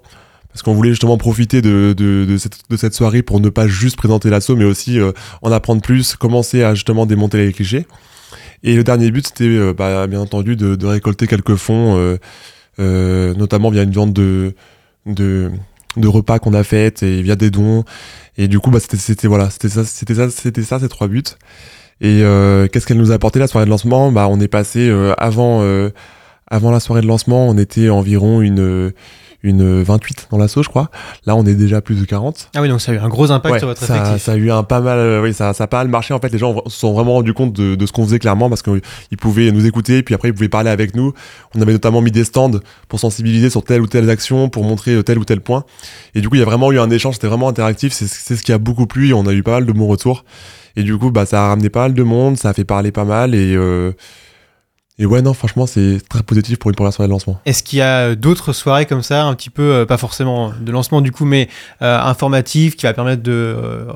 Parce 0.53 0.63
qu'on 0.63 0.75
voulait 0.75 0.91
justement 0.91 1.17
profiter 1.17 1.63
de, 1.63 1.95
de, 1.97 2.37
cette, 2.37 2.59
de 2.69 2.77
cette 2.77 2.93
soirée 2.93 3.23
pour 3.23 3.39
ne 3.39 3.51
pas 3.51 3.69
juste 3.69 3.97
présenter 3.97 4.31
l'assaut, 4.31 4.57
mais 4.57 4.65
aussi 4.65 4.99
en 5.43 5.53
apprendre 5.53 5.81
plus, 5.81 6.17
commencer 6.17 6.65
à 6.65 6.75
justement 6.75 7.07
démonter 7.07 7.39
les 7.39 7.53
clichés. 7.53 7.87
Et 8.63 8.75
le 8.75 8.85
dernier 8.85 9.11
but, 9.11 9.27
c'était 9.27 9.45
euh, 9.45 9.73
bah, 9.73 10.07
bien 10.07 10.21
entendu 10.21 10.57
de, 10.57 10.77
de 10.77 10.87
récolter 10.87 11.27
quelques 11.27 11.57
fonds, 11.57 11.97
euh, 11.97 12.19
euh, 12.79 13.35
notamment 13.35 13.71
via 13.71 13.83
une 13.83 13.93
vente 13.93 14.13
de, 14.13 14.55
de, 15.07 15.51
de 15.97 16.09
repas 16.09 16.39
qu'on 16.39 16.55
a 16.55 16.63
faites 16.63 17.03
et 17.03 17.23
via 17.23 17.37
des 17.37 17.51
dons. 17.51 17.85
Et 18.37 18.49
du 18.49 18.61
coup, 18.61 18.71
bah, 18.71 18.81
c'était, 18.81 18.97
c'était 18.97 19.29
voilà, 19.29 19.51
c'était 19.51 19.69
ça, 19.69 19.85
c'était 19.85 20.15
ça, 20.15 20.31
c'était 20.31 20.63
ça 20.63 20.79
ces 20.79 20.89
trois 20.89 21.09
buts. 21.09 21.23
Et 22.03 22.23
euh, 22.23 22.67
qu'est-ce 22.69 22.87
qu'elle 22.87 22.99
nous 22.99 23.13
a 23.13 23.15
apporté 23.15 23.39
la 23.39 23.47
soirée 23.47 23.67
de 23.67 23.71
lancement? 23.71 24.11
Bah, 24.13 24.29
on 24.31 24.41
est 24.41 24.49
passé 24.49 24.89
euh, 24.89 25.13
avant, 25.19 25.61
euh, 25.63 25.91
avant 26.47 26.71
la 26.71 26.81
soirée 26.81 27.03
de 27.03 27.07
lancement, 27.07 27.49
on 27.49 27.59
était 27.59 27.91
environ 27.91 28.41
une 28.41 28.93
une 29.43 29.83
28 29.83 30.29
dans 30.31 30.39
l'assaut, 30.39 30.63
je 30.63 30.69
crois. 30.69 30.91
Là, 31.27 31.35
on 31.37 31.47
est 31.47 31.55
déjà 31.55 31.81
plus 31.81 31.99
de 31.99 32.05
40. 32.05 32.51
Ah 32.55 32.61
oui, 32.63 32.69
donc 32.69 32.81
ça 32.81 32.93
a 32.93 32.95
eu 32.95 32.99
un 32.99 33.09
gros 33.09 33.31
impact 33.31 33.53
Ouais, 33.55 33.59
sur 33.59 33.69
votre 33.69 33.83
ça, 33.83 33.97
effectif. 33.97 34.23
ça 34.23 34.33
a 34.33 34.37
eu 34.37 34.51
un 34.51 34.63
pas 34.63 34.81
mal, 34.81 34.99
euh, 34.99 35.23
oui, 35.23 35.33
ça, 35.33 35.53
ça 35.55 35.65
a 35.65 35.67
pas 35.67 35.79
mal 35.79 35.89
marché. 35.89 36.13
En 36.15 36.19
fait, 36.21 36.31
les 36.31 36.39
gens 36.39 36.63
se 36.67 36.79
sont 36.79 36.93
vraiment 36.93 37.15
rendus 37.15 37.33
compte 37.35 37.53
de, 37.53 37.75
de 37.75 37.87
ce 37.87 37.93
qu'on 37.93 38.05
faisait 38.05 38.19
clairement 38.19 38.49
parce 38.49 38.63
qu'ils 38.63 38.81
pouvaient 39.19 39.51
nous 39.53 39.67
écouter, 39.67 40.03
puis 40.03 40.15
après 40.15 40.29
ils 40.29 40.35
pouvaient 40.35 40.49
parler 40.49 40.71
avec 40.71 40.95
nous. 40.95 41.13
On 41.55 41.61
avait 41.63 41.73
notamment 41.73 42.01
mis 42.03 42.11
des 42.11 42.25
stands 42.25 42.61
pour 42.89 43.01
sensibiliser 43.01 43.51
sur 43.51 43.65
telle 43.65 43.81
ou 43.81 43.87
telle 43.87 44.09
action, 44.11 44.49
pour 44.49 44.65
montrer 44.65 44.93
euh, 44.97 45.03
tel 45.03 45.19
ou 45.19 45.25
tel 45.25 45.41
point. 45.41 45.65
Et 46.15 46.21
du 46.21 46.29
coup, 46.29 46.35
il 46.37 46.41
y 46.41 46.43
a 46.43 46.47
vraiment 46.47 46.71
eu 46.73 46.79
un 46.79 46.91
échange, 46.91 47.15
c'était 47.15 47.29
vraiment 47.29 47.49
interactif. 47.49 47.93
C'est 47.93 48.09
c'est 48.09 48.37
ce 48.37 48.43
qui 48.43 48.53
a 48.53 48.59
beaucoup 48.59 48.87
plu. 48.87 49.09
et 49.09 49.13
On 49.15 49.27
a 49.27 49.33
eu 49.33 49.43
pas 49.43 49.53
mal 49.53 49.67
de 49.67 49.73
bons 49.73 49.87
retours. 49.87 50.25
Et 50.77 50.83
du 50.83 50.97
coup, 50.97 51.11
bah, 51.11 51.27
ça 51.27 51.45
a 51.45 51.49
ramené 51.49 51.69
pas 51.69 51.81
mal 51.81 51.95
de 51.95 52.03
monde, 52.03 52.37
ça 52.37 52.51
a 52.51 52.53
fait 52.53 52.65
parler 52.65 52.93
pas 52.93 53.05
mal. 53.05 53.35
Et, 53.35 53.55
euh, 53.57 53.93
et 55.01 55.07
ouais, 55.07 55.23
non, 55.23 55.33
franchement, 55.33 55.67
c'est 55.67 55.99
très 56.09 56.23
positif 56.23 56.59
pour 56.59 56.71
une 56.71 56.77
première 56.77 56.93
soirée 56.93 57.09
de 57.09 57.13
lancement. 57.13 57.41
Est-ce 57.47 57.63
qu'il 57.63 57.79
y 57.79 57.83
a 57.83 58.11
euh, 58.11 58.15
d'autres 58.15 58.53
soirées 58.53 58.85
comme 58.85 59.03
ça, 59.03 59.25
un 59.25 59.35
petit 59.35 59.49
peu, 59.49 59.63
euh, 59.63 59.87
pas 59.87 59.97
forcément 59.97 60.53
de 60.61 60.71
lancement 60.71 61.01
du 61.01 61.11
coup, 61.11 61.25
mais 61.25 61.49
euh, 61.81 61.99
informatives, 61.99 62.77
qui 62.77 62.85
va 62.85 62.93
permettre 62.93 63.23
de 63.23 63.33
euh, 63.33 63.87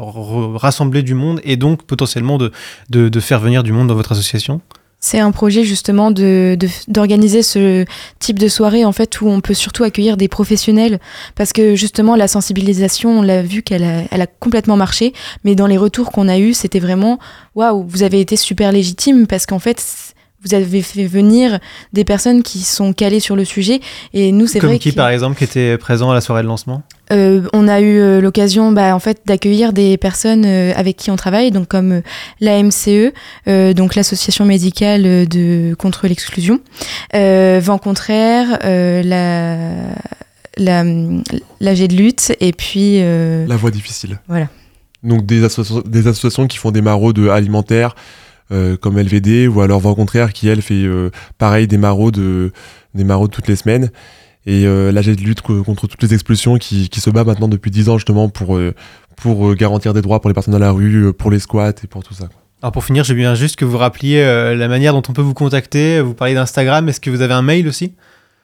rassembler 0.57 1.03
du 1.03 1.13
monde 1.13 1.43
et 1.45 1.57
donc 1.59 1.83
potentiellement 1.83 2.39
de, 2.39 2.51
de, 2.89 3.11
de 3.11 3.21
faire 3.21 3.39
venir 3.39 3.63
du 3.63 3.73
monde 3.73 3.89
dans 3.89 3.95
votre 3.95 4.13
association? 4.13 4.63
C'est 4.99 5.21
un 5.21 5.33
projet 5.33 5.65
justement 5.65 6.11
de- 6.11 6.57
de- 6.59 6.69
d'organiser 6.89 7.43
ce 7.43 7.85
type 8.21 8.39
de 8.39 8.49
soirée 8.49 8.87
en 8.87 8.93
fait 8.93 9.21
où 9.21 9.29
on 9.29 9.43
peut 9.43 9.53
surtout 9.53 9.85
accueillir 9.85 10.17
des 10.17 10.29
professionnels. 10.29 10.99
Parce 11.35 11.53
que 11.53 11.75
justement 11.77 12.17
la 12.17 12.27
sensibilisation 12.29 13.19
on 13.19 13.23
l'a 13.23 13.43
vu 13.43 13.61
qu'elle 13.63 13.85
a, 13.85 14.05
elle 14.11 14.23
a 14.23 14.27
complètement 14.27 14.79
marché. 14.79 15.13
Mais 15.45 15.55
dans 15.55 15.67
les 15.67 15.77
retours 15.77 16.11
qu'on 16.11 16.27
a 16.29 16.39
eu 16.39 16.55
c'était 16.55 16.81
vraiment 16.81 17.19
waouh 17.55 17.85
vous 17.87 18.03
avez 18.03 18.19
été 18.19 18.37
super 18.37 18.73
légitime 18.73 19.27
parce 19.27 19.45
qu'en 19.45 19.59
fait 19.59 20.14
vous 20.45 20.55
avez 20.55 20.83
fait 20.83 21.07
venir 21.07 21.59
des 21.93 22.05
personnes 22.05 22.43
qui 22.43 22.61
sont 22.61 22.93
calées 22.93 23.21
sur 23.21 23.37
le 23.37 23.45
sujet 23.45 23.81
et 24.13 24.33
nous 24.33 24.47
c'est 24.47 24.61
Comme 24.61 24.71
vrai 24.71 24.79
qui 24.79 24.91
que- 24.91 24.97
par 24.97 25.09
exemple 25.09 25.37
qui 25.39 25.45
était 25.45 25.79
présent 25.79 26.11
à 26.11 26.15
la 26.15 26.21
soirée 26.21 26.43
de 26.43 26.49
lancement? 26.49 26.83
Euh, 27.13 27.43
on 27.53 27.69
a 27.69 27.81
eu 27.83 27.99
euh, 27.99 28.21
l'occasion 28.23 28.73
bah, 28.73 28.95
en 28.95 28.99
fait 28.99 29.21
d'accueillir 29.27 29.75
des 29.75 29.99
personnes 29.99 30.45
euh, 30.47 30.73
avec 30.75 30.97
qui 30.97 31.11
on 31.11 31.17
travaille, 31.17 31.51
donc 31.51 31.69
comme 31.69 31.93
euh, 31.93 32.01
la 32.41 32.63
MCE, 32.63 33.13
euh, 33.47 33.75
donc 33.75 33.95
l'association 33.95 34.47
médicale 34.47 35.03
de 35.29 35.75
contre 35.79 36.09
l'exclusion, 36.09 36.61
euh, 37.15 37.61
Vent 37.63 37.77
contraire, 37.79 38.59
euh, 38.65 39.03
la 39.03 39.95
la 40.57 40.85
l'AG 41.61 41.87
de 41.89 41.95
lutte 41.97 42.33
et 42.41 42.53
puis 42.53 42.99
euh, 43.01 43.45
La 43.49 43.57
voie 43.57 43.71
difficile. 43.71 44.19
Voilà. 44.29 44.49
Donc 45.03 45.27
des, 45.27 45.41
des 45.87 46.07
associations 46.07 46.47
qui 46.47 46.57
font 46.57 46.71
des 46.71 46.81
maraudes 46.81 47.19
alimentaires 47.29 47.95
euh, 48.53 48.77
comme 48.77 48.99
LVD 48.99 49.49
ou 49.49 49.61
alors 49.61 49.81
Vent 49.81 49.95
Contraire 49.95 50.33
qui 50.33 50.49
elle 50.49 50.63
fait 50.63 50.85
euh, 50.85 51.11
pareil 51.39 51.67
des 51.67 51.79
maraudes, 51.79 52.21
des 52.95 53.05
maraudes 53.05 53.31
toutes 53.31 53.49
les 53.49 53.57
semaines. 53.57 53.91
Et 54.47 54.67
euh, 54.67 54.93
l'AG 54.93 55.07
de 55.07 55.23
lutte 55.23 55.41
co- 55.41 55.63
contre 55.65 55.87
toutes 55.87 56.03
les 56.03 56.13
expulsions 56.13 56.59
qui, 56.59 56.89
qui 56.91 57.01
se 57.01 57.09
bat 57.11 57.25
maintenant 57.25 57.49
depuis 57.49 57.71
10 57.71 57.89
ans 57.89 57.97
justement 57.99 58.29
pour, 58.29 58.57
euh, 58.57 58.75
pour 59.17 59.55
garantir 59.55 59.95
des 59.95 60.03
droits 60.03 60.21
pour 60.21 60.29
les 60.29 60.35
personnes 60.35 60.55
à 60.55 60.59
la 60.59 60.71
rue, 60.71 61.13
pour 61.15 61.31
les 61.31 61.39
squats 61.39 61.71
et 61.83 61.87
pour 61.87 62.03
tout 62.05 62.13
ça. 62.15 62.29
Alors 62.63 62.73
pour 62.73 62.85
finir, 62.85 63.05
j'ai 63.05 63.15
bien 63.15 63.35
juste 63.35 63.57
que 63.57 63.65
vous 63.65 63.77
rappeliez 63.79 64.23
la 64.57 64.69
manière 64.69 64.93
dont 64.95 65.03
on 65.09 65.13
peut 65.13 65.23
vous 65.23 65.35
contacter. 65.35 66.01
Vous 66.01 66.15
parliez 66.15 66.35
d'Instagram. 66.35 66.89
Est-ce 66.89 67.01
que 67.01 67.11
vous 67.11 67.21
avez 67.23 67.35
un 67.35 67.43
mail 67.43 67.69
aussi? 67.69 67.93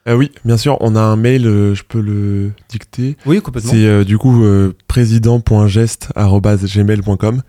Euh, 0.09 0.15
oui, 0.15 0.33
bien 0.47 0.57
sûr, 0.57 0.79
on 0.81 0.97
a 0.97 1.01
un 1.01 1.17
mail, 1.17 1.47
euh, 1.47 1.75
je 1.75 1.83
peux 1.85 2.01
le 2.01 2.53
dicter. 2.71 3.19
Oui, 3.27 3.43
complètement. 3.43 3.71
C'est 3.71 3.85
euh, 3.85 4.03
du 4.03 4.17
coup 4.17 4.45
euh, 4.45 4.73
président.geste.gmail.com. 4.89 7.43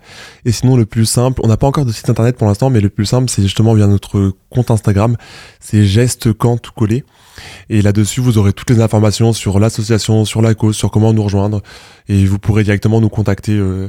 Et 0.44 0.52
sinon, 0.52 0.76
le 0.76 0.84
plus 0.84 1.06
simple, 1.06 1.40
on 1.42 1.48
n'a 1.48 1.56
pas 1.56 1.66
encore 1.66 1.86
de 1.86 1.92
site 1.92 2.10
internet 2.10 2.36
pour 2.36 2.46
l'instant, 2.46 2.68
mais 2.68 2.82
le 2.82 2.90
plus 2.90 3.06
simple, 3.06 3.30
c'est 3.30 3.40
justement 3.40 3.72
via 3.72 3.86
notre 3.86 4.34
compte 4.50 4.70
Instagram. 4.70 5.16
C'est 5.60 5.84
geste 5.84 6.34
quand 6.34 6.58
tout 6.58 6.72
collé. 6.72 7.04
Et 7.70 7.80
là-dessus, 7.80 8.20
vous 8.20 8.36
aurez 8.36 8.52
toutes 8.52 8.68
les 8.70 8.80
informations 8.80 9.32
sur 9.32 9.58
l'association, 9.58 10.26
sur 10.26 10.42
la 10.42 10.54
cause, 10.54 10.76
sur 10.76 10.90
comment 10.90 11.14
nous 11.14 11.22
rejoindre. 11.22 11.62
Et 12.08 12.26
vous 12.26 12.38
pourrez 12.38 12.64
directement 12.64 13.00
nous 13.00 13.08
contacter 13.08 13.52
euh, 13.52 13.88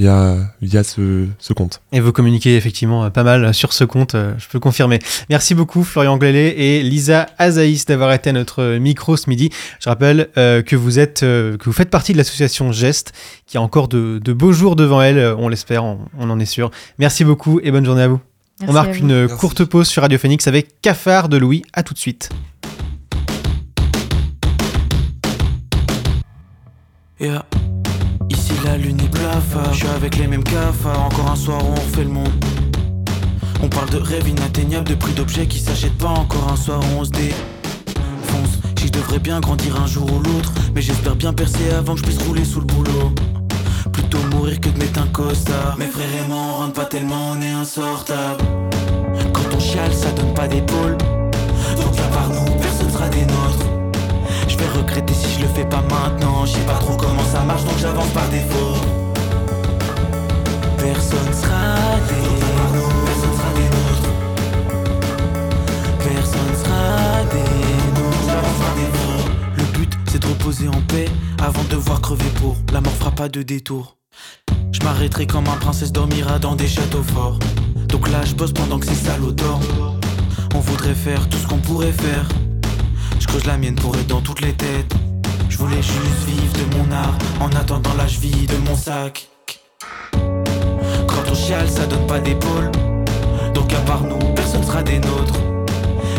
via, 0.00 0.36
via 0.62 0.82
ce, 0.82 1.26
ce 1.38 1.52
compte. 1.52 1.82
Et 1.92 2.00
vous 2.00 2.10
communiquez 2.10 2.56
effectivement 2.56 3.04
euh, 3.04 3.10
pas 3.10 3.22
mal 3.22 3.52
sur 3.52 3.74
ce 3.74 3.84
compte, 3.84 4.14
euh, 4.14 4.32
je 4.38 4.48
peux 4.48 4.58
confirmer. 4.58 4.98
Merci 5.28 5.54
beaucoup 5.54 5.84
Florian 5.84 6.16
Glélé 6.16 6.54
et 6.56 6.82
Lisa 6.82 7.26
Azaïs 7.38 7.84
d'avoir 7.84 8.10
été 8.14 8.30
à 8.30 8.32
notre 8.32 8.78
micro 8.78 9.18
ce 9.18 9.28
midi. 9.28 9.50
Je 9.78 9.90
rappelle 9.90 10.28
euh, 10.38 10.62
que 10.62 10.74
vous 10.74 10.98
êtes, 10.98 11.22
euh, 11.22 11.58
que 11.58 11.66
vous 11.66 11.72
faites 11.74 11.90
partie 11.90 12.12
de 12.12 12.18
l'association 12.18 12.72
Geste, 12.72 13.12
qui 13.46 13.58
a 13.58 13.62
encore 13.62 13.88
de, 13.88 14.18
de 14.24 14.32
beaux 14.32 14.52
jours 14.52 14.74
devant 14.74 15.02
elle, 15.02 15.18
euh, 15.18 15.36
on 15.36 15.48
l'espère, 15.48 15.84
on, 15.84 15.98
on 16.18 16.30
en 16.30 16.40
est 16.40 16.46
sûr. 16.46 16.70
Merci 16.98 17.24
beaucoup 17.24 17.60
et 17.62 17.70
bonne 17.70 17.84
journée 17.84 18.02
à 18.02 18.08
vous. 18.08 18.20
on 18.66 18.72
marque 18.72 18.98
une 18.98 19.26
Merci. 19.26 19.36
courte 19.36 19.64
pause 19.66 19.86
sur 19.86 20.00
Radio 20.00 20.18
Phoenix 20.18 20.46
avec 20.46 20.80
Cafard 20.80 21.28
de 21.28 21.36
Louis. 21.36 21.62
À 21.74 21.82
tout 21.82 21.92
de 21.92 21.98
suite. 21.98 22.30
Yeah. 27.20 27.44
La 28.70 28.76
lune 28.76 29.00
est 29.00 29.08
blafard, 29.08 29.74
je 29.74 29.78
suis 29.78 29.88
avec 29.88 30.16
les 30.16 30.28
mêmes 30.28 30.44
cafards, 30.44 31.06
encore 31.06 31.28
un 31.28 31.34
soir 31.34 31.58
où 31.60 31.72
on 31.72 31.74
refait 31.74 32.04
le 32.04 32.10
monde. 32.10 32.44
On 33.64 33.68
parle 33.68 33.90
de 33.90 33.96
rêves 33.96 34.28
inatteignables, 34.28 34.88
de 34.88 34.94
prix 34.94 35.12
d'objets 35.12 35.48
qui 35.48 35.58
s'achètent 35.58 35.98
pas, 35.98 36.10
encore 36.10 36.52
un 36.52 36.54
soir 36.54 36.78
où 36.78 37.00
on 37.00 37.04
se 37.04 37.10
défonce. 37.10 38.60
Si 38.78 38.86
je 38.86 38.92
devrais 38.92 39.18
bien 39.18 39.40
grandir 39.40 39.74
un 39.82 39.88
jour 39.88 40.04
ou 40.12 40.20
l'autre, 40.20 40.52
mais 40.72 40.82
j'espère 40.82 41.16
bien 41.16 41.32
percer 41.32 41.68
avant 41.76 41.94
que 41.94 41.98
je 41.98 42.04
puisse 42.04 42.22
rouler 42.22 42.44
sous 42.44 42.60
le 42.60 42.66
boulot. 42.66 43.12
Plutôt 43.92 44.18
mourir 44.30 44.60
que 44.60 44.68
de 44.68 44.78
mettre 44.78 45.02
un 45.02 45.08
costard. 45.08 45.76
Mes 45.76 45.86
frères 45.86 46.06
et 46.24 46.28
moi 46.28 46.38
on 46.38 46.56
rentre 46.58 46.74
pas 46.74 46.84
tellement, 46.84 47.32
on 47.32 47.42
est 47.42 47.50
insortable. 47.50 48.44
Quand 49.32 49.52
on 49.52 49.58
chiale, 49.58 49.92
ça 49.92 50.12
donne 50.12 50.32
pas 50.32 50.46
d'épaule. 50.46 50.96
Donc 51.76 51.98
à 51.98 52.14
part 52.14 52.28
nous, 52.28 52.52
personne 52.60 52.90
sera 52.90 53.08
des 53.08 53.22
nôtres. 53.22 53.66
Je 54.46 54.56
vais 54.56 54.68
regretter 54.78 55.14
je 55.40 55.46
le 55.46 55.52
fais 55.54 55.64
pas 55.64 55.82
maintenant. 55.82 56.44
Je 56.44 56.52
sais 56.52 56.66
pas 56.66 56.74
trop 56.74 56.96
comment 56.96 57.24
ça 57.24 57.40
marche 57.40 57.64
donc 57.64 57.78
j'avance 57.78 58.10
par 58.10 58.28
défaut. 58.28 58.74
Personne 60.76 61.32
sera 61.32 61.96
des 62.08 62.20
nôtres. 62.76 63.04
Personne 63.06 63.34
sera 63.38 63.52
des 63.56 63.68
nôtres. 63.74 64.10
Personne 65.98 66.54
sera 66.62 67.24
des 67.32 67.50
nôtres. 68.00 68.26
J'avance 68.26 68.58
par 68.60 68.74
défaut. 68.74 69.22
Le 69.56 69.64
but 69.78 69.92
c'est 70.10 70.20
de 70.20 70.26
reposer 70.26 70.68
en 70.68 70.82
paix 70.88 71.08
avant 71.42 71.62
de 71.62 71.68
devoir 71.68 72.00
crever 72.00 72.30
pour. 72.40 72.56
La 72.72 72.80
mort 72.80 72.92
fera 72.92 73.10
pas 73.10 73.28
de 73.28 73.42
détour. 73.42 73.96
Je 74.72 74.80
m'arrêterai 74.84 75.26
quand 75.26 75.42
ma 75.42 75.52
princesse 75.52 75.92
dormira 75.92 76.38
dans 76.38 76.54
des 76.54 76.68
châteaux 76.68 77.02
forts. 77.02 77.38
Donc 77.88 78.08
là 78.10 78.24
je 78.24 78.34
bosse 78.34 78.52
pendant 78.52 78.78
que 78.78 78.86
ces 78.86 78.94
salauds 78.94 79.32
dorment. 79.32 79.98
On 80.54 80.60
voudrait 80.60 80.94
faire 80.94 81.28
tout 81.28 81.38
ce 81.38 81.46
qu'on 81.46 81.58
pourrait 81.58 81.92
faire. 81.92 82.28
Je 83.18 83.26
creuse 83.26 83.46
la 83.46 83.56
mienne 83.56 83.76
pour 83.76 83.96
être 83.96 84.06
dans 84.08 84.20
toutes 84.20 84.40
les 84.40 84.52
têtes. 84.52 84.94
Voulais 85.60 85.82
juste 85.82 86.24
vivre 86.26 86.54
de 86.54 86.74
mon 86.74 86.90
art 86.90 87.18
en 87.38 87.48
attendant 87.54 87.92
l'âge 87.92 88.18
vie 88.18 88.46
de 88.46 88.56
mon 88.66 88.74
sac. 88.74 89.28
Quand 91.06 91.30
on 91.30 91.34
chiale, 91.34 91.68
ça 91.68 91.84
donne 91.84 92.06
pas 92.06 92.18
d'épaule. 92.18 92.70
Donc 93.52 93.70
à 93.74 93.80
part 93.80 94.00
nous, 94.00 94.18
personne 94.34 94.64
sera 94.64 94.82
des 94.82 94.98
nôtres. 94.98 95.38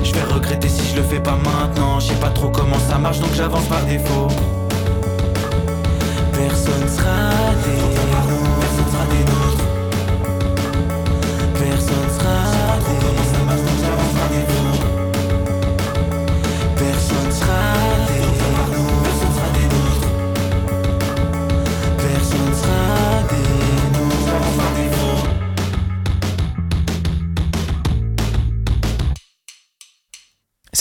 Je 0.03 0.13
vais 0.13 0.21
regretter 0.31 0.69
si 0.69 0.91
je 0.91 0.97
le 0.97 1.01
fais 1.01 1.19
pas 1.19 1.39
maintenant. 1.43 1.99
Je 1.99 2.09
sais 2.09 2.19
pas 2.19 2.29
trop 2.29 2.49
comment 2.49 2.77
ça 2.87 2.99
marche 2.99 3.19
donc 3.19 3.33
j'avance 3.33 3.65
par 3.65 3.83
défaut. 3.85 4.27
Personne 6.33 6.87
sera 6.87 7.31
des 7.63 7.81
nôtres. 7.81 9.40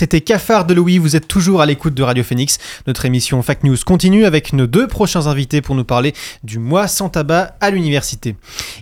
C'était 0.01 0.23
Cafard 0.23 0.65
de 0.65 0.73
Louis, 0.73 0.97
vous 0.97 1.15
êtes 1.15 1.29
toujours 1.29 1.61
à 1.61 1.67
l'écoute 1.67 1.93
de 1.93 2.03
Radio 2.03 2.25
Phoenix. 2.25 2.57
Notre 2.87 3.05
émission 3.05 3.43
Fact 3.43 3.65
News 3.65 3.77
continue 3.85 4.25
avec 4.25 4.55
nos 4.55 4.67
deux 4.67 4.87
prochains 4.87 5.27
invités 5.27 5.61
pour 5.61 5.75
nous 5.75 5.85
parler 5.85 6.15
du 6.43 6.59
mois 6.59 6.89
sans 6.89 7.11
tabac 7.11 7.55
à 7.61 7.69
l'université. 7.69 8.35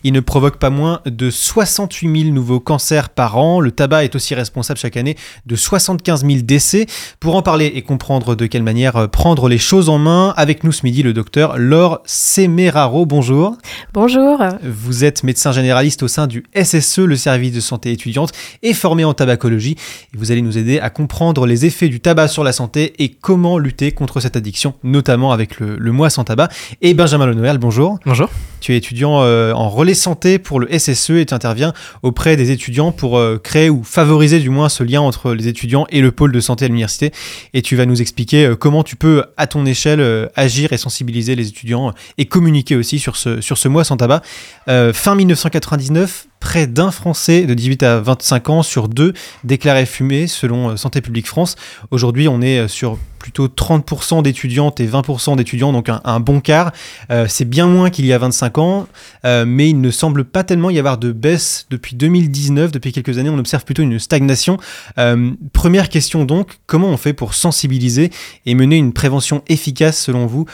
Il 0.04 0.12
ne 0.12 0.20
provoque 0.20 0.58
pas 0.58 0.70
moins 0.70 1.00
de 1.06 1.28
68 1.28 2.22
000 2.22 2.32
nouveaux 2.32 2.60
cancers 2.60 3.08
par 3.08 3.36
an. 3.36 3.58
Le 3.58 3.72
tabac 3.72 4.04
est 4.04 4.14
aussi 4.14 4.36
responsable 4.36 4.78
chaque 4.78 4.96
année 4.96 5.16
de 5.44 5.56
75 5.56 6.24
000 6.24 6.42
décès. 6.44 6.86
Pour 7.18 7.34
en 7.34 7.42
parler 7.42 7.66
et 7.74 7.82
comprendre 7.82 8.36
de 8.36 8.46
quelle 8.46 8.62
manière 8.62 9.10
prendre 9.10 9.48
les 9.48 9.58
choses 9.58 9.88
en 9.88 9.98
main, 9.98 10.32
avec 10.36 10.62
nous 10.62 10.70
ce 10.70 10.86
midi 10.86 11.02
le 11.02 11.14
docteur 11.14 11.58
Laure 11.58 12.00
Semeraro. 12.04 13.06
Bonjour. 13.06 13.58
Bonjour. 13.92 14.40
Vous 14.62 15.02
êtes 15.02 15.24
médecin 15.24 15.50
généraliste 15.50 16.04
au 16.04 16.08
sein 16.08 16.28
du 16.28 16.44
SSE, 16.54 16.98
le 16.98 17.16
service 17.16 17.54
de 17.54 17.60
santé 17.60 17.90
étudiante, 17.90 18.30
et 18.62 18.72
formé 18.72 19.04
en 19.04 19.14
tabacologie. 19.14 19.74
Vous 20.14 20.30
allez 20.30 20.42
nous 20.42 20.56
aider 20.56 20.78
à 20.78 20.90
comprendre 20.90 21.07
les 21.46 21.66
effets 21.66 21.88
du 21.88 22.00
tabac 22.00 22.28
sur 22.28 22.44
la 22.44 22.52
santé 22.52 22.94
et 23.02 23.09
comment 23.11 23.59
lutter 23.59 23.92
contre 23.92 24.20
cette 24.20 24.36
addiction, 24.36 24.74
notamment 24.84 25.32
avec 25.32 25.59
le, 25.59 25.76
le 25.76 25.92
mois 25.92 26.11
sans 26.11 26.24
tabac. 26.24 26.48
Et 26.82 26.94
Benjamin 26.94 27.26
Lenoël, 27.26 27.59
bonjour. 27.59 27.98
Bonjour. 28.06 28.30
Tu 28.61 28.74
es 28.74 28.76
étudiant 28.76 29.22
euh, 29.22 29.52
en 29.52 29.68
relais 29.68 29.94
santé 29.94 30.38
pour 30.38 30.61
le 30.61 30.68
SSE 30.78 31.11
et 31.11 31.26
tu 31.26 31.34
interviens 31.34 31.72
auprès 32.02 32.36
des 32.36 32.50
étudiants 32.50 32.92
pour 32.92 33.18
euh, 33.18 33.38
créer 33.42 33.70
ou 33.70 33.82
favoriser 33.84 34.40
du 34.40 34.50
moins 34.50 34.68
ce 34.68 34.82
lien 34.82 35.00
entre 35.00 35.32
les 35.34 35.48
étudiants 35.48 35.86
et 35.90 36.00
le 36.00 36.12
pôle 36.12 36.32
de 36.32 36.40
santé 36.40 36.64
à 36.64 36.68
l'université. 36.68 37.12
Et 37.54 37.62
tu 37.62 37.76
vas 37.76 37.86
nous 37.86 38.00
expliquer 38.00 38.46
euh, 38.46 38.56
comment 38.56 38.82
tu 38.82 38.96
peux, 38.96 39.24
à 39.36 39.46
ton 39.46 39.66
échelle, 39.66 40.28
agir 40.36 40.72
et 40.72 40.76
sensibiliser 40.76 41.34
les 41.34 41.48
étudiants 41.48 41.92
et 42.18 42.26
communiquer 42.26 42.76
aussi 42.76 42.98
sur 42.98 43.16
ce, 43.16 43.40
sur 43.40 43.59
ce 43.59 43.68
mois 43.68 43.84
sans 43.84 43.96
tabac. 43.96 44.22
Fin 44.66 45.14
1999, 45.14 46.26
près 46.40 46.66
d'un 46.66 46.90
Français 46.90 47.42
de 47.42 47.54
18 47.54 47.82
à 47.82 48.00
25 48.00 48.50
ans 48.50 48.62
sur 48.62 48.88
deux 48.88 49.12
déclarait 49.44 49.86
fumer 49.86 50.26
selon 50.26 50.76
Santé 50.76 51.00
publique 51.00 51.26
France. 51.26 51.56
Aujourd'hui, 51.90 52.28
on 52.28 52.40
est 52.40 52.68
sur 52.68 52.98
plutôt 53.18 53.48
30% 53.48 54.22
d'étudiantes 54.22 54.80
et 54.80 54.86
20% 54.86 55.36
d'étudiants, 55.36 55.72
donc 55.72 55.88
un, 55.88 56.20
bon 56.20 56.40
quart. 56.40 56.72
Euh, 57.10 57.26
c'est 57.28 57.44
bien 57.44 57.66
moins 57.66 57.90
qu'il 57.90 58.06
y 58.06 58.12
a 58.12 58.18
25 58.18 58.58
ans, 58.58 58.86
euh, 59.24 59.44
mais 59.46 59.68
il 59.68 59.80
ne 59.80 59.90
semble 59.90 60.24
pas 60.24 60.44
tellement 60.44 60.70
y 60.70 60.78
avoir 60.78 60.98
de 60.98 61.12
baisse 61.12 61.66
depuis 61.70 61.96
2019. 61.96 62.72
Depuis 62.72 62.92
quelques 62.92 63.18
années, 63.18 63.30
on 63.30 63.38
observe 63.38 63.64
plutôt 63.64 63.82
une 63.82 63.98
stagnation. 63.98 64.58
Euh, 64.98 65.32
première 65.52 65.88
question 65.88 66.24
donc, 66.24 66.58
comment 66.66 66.88
on 66.88 66.96
fait 66.96 67.12
pour 67.12 67.34
sensibiliser 67.34 68.10
et 68.46 68.54
mener 68.54 68.76
une 68.76 68.92
prévention 68.92 69.42
efficace 69.48 69.98
selon 69.98 70.26
vous 70.26 70.46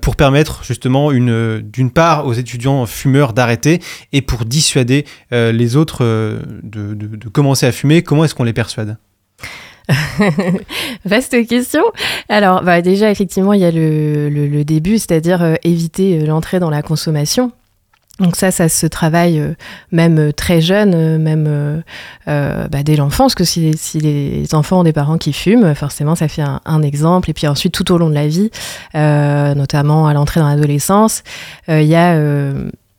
pour 0.00 0.16
permettre 0.16 0.64
justement 0.64 1.12
une, 1.12 1.60
d'une 1.60 1.90
part 1.90 2.26
aux 2.26 2.32
étudiants 2.32 2.86
fumeurs 2.86 3.32
d'arrêter 3.32 3.80
et 4.12 4.22
pour 4.22 4.44
dissuader 4.44 5.04
les 5.30 5.76
autres 5.76 6.04
de 6.62 7.28
commencer 7.28 7.66
à 7.66 7.72
fumer? 7.72 8.02
Comment 8.02 8.24
est-ce 8.24 8.34
qu'on 8.34 8.44
les 8.44 8.52
persuade? 8.52 8.96
Vaste 11.04 11.46
question. 11.46 11.82
Alors, 12.28 12.62
bah, 12.62 12.82
déjà, 12.82 13.10
effectivement, 13.10 13.52
il 13.52 13.60
y 13.60 13.64
a 13.64 13.70
le, 13.70 14.62
début, 14.64 14.98
c'est-à-dire 14.98 15.42
euh, 15.42 15.54
éviter 15.64 16.20
euh, 16.20 16.26
l'entrée 16.26 16.60
dans 16.60 16.70
la 16.70 16.82
consommation. 16.82 17.52
Donc 18.20 18.36
ça, 18.36 18.50
ça 18.50 18.68
se 18.68 18.86
travaille 18.86 19.40
euh, 19.40 19.54
même 19.90 20.32
très 20.32 20.60
jeune, 20.60 21.18
même 21.18 21.46
euh, 22.28 22.68
bah, 22.68 22.82
dès 22.84 22.94
l'enfance, 22.94 23.34
que 23.34 23.44
si, 23.44 23.72
les 23.94 24.54
enfants 24.54 24.80
ont 24.80 24.84
des 24.84 24.92
parents 24.92 25.18
qui 25.18 25.32
fument, 25.32 25.74
forcément, 25.74 26.14
ça 26.14 26.28
fait 26.28 26.42
un, 26.42 26.82
exemple. 26.82 27.30
Et 27.30 27.32
puis 27.32 27.46
ensuite, 27.46 27.72
tout 27.72 27.90
au 27.92 27.98
long 27.98 28.08
de 28.08 28.14
la 28.14 28.28
vie, 28.28 28.50
notamment 28.94 30.06
à 30.06 30.14
l'entrée 30.14 30.40
dans 30.40 30.48
l'adolescence, 30.48 31.22
il 31.68 31.84
y 31.84 31.96
a... 31.96 32.16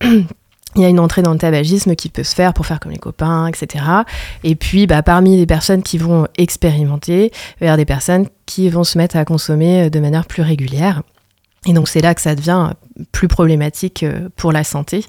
euh, 0.75 0.79
Il 0.79 0.81
y 0.81 0.85
a 0.85 0.89
une 0.89 0.99
entrée 0.99 1.21
dans 1.21 1.33
le 1.33 1.37
tabagisme 1.37 1.95
qui 1.95 2.09
peut 2.09 2.23
se 2.23 2.35
faire 2.35 2.53
pour 2.53 2.65
faire 2.65 2.79
comme 2.79 2.91
les 2.91 2.97
copains, 2.97 3.47
etc. 3.47 3.85
Et 4.43 4.55
puis, 4.55 4.87
bah, 4.87 5.03
parmi 5.03 5.37
les 5.37 5.45
personnes 5.45 5.83
qui 5.83 5.97
vont 5.97 6.27
expérimenter, 6.37 7.31
avoir 7.61 7.77
des 7.77 7.85
personnes 7.85 8.27
qui 8.45 8.69
vont 8.69 8.83
se 8.83 8.97
mettre 8.97 9.15
à 9.15 9.25
consommer 9.25 9.89
de 9.89 9.99
manière 9.99 10.25
plus 10.25 10.43
régulière. 10.43 11.01
Et 11.65 11.73
donc 11.73 11.87
c'est 11.87 12.01
là 12.01 12.13
que 12.13 12.21
ça 12.21 12.35
devient 12.35 12.71
plus 13.11 13.27
problématique 13.27 14.03
euh, 14.03 14.29
pour 14.35 14.51
la 14.51 14.63
santé. 14.63 15.05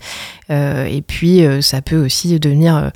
Euh, 0.50 0.86
et 0.86 1.02
puis 1.02 1.44
euh, 1.44 1.61
ça 1.61 1.82
peut 1.82 2.02
aussi 2.05 2.38
devenir 2.38 2.76
euh, 2.76 2.90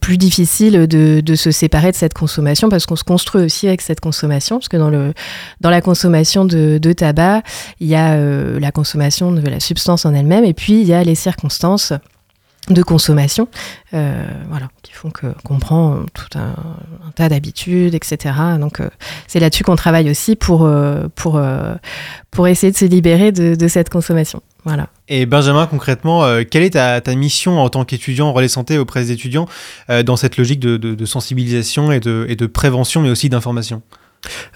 plus 0.00 0.18
difficile 0.18 0.86
de, 0.86 1.20
de 1.20 1.34
se 1.34 1.50
séparer 1.50 1.90
de 1.90 1.96
cette 1.96 2.14
consommation 2.14 2.68
parce 2.68 2.86
qu'on 2.86 2.96
se 2.96 3.04
construit 3.04 3.42
aussi 3.42 3.68
avec 3.68 3.80
cette 3.80 4.00
consommation. 4.00 4.56
Parce 4.58 4.68
que 4.68 4.76
dans, 4.76 4.90
le, 4.90 5.14
dans 5.60 5.70
la 5.70 5.80
consommation 5.80 6.44
de, 6.44 6.78
de 6.78 6.92
tabac, 6.92 7.42
il 7.80 7.86
y 7.86 7.94
a 7.94 8.14
euh, 8.14 8.58
la 8.58 8.72
consommation 8.72 9.32
de 9.32 9.48
la 9.48 9.60
substance 9.60 10.04
en 10.04 10.14
elle-même 10.14 10.44
et 10.44 10.54
puis 10.54 10.80
il 10.80 10.86
y 10.86 10.92
a 10.92 11.02
les 11.04 11.14
circonstances 11.14 11.92
de 12.68 12.82
consommation, 12.82 13.48
euh, 13.94 14.26
voilà, 14.48 14.68
qui 14.82 14.92
font 14.92 15.10
que 15.10 15.26
qu'on 15.44 15.58
prend 15.58 16.00
tout 16.14 16.36
un, 16.38 16.54
un 17.06 17.10
tas 17.14 17.28
d'habitudes, 17.28 17.94
etc. 17.94 18.34
Donc 18.58 18.80
euh, 18.80 18.88
c'est 19.28 19.38
là-dessus 19.40 19.62
qu'on 19.62 19.76
travaille 19.76 20.10
aussi 20.10 20.34
pour 20.36 20.64
euh, 20.64 21.06
pour 21.14 21.36
euh, 21.36 21.74
pour 22.30 22.48
essayer 22.48 22.72
de 22.72 22.76
se 22.76 22.84
libérer 22.84 23.30
de, 23.32 23.54
de 23.54 23.68
cette 23.68 23.88
consommation. 23.88 24.42
Voilà. 24.64 24.88
Et 25.06 25.26
Benjamin, 25.26 25.66
concrètement, 25.68 26.24
euh, 26.24 26.42
quelle 26.48 26.64
est 26.64 26.70
ta, 26.70 27.00
ta 27.00 27.14
mission 27.14 27.60
en 27.60 27.68
tant 27.68 27.84
qu'étudiant 27.84 28.26
en 28.26 28.32
relais 28.32 28.48
santé 28.48 28.78
auprès 28.78 29.00
des 29.04 29.12
étudiants 29.12 29.46
euh, 29.90 30.02
dans 30.02 30.16
cette 30.16 30.36
logique 30.36 30.58
de, 30.58 30.76
de- 30.76 30.96
de 30.96 31.04
sensibilisation 31.06 31.92
et 31.92 32.00
de, 32.00 32.26
et 32.28 32.34
de 32.34 32.46
prévention, 32.46 33.00
mais 33.00 33.10
aussi 33.10 33.28
d'information? 33.28 33.82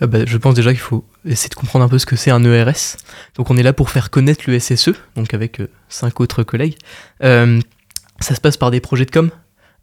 Euh, 0.03 0.09
bah, 0.09 0.19
je 0.27 0.37
pense 0.37 0.55
déjà 0.55 0.71
qu'il 0.73 0.81
faut 0.81 1.05
essayer 1.25 1.49
de 1.49 1.55
comprendre 1.55 1.85
un 1.85 1.89
peu 1.89 1.99
ce 1.99 2.07
que 2.07 2.17
c'est 2.17 2.33
un 2.33 2.43
ERS. 2.43 2.97
Donc 3.37 3.51
on 3.51 3.57
est 3.57 3.63
là 3.63 3.73
pour 3.73 3.91
faire 3.91 4.11
connaître 4.11 4.43
le 4.49 4.59
SSE, 4.59 4.91
donc 5.15 5.33
avec 5.33 5.61
euh, 5.61 5.69
cinq 5.89 6.19
autres 6.21 6.43
collègues. 6.43 6.75
Ça 8.21 8.35
se 8.35 8.41
passe 8.41 8.57
par 8.57 8.71
des 8.71 8.81
projets 8.81 9.07
de 9.07 9.11
com. 9.11 9.31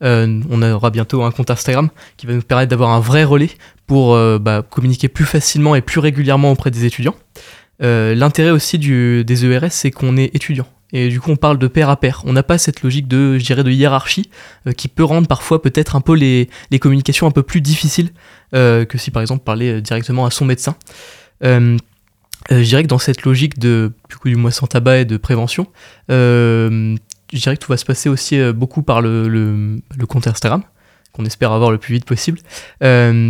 Euh, 0.04 0.42
on 0.50 0.62
aura 0.62 0.92
bientôt 0.92 1.24
un 1.24 1.32
compte 1.32 1.50
Instagram 1.50 1.90
qui 2.18 2.28
va 2.28 2.34
nous 2.34 2.42
permettre 2.42 2.70
d'avoir 2.70 2.92
un 2.92 3.00
vrai 3.00 3.24
relais 3.24 3.50
pour 3.88 4.14
euh, 4.14 4.38
bah, 4.38 4.64
communiquer 4.68 5.08
plus 5.08 5.26
facilement 5.26 5.76
et 5.76 5.82
plus 5.82 6.00
régulièrement 6.00 6.52
auprès 6.52 6.72
des 6.72 6.86
étudiants. 6.86 7.16
Euh, 7.82 8.16
L'intérêt 8.16 8.52
aussi 8.52 8.78
des 8.78 9.46
ERS, 9.46 9.72
c'est 9.72 9.92
qu'on 9.92 10.18
est 10.18 10.36
étudiant. 10.36 10.68
Et 10.94 11.10
du 11.10 11.20
coup, 11.20 11.32
on 11.32 11.36
parle 11.36 11.58
de 11.58 11.68
pair 11.68 11.90
à 11.90 12.00
pair. 12.00 12.22
On 12.26 12.34
n'a 12.34 12.44
pas 12.44 12.58
cette 12.58 12.82
logique 12.82 13.08
de, 13.08 13.38
je 13.38 13.44
dirais, 13.44 13.64
de 13.64 13.72
hiérarchie 13.72 14.30
qui 14.78 14.88
peut 14.88 15.04
rendre 15.04 15.28
parfois 15.28 15.62
peut-être 15.62 15.98
un 15.98 16.02
peu 16.02 16.16
les, 16.16 16.48
communications 16.80 17.28
un 17.28 17.32
peu 17.32 17.44
plus 17.44 17.60
difficiles 17.60 18.12
que 18.54 18.88
si 18.96 19.12
par 19.12 19.22
exemple 19.22 19.44
parler 19.44 19.82
directement 19.82 20.26
à 20.26 20.32
son 20.32 20.46
médecin. 20.46 20.78
Je 21.42 21.78
dirais 22.50 22.84
que 22.84 22.88
dans 22.88 23.00
cette 23.00 23.24
logique 23.24 23.60
de 23.60 23.92
du, 24.10 24.16
coup, 24.16 24.30
mois 24.30 24.52
sans 24.52 24.68
tabac 24.68 25.00
et 25.00 25.06
de 25.06 25.18
prévention, 25.18 25.68
je 27.34 27.40
dirais 27.40 27.58
que 27.58 27.64
tout 27.66 27.72
va 27.72 27.78
se 27.78 27.86
passer 27.86 28.10
aussi 28.10 28.40
euh, 28.40 28.54
beaucoup 28.54 28.82
par 28.84 29.02
le, 29.02 29.80
compte 30.08 30.28
Instagram, 30.28 30.64
qu'on 31.14 31.26
espère 31.26 31.52
avoir 31.52 31.72
le 31.72 31.78
plus 31.78 31.94
vite 31.94 32.06
possible. 32.06 32.40
Euh, 32.84 33.30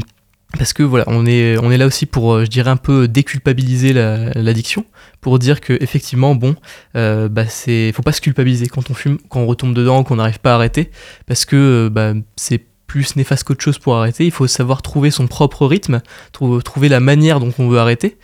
parce 0.57 0.71
que 0.71 0.81
voilà, 0.83 1.03
on 1.07 1.25
est, 1.25 1.57
on 1.57 1.71
est 1.71 1.77
là 1.77 1.85
aussi 1.85 2.05
pour, 2.05 2.33
euh, 2.33 2.45
je 2.45 2.49
dirais, 2.49 2.69
un 2.69 2.77
peu 2.77 3.07
déculpabiliser 3.07 3.91
la- 3.91 4.31
l'addiction, 4.33 4.85
pour 5.19 5.39
dire 5.39 5.59
que 5.59 5.73
effectivement, 5.81 6.35
bon, 6.35 6.55
euh, 6.95 7.27
bah 7.27 7.45
c'est, 7.47 7.91
faut 7.91 8.01
pas 8.01 8.13
se 8.13 8.21
culpabiliser 8.21 8.67
quand 8.67 8.89
on 8.89 8.93
fume, 8.93 9.17
quand 9.29 9.41
on 9.41 9.45
retombe 9.45 9.73
dedans, 9.73 10.03
qu'on 10.03 10.15
n'arrive 10.15 10.39
pas 10.39 10.51
à 10.53 10.55
arrêter, 10.55 10.89
parce 11.25 11.43
que 11.43 11.89
bah, 11.91 12.13
c'est 12.37 12.63
plus 12.87 13.17
néfaste 13.17 13.43
qu'autre 13.43 13.61
chose 13.61 13.77
pour 13.77 13.97
arrêter. 13.97 14.23
Il 14.25 14.31
faut 14.31 14.47
savoir 14.47 14.81
trouver 14.81 15.11
son 15.11 15.27
propre 15.27 15.65
rythme, 15.67 16.01
trou- 16.31 16.61
trouver 16.61 16.87
la 16.87 17.01
manière 17.01 17.41
dont 17.41 17.53
on 17.59 17.67
veut 17.67 17.79
arrêter. 17.79 18.17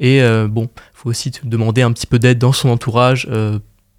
Et 0.00 0.22
bon, 0.48 0.68
faut 0.94 1.10
aussi 1.10 1.30
demander 1.44 1.82
un 1.82 1.92
petit 1.92 2.06
peu 2.06 2.18
d'aide 2.18 2.38
dans 2.38 2.52
son 2.52 2.70
entourage, 2.70 3.28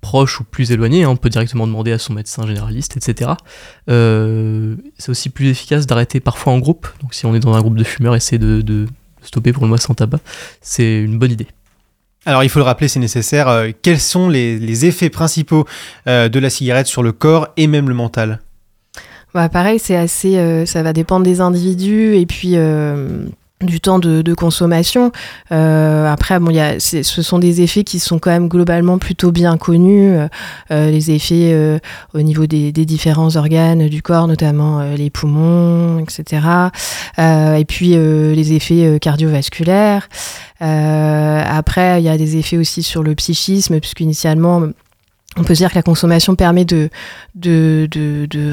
proche 0.08 0.40
ou 0.40 0.46
plus 0.46 0.72
éloigné. 0.72 1.04
hein. 1.04 1.10
On 1.10 1.18
peut 1.18 1.30
directement 1.30 1.68
demander 1.68 1.92
à 1.92 1.98
son 1.98 2.14
médecin 2.14 2.48
généraliste, 2.48 2.96
etc. 2.96 3.32
Euh, 3.90 4.76
c'est 4.98 5.10
aussi 5.10 5.30
plus 5.30 5.50
efficace 5.50 5.86
d'arrêter 5.86 6.22
parfois 6.22 6.54
en 6.54 6.60
groupe. 6.60 6.88
Donc 7.02 7.14
si 7.14 7.26
on 7.26 7.36
est 7.36 7.42
dans 7.42 7.54
un 7.54 7.62
groupe 7.62 7.76
de 7.76 7.84
fumeurs, 7.84 8.16
essayer 8.16 8.40
de, 8.40 8.62
de 8.62 8.88
stopper 9.22 9.52
pour 9.52 9.64
le 9.64 9.70
mois 9.70 9.78
sans 9.78 9.96
tabac, 9.96 10.20
c'est 10.62 11.04
une 11.04 11.20
bonne 11.20 11.34
idée. 11.34 11.48
Alors, 12.26 12.44
il 12.44 12.50
faut 12.50 12.60
le 12.60 12.66
rappeler, 12.66 12.88
c'est 12.88 13.00
nécessaire. 13.00 13.48
euh, 13.50 13.72
quels 13.82 14.00
sont 14.00 14.30
les, 14.30 14.58
les 14.60 14.86
effets 14.86 15.10
principaux 15.10 15.66
euh, 16.08 16.30
de 16.30 16.40
la 16.40 16.50
cigarette 16.50 16.88
sur 16.88 17.04
le 17.04 17.12
corps 17.12 17.50
et 17.58 17.68
même 17.68 17.90
le 17.90 17.96
mental? 17.96 18.40
Bah, 19.34 19.50
pareil, 19.50 19.78
c'est 19.80 19.96
assez, 19.96 20.38
euh, 20.38 20.66
ça 20.66 20.84
va 20.84 20.94
dépendre 20.94 21.26
des 21.26 21.42
individus 21.42 22.16
et 22.16 22.26
puis 22.26 22.54
euh, 22.56 23.28
du 23.62 23.82
temps 23.82 23.98
de, 23.98 24.34
consommation. 24.36 25.12
Euh, 25.52 26.12
après, 26.12 26.40
bon, 26.40 26.52
y 26.52 26.60
a, 26.60 26.80
ce 26.80 27.02
sont 27.02 27.40
des 27.40 27.62
effets 27.62 27.84
qui 27.84 27.98
sont 27.98 28.20
quand 28.20 28.30
même 28.30 28.48
globalement 28.50 29.00
plutôt 29.00 29.32
bien 29.32 29.58
connus. 29.58 30.16
euh, 30.16 30.28
euh, 30.72 30.92
les 30.92 31.12
effets 31.12 31.80
au 32.14 32.22
niveau 32.22 32.46
des, 32.46 32.72
des 32.72 32.86
différents 32.86 33.36
organes 33.36 33.88
du 33.88 34.02
corps, 34.02 34.28
notamment 34.28 34.82
les 34.96 35.10
poumons, 35.10 36.00
etc. 36.00 36.46
Et 37.18 37.66
puis 37.66 37.96
les 37.96 38.54
effets 38.54 39.00
cardiovasculaires. 39.00 40.08
Après, 40.60 42.02
il 42.02 42.06
y 42.06 42.10
a 42.10 42.18
des 42.18 42.38
effets 42.38 42.58
aussi 42.58 42.84
sur 42.84 43.04
le 43.04 43.16
psychisme, 43.16 43.80
puisqu'initialement, 43.80 44.68
on 45.38 45.44
peut 45.44 45.56
se 45.56 45.60
dire 45.60 45.70
que 45.70 45.76
la 45.76 45.84
consommation 45.84 46.36
permet 46.36 46.66
de, 46.66 46.90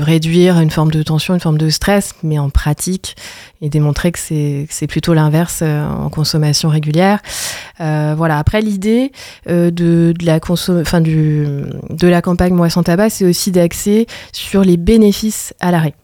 réduire 0.03 0.61
une 0.61 0.71
forme 0.71 0.91
de 0.91 1.03
tension, 1.03 1.35
une 1.35 1.41
forme 1.41 1.59
de 1.59 1.71
stress, 1.71 2.15
mais 2.23 2.39
en 2.39 2.51
pratique, 2.51 3.17
et 3.61 3.69
démontrer 3.69 4.13
que 4.13 4.19
c'est 4.19 4.87
plutôt 4.89 5.15
l'inverse 5.15 5.61
euh, 5.63 5.87
en 5.87 6.11
consommation 6.11 6.69
régulière. 6.69 7.21
Euh, 7.81 8.15
voilà. 8.17 8.39
Après, 8.39 8.61
l'idée 8.61 9.13
euh, 9.49 9.71
de, 9.71 10.13
la 10.23 10.39
de 10.39 12.09
la 12.09 12.23
campagne 12.23 12.55
Moi 12.55 12.69
tabac, 12.69 13.11
c'est 13.11 13.25
aussi 13.25 13.51
d'axer 13.51 14.07
sur 14.33 14.63
les 14.63 14.77
bénéfices 14.77 15.55
à 15.61 15.71
l'arrêt. 15.71 15.95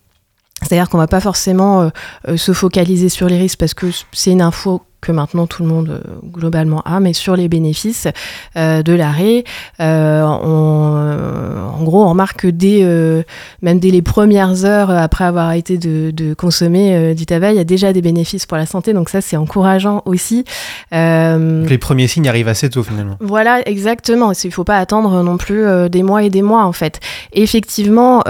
C'est-à-dire 0.63 0.89
qu'on 0.89 0.99
va 0.99 1.07
pas 1.07 1.21
forcément 1.21 1.91
se 2.37 2.53
focaliser 2.53 3.09
sur 3.09 3.29
les 3.29 3.39
risques 3.39 3.59
parce 3.59 3.73
que 3.73 3.87
c'est 4.13 4.31
une 4.31 4.43
info 4.43 4.83
que 5.01 5.13
maintenant 5.13 5.47
tout 5.47 5.63
le 5.63 5.69
monde 5.69 5.89
euh, 5.91 6.01
globalement 6.25 6.83
a, 6.85 7.01
mais 7.01 7.13
sur 7.13 7.37
les 7.37 7.49
bénéfices 7.49 8.09
euh, 8.57 8.83
de 8.83 8.93
l'arrêt, 8.93 9.45
euh, 9.81 10.23
en 10.23 11.83
gros, 11.83 12.05
on 12.05 12.09
remarque 12.11 12.41
que 12.41 12.49
dès, 12.49 12.81
euh, 12.83 13.23
même 13.63 13.81
dès 13.81 13.91
les 13.91 14.03
premières 14.03 14.65
heures 14.65 14.91
après 14.91 15.25
avoir 15.25 15.47
arrêté 15.47 15.79
de, 15.79 16.11
de 16.11 16.35
consommer 16.35 17.15
du 17.15 17.27
tabac, 17.27 17.53
il 17.53 17.57
y 17.57 17.61
a 17.61 17.65
déjà 17.65 17.93
des 17.93 18.03
bénéfices 18.03 18.47
pour 18.47 18.57
la 18.57 18.67
santé, 18.67 18.93
donc 18.93 19.09
ça 19.09 19.21
c'est 19.21 19.37
encourageant 19.37 20.03
aussi. 20.05 20.45
Les 20.93 21.79
premiers 21.79 22.07
signes 22.07 22.29
arrivent 22.29 22.49
assez 22.49 22.69
tôt 22.71 22.83
finalement. 22.83 23.17
voilà, 23.21 23.61
exactement. 23.67 24.33
Il 24.33 24.47
ne 24.47 24.53
faut 24.53 24.65
pas 24.65 24.79
attendre 24.79 25.23
non 25.23 25.37
plus 25.37 25.65
des 25.91 26.03
mois 26.03 26.23
et 26.23 26.31
des 26.31 26.43
mois, 26.43 26.65
en 26.65 26.73
fait. 26.73 27.01
Effectivement, 27.33 28.23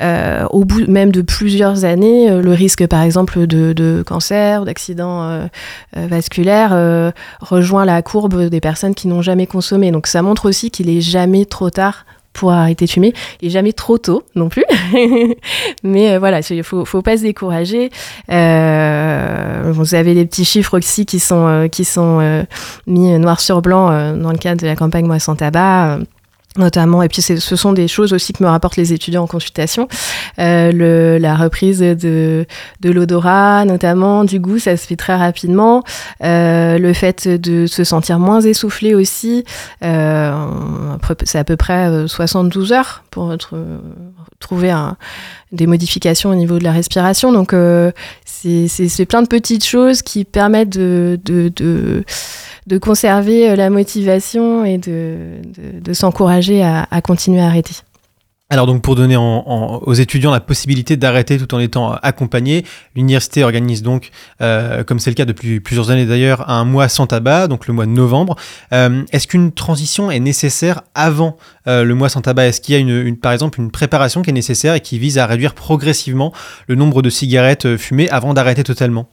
au 0.00 0.64
bout 0.64 0.86
même 0.88 1.12
de 1.12 1.22
plusieurs 1.22 1.84
années, 1.84 2.30
le 2.40 2.52
risque, 2.52 2.86
par 2.86 3.02
exemple, 3.02 3.46
de, 3.46 3.72
de 3.72 4.02
cancer 4.06 4.64
d'accident 4.64 5.48
vasculaire 5.94 6.70
euh, 6.72 7.10
rejoint 7.40 7.84
la 7.84 8.02
courbe 8.02 8.48
des 8.48 8.60
personnes 8.60 8.94
qui 8.94 9.08
n'ont 9.08 9.22
jamais 9.22 9.46
consommé. 9.46 9.90
Donc 9.90 10.06
ça 10.06 10.22
montre 10.22 10.48
aussi 10.48 10.70
qu'il 10.70 10.88
est 10.88 11.00
jamais 11.00 11.44
trop 11.44 11.70
tard 11.70 12.04
pour 12.34 12.52
arrêter 12.52 12.84
de 12.84 12.90
fumer 12.90 13.14
et 13.40 13.48
jamais 13.48 13.72
trop 13.72 13.96
tôt 13.96 14.24
non 14.34 14.50
plus. 14.50 14.64
Mais 15.82 16.12
euh, 16.12 16.18
voilà, 16.18 16.40
il 16.50 16.62
faut, 16.62 16.84
faut 16.84 17.00
pas 17.00 17.16
se 17.16 17.22
décourager. 17.22 17.90
Euh, 18.30 19.70
vous 19.72 19.94
avez 19.94 20.14
des 20.14 20.26
petits 20.26 20.44
chiffres 20.44 20.76
aussi 20.76 21.06
qui 21.06 21.20
sont, 21.20 21.46
euh, 21.46 21.68
qui 21.68 21.84
sont 21.84 22.18
euh, 22.20 22.42
mis 22.86 23.18
noir 23.18 23.40
sur 23.40 23.62
blanc 23.62 23.90
euh, 23.90 24.16
dans 24.16 24.32
le 24.32 24.38
cadre 24.38 24.60
de 24.60 24.66
la 24.66 24.76
campagne 24.76 25.06
Moi 25.06 25.18
sans 25.18 25.36
tabac. 25.36 26.00
Euh, 26.56 26.62
notamment, 26.62 27.02
et 27.02 27.08
puis 27.08 27.22
ce 27.22 27.56
sont 27.56 27.72
des 27.72 27.88
choses 27.88 28.12
aussi 28.12 28.32
que 28.32 28.42
me 28.42 28.48
rapportent 28.48 28.76
les 28.76 28.92
étudiants 28.92 29.24
en 29.24 29.26
consultation. 29.26 29.88
Euh, 30.38 30.72
le, 30.72 31.18
la 31.18 31.36
reprise 31.36 31.80
de, 31.80 32.46
de 32.80 32.90
l'odorat, 32.90 33.64
notamment, 33.64 34.24
du 34.24 34.40
goût, 34.40 34.58
ça 34.58 34.76
se 34.76 34.86
fait 34.86 34.96
très 34.96 35.16
rapidement. 35.16 35.82
Euh, 36.22 36.78
le 36.78 36.92
fait 36.92 37.28
de 37.28 37.66
se 37.66 37.84
sentir 37.84 38.18
moins 38.18 38.40
essoufflé 38.40 38.94
aussi, 38.94 39.44
euh, 39.82 40.32
c'est 41.24 41.38
à 41.38 41.44
peu 41.44 41.56
près 41.56 41.88
euh, 41.88 42.06
72 42.06 42.72
heures 42.72 43.04
pour 43.10 43.30
euh, 43.30 43.36
trouver 44.40 44.70
un, 44.70 44.96
des 45.52 45.66
modifications 45.66 46.30
au 46.30 46.34
niveau 46.34 46.58
de 46.58 46.64
la 46.64 46.72
respiration. 46.72 47.32
Donc, 47.32 47.52
euh, 47.52 47.90
c'est 48.24 49.06
plein 49.06 49.22
de 49.22 49.28
petites 49.28 49.64
choses 49.64 50.02
qui 50.02 50.24
permettent 50.24 50.76
de, 50.76 51.18
de, 51.24 51.50
de, 51.54 52.04
de 52.66 52.78
conserver 52.78 53.50
euh, 53.50 53.56
la 53.56 53.70
motivation 53.70 54.64
et 54.64 54.78
de, 54.78 55.40
de, 55.80 55.92
s'encourager 55.92 56.62
à, 56.62 57.00
continuer 57.02 57.40
à 57.40 57.46
arrêter. 57.46 57.74
Alors 58.50 58.66
donc 58.66 58.82
pour 58.82 58.94
donner 58.94 59.16
aux 59.16 59.94
étudiants 59.94 60.30
la 60.30 60.38
possibilité 60.38 60.96
d'arrêter 60.96 61.38
tout 61.38 61.54
en 61.54 61.58
étant 61.58 61.92
accompagnés, 62.02 62.64
l'université 62.94 63.42
organise 63.42 63.82
donc, 63.82 64.10
euh, 64.42 64.84
comme 64.84 64.98
c'est 64.98 65.10
le 65.10 65.14
cas 65.14 65.24
depuis 65.24 65.60
plusieurs 65.60 65.90
années 65.90 66.04
d'ailleurs, 66.04 66.48
un 66.48 66.64
mois 66.64 66.88
sans 66.88 67.06
tabac, 67.06 67.48
donc 67.48 67.66
le 67.66 67.74
mois 67.74 67.86
de 67.86 67.90
novembre. 67.90 68.36
Euh, 68.72 69.02
Est-ce 69.12 69.26
qu'une 69.26 69.50
transition 69.50 70.10
est 70.10 70.20
nécessaire 70.20 70.82
avant 70.94 71.36
le 71.66 71.92
mois 71.94 72.10
sans 72.10 72.20
tabac? 72.20 72.46
Est-ce 72.46 72.60
qu'il 72.60 72.74
y 72.74 72.76
a 72.76 72.80
une, 72.80 73.16
par 73.16 73.32
exemple 73.32 73.60
une 73.60 73.70
préparation 73.70 74.22
qui 74.22 74.30
est 74.30 74.34
nécessaire 74.34 74.74
et 74.74 74.80
qui 74.80 74.98
vise 74.98 75.18
à 75.18 75.26
réduire 75.26 75.54
progressivement 75.54 76.32
le 76.68 76.74
nombre 76.74 77.00
de 77.00 77.10
cigarettes 77.10 77.76
fumées 77.76 78.10
avant 78.10 78.34
d'arrêter 78.34 78.62
totalement? 78.62 79.08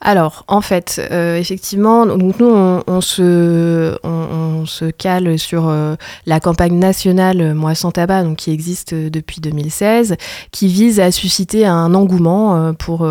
Alors, 0.00 0.44
en 0.48 0.60
fait, 0.60 1.00
euh, 1.10 1.36
effectivement, 1.36 2.06
donc 2.06 2.38
nous, 2.38 2.46
on, 2.46 3.00
se, 3.00 3.96
on, 4.04 4.66
se 4.66 4.86
cale 4.86 5.38
sur 5.38 5.68
euh, 5.68 5.96
la 6.26 6.40
campagne 6.40 6.78
nationale 6.78 7.40
euh, 7.40 7.54
Moi 7.54 7.74
sans 7.74 7.90
tabac, 7.90 8.24
donc 8.24 8.38
qui 8.38 8.50
existe 8.50 8.94
depuis 8.94 9.40
2016, 9.40 10.16
qui 10.50 10.68
vise 10.68 11.00
à 11.00 11.10
susciter 11.10 11.66
un 11.66 11.94
engouement 11.94 12.72
pour 12.74 13.06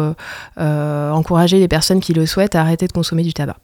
encourager 0.57 1.59
les 1.59 1.67
personnes 1.67 1.99
qui 1.99 2.13
le 2.13 2.25
souhaitent 2.25 2.55
à 2.55 2.61
arrêter 2.61 2.87
de 2.87 2.91
consommer 2.91 3.23
du 3.23 3.33
tabac. 3.33 3.57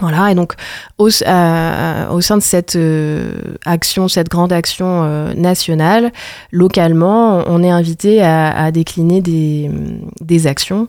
Voilà, 0.00 0.30
et 0.30 0.34
donc 0.34 0.52
au, 0.98 1.08
euh, 1.08 2.08
au 2.10 2.20
sein 2.20 2.36
de 2.36 2.42
cette 2.42 2.76
euh, 2.76 3.32
action, 3.64 4.08
cette 4.08 4.28
grande 4.28 4.52
action 4.52 5.04
euh, 5.04 5.32
nationale, 5.34 6.12
localement, 6.52 7.42
on 7.46 7.62
est 7.62 7.70
invité 7.70 8.22
à, 8.22 8.54
à 8.54 8.70
décliner 8.70 9.22
des, 9.22 9.70
des 10.20 10.46
actions. 10.46 10.88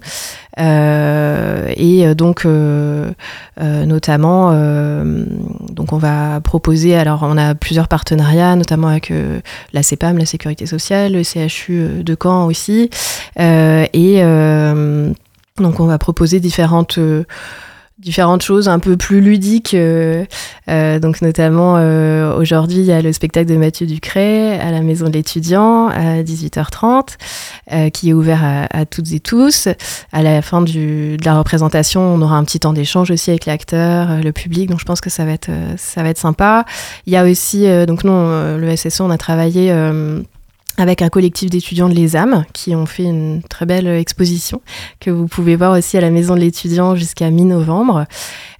Euh, 0.59 1.71
et 1.75 2.15
donc, 2.15 2.45
euh, 2.45 3.11
euh, 3.61 3.85
notamment, 3.85 4.51
donc 5.71 5.93
on 5.93 5.97
va 5.97 6.41
proposer, 6.41 6.95
alors 6.95 7.21
on 7.23 7.37
a 7.37 7.55
plusieurs 7.55 7.87
partenariats, 7.87 8.55
notamment 8.55 8.87
avec 8.87 9.13
la 9.73 9.83
CEPAM, 9.83 10.17
la 10.17 10.25
Sécurité 10.25 10.65
sociale, 10.65 11.13
le 11.13 11.23
CHU 11.23 12.03
de 12.03 12.17
Caen 12.21 12.45
aussi. 12.45 12.89
et 13.37 14.21
donc 15.59 15.79
on 15.79 15.85
va 15.85 15.97
proposer 15.97 16.39
différentes 16.39 16.99
différentes 17.99 18.43
choses 18.43 18.69
un 18.69 18.79
peu 18.79 18.95
plus 18.95 19.21
ludiques. 19.21 19.73
Euh, 19.73 20.25
euh, 20.69 20.99
donc 20.99 21.21
notamment 21.21 21.75
euh, 21.77 22.35
aujourd'hui, 22.37 22.77
il 22.77 22.85
y 22.85 22.91
a 22.91 23.01
le 23.01 23.11
spectacle 23.11 23.49
de 23.49 23.57
Mathieu 23.57 23.87
Ducret 23.87 24.59
à 24.59 24.71
la 24.71 24.81
Maison 24.81 25.07
de 25.07 25.13
l'étudiant 25.13 25.87
à 25.87 26.21
18h30, 26.21 27.91
qui 27.91 28.09
est 28.09 28.13
ouvert 28.13 28.43
à, 28.43 28.67
à, 28.77 28.85
toutes 28.85 29.11
et 29.13 29.19
tous. 29.19 29.67
À 30.11 30.21
la 30.21 30.41
fin 30.41 30.61
du, 30.61 31.17
de 31.17 31.25
la 31.25 31.37
représentation, 31.37 32.01
on 32.01 32.21
aura 32.21 32.37
un 32.37 32.43
petit 32.43 32.59
temps 32.59 32.73
d'échange 32.73 33.09
aussi 33.11 33.31
avec 33.31 33.45
l'acteur, 33.45 34.21
le 34.21 34.31
public. 34.31 34.69
Donc 34.69 34.79
je 34.79 34.85
pense 34.85 35.01
que 35.01 35.09
ça 35.09 35.25
va 35.25 35.31
être 35.31 35.49
ça 35.77 36.03
va 36.03 36.09
être 36.09 36.17
sympa. 36.17 36.65
Il 37.05 37.13
y 37.13 37.17
a 37.17 37.23
aussi 37.23 37.65
donc 37.87 38.03
non, 38.03 38.57
le 38.57 38.75
SSO, 38.75 39.05
on 39.05 39.09
a 39.09 39.17
travaillé 39.17 39.71
avec 40.77 41.01
un 41.01 41.09
collectif 41.09 41.49
d'étudiants 41.49 41.89
de 41.89 41.93
l'ESAM 41.93 42.45
qui 42.53 42.75
ont 42.75 42.85
fait 42.85 43.03
une 43.03 43.41
très 43.49 43.65
belle 43.65 43.87
exposition 43.87 44.61
que 44.99 45.09
vous 45.09 45.27
pouvez 45.27 45.55
voir 45.55 45.77
aussi 45.77 45.97
à 45.97 46.01
la 46.01 46.09
Maison 46.09 46.35
de 46.35 46.39
l'étudiant 46.39 46.95
jusqu'à 46.95 47.29
mi-novembre. 47.29 48.05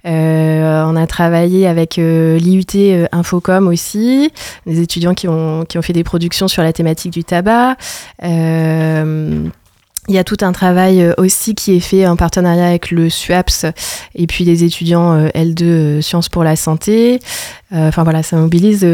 Euh, 0.06 0.84
on 0.86 0.96
a 0.96 1.06
travaillé 1.06 1.66
avec 1.66 1.98
euh, 1.98 2.38
l'IUT 2.38 2.64
euh, 2.76 3.06
Infocom 3.12 3.68
aussi, 3.68 4.30
des 4.66 4.80
étudiants 4.80 5.14
qui 5.14 5.28
ont, 5.28 5.64
qui 5.64 5.78
ont 5.78 5.82
fait 5.82 5.92
des 5.92 6.04
productions 6.04 6.48
sur 6.48 6.62
la 6.62 6.72
thématique 6.72 7.12
du 7.12 7.24
tabac. 7.24 7.76
Euh, 8.22 9.48
il 10.08 10.14
y 10.14 10.18
a 10.18 10.24
tout 10.24 10.38
un 10.40 10.52
travail 10.52 11.02
euh, 11.02 11.12
aussi 11.18 11.54
qui 11.54 11.76
est 11.76 11.80
fait 11.80 12.06
en 12.06 12.16
partenariat 12.16 12.66
avec 12.66 12.90
le 12.90 13.10
SUAPS 13.10 13.66
et 14.14 14.26
puis 14.26 14.44
les 14.44 14.64
étudiants 14.64 15.12
euh, 15.12 15.28
L2 15.34 15.62
euh, 15.62 16.00
Sciences 16.00 16.28
pour 16.28 16.44
la 16.44 16.56
santé. 16.56 17.20
Enfin 17.70 18.02
voilà, 18.02 18.22
ça 18.22 18.38
mobilise 18.38 18.86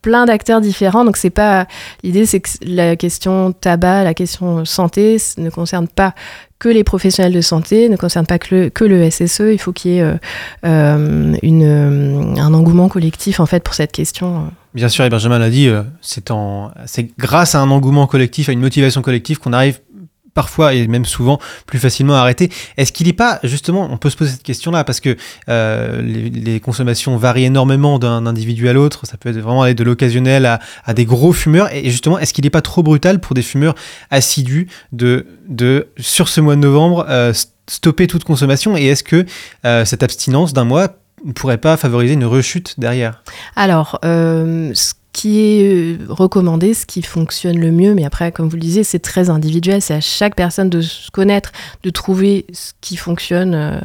plein 0.00 0.26
d'acteurs 0.26 0.60
différents. 0.60 1.04
Donc 1.04 1.16
c'est 1.16 1.28
pas 1.28 1.66
l'idée, 2.04 2.24
c'est 2.24 2.38
que 2.38 2.50
la 2.64 2.94
question 2.94 3.50
tabac, 3.50 4.04
la 4.04 4.14
question 4.14 4.64
santé 4.64 5.16
ne 5.38 5.50
concerne 5.50 5.88
pas 5.88 6.14
que 6.60 6.68
les 6.68 6.84
professionnels 6.84 7.32
de 7.32 7.40
santé, 7.40 7.88
ne 7.88 7.96
concerne 7.96 8.24
pas 8.24 8.38
que 8.38 8.54
le, 8.54 8.70
que 8.70 8.84
le 8.84 9.10
SSE. 9.10 9.50
Il 9.50 9.58
faut 9.58 9.72
qu'il 9.72 9.90
y 9.90 9.98
ait 9.98 10.14
un 10.62 12.54
engouement 12.54 12.88
collectif 12.88 13.40
en 13.40 13.46
fait 13.46 13.64
pour 13.64 13.74
cette 13.74 13.90
question. 13.90 14.52
Bien 14.72 14.88
sûr, 14.88 15.04
et 15.04 15.10
Benjamin 15.10 15.40
l'a 15.40 15.50
dit, 15.50 15.68
c'est 16.00 16.30
grâce 17.18 17.56
à 17.56 17.60
un 17.60 17.72
engouement 17.72 18.06
collectif, 18.06 18.48
à 18.48 18.52
une 18.52 18.60
motivation 18.60 19.02
collective 19.02 19.40
qu'on 19.40 19.52
arrive 19.52 19.80
parfois 20.34 20.74
et 20.74 20.86
même 20.86 21.04
souvent 21.04 21.38
plus 21.66 21.78
facilement 21.78 22.14
arrêter. 22.14 22.50
Est-ce 22.76 22.92
qu'il 22.92 23.06
n'est 23.06 23.12
pas, 23.12 23.38
justement, 23.42 23.88
on 23.90 23.96
peut 23.96 24.10
se 24.10 24.16
poser 24.16 24.32
cette 24.32 24.42
question-là, 24.42 24.84
parce 24.84 25.00
que 25.00 25.16
euh, 25.48 26.02
les, 26.02 26.60
consommations 26.60 27.16
varient 27.16 27.46
énormément 27.46 27.98
d'un 27.98 28.26
individu 28.26 28.68
à 28.68 28.72
l'autre, 28.72 29.06
ça 29.06 29.16
peut 29.16 29.30
être 29.30 29.38
vraiment 29.38 29.62
aller 29.62 29.74
de 29.74 29.84
l'occasionnel 29.84 30.46
à, 30.84 30.94
des 30.94 31.04
gros 31.04 31.32
fumeurs, 31.32 31.72
et 31.72 31.90
justement, 31.90 32.18
est-ce 32.18 32.32
qu'il 32.32 32.44
n'est 32.44 32.50
pas 32.50 32.62
trop 32.62 32.82
brutal 32.82 33.20
pour 33.20 33.34
des 33.34 33.42
fumeurs 33.42 33.74
assidus 34.10 34.68
de, 34.92 35.26
de 35.48 35.88
sur 35.98 36.28
ce 36.28 36.40
mois 36.40 36.54
de 36.54 36.60
novembre, 36.60 37.06
euh, 37.08 37.32
stopper 37.68 38.06
toute 38.06 38.24
consommation, 38.24 38.76
et 38.76 38.86
est-ce 38.86 39.02
que 39.02 39.26
euh, 39.64 39.84
cette 39.84 40.02
abstinence 40.02 40.52
d'un 40.52 40.64
mois 40.64 40.96
ne 41.24 41.32
pourrait 41.32 41.58
pas 41.58 41.76
favoriser 41.76 42.14
une 42.14 42.24
rechute 42.24 42.78
derrière? 42.78 43.22
Alors, 43.56 43.98
ce 44.02 44.92
qui 45.12 45.40
est 45.40 45.64
euh, 45.64 45.98
recommandé, 46.08 46.74
ce 46.74 46.86
qui 46.86 47.02
fonctionne 47.02 47.58
le 47.58 47.70
mieux, 47.70 47.94
mais 47.94 48.04
après, 48.04 48.32
comme 48.32 48.48
vous 48.48 48.56
le 48.56 48.62
disiez, 48.62 48.82
c'est 48.82 48.98
très 48.98 49.30
individuel, 49.30 49.82
c'est 49.82 49.94
à 49.94 50.00
chaque 50.00 50.34
personne 50.34 50.70
de 50.70 50.80
se 50.80 51.10
connaître, 51.10 51.52
de 51.82 51.90
trouver 51.90 52.46
ce 52.52 52.72
qui 52.80 52.96
fonctionne, 52.96 53.54
euh, 53.54 53.80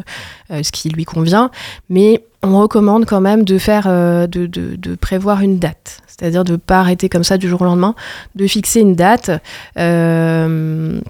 euh, 0.51 0.63
ce 0.63 0.71
qui 0.71 0.89
lui 0.89 1.05
convient, 1.05 1.51
mais 1.89 2.23
on 2.43 2.59
recommande 2.61 3.05
quand 3.05 3.19
même 3.19 3.43
de 3.43 3.57
faire, 3.57 3.87
de, 3.87 4.27
de, 4.27 4.75
de, 4.75 4.95
prévoir 4.95 5.41
une 5.41 5.57
date, 5.57 6.01
c'est-à-dire 6.07 6.43
de 6.43 6.53
ne 6.53 6.57
pas 6.57 6.79
arrêter 6.79 7.09
comme 7.09 7.23
ça 7.23 7.37
du 7.37 7.49
jour 7.49 7.61
au 7.61 7.65
lendemain, 7.65 7.95
de 8.35 8.45
fixer 8.47 8.79
une 8.79 8.95
date. 8.95 9.31
Euh, 9.77 11.01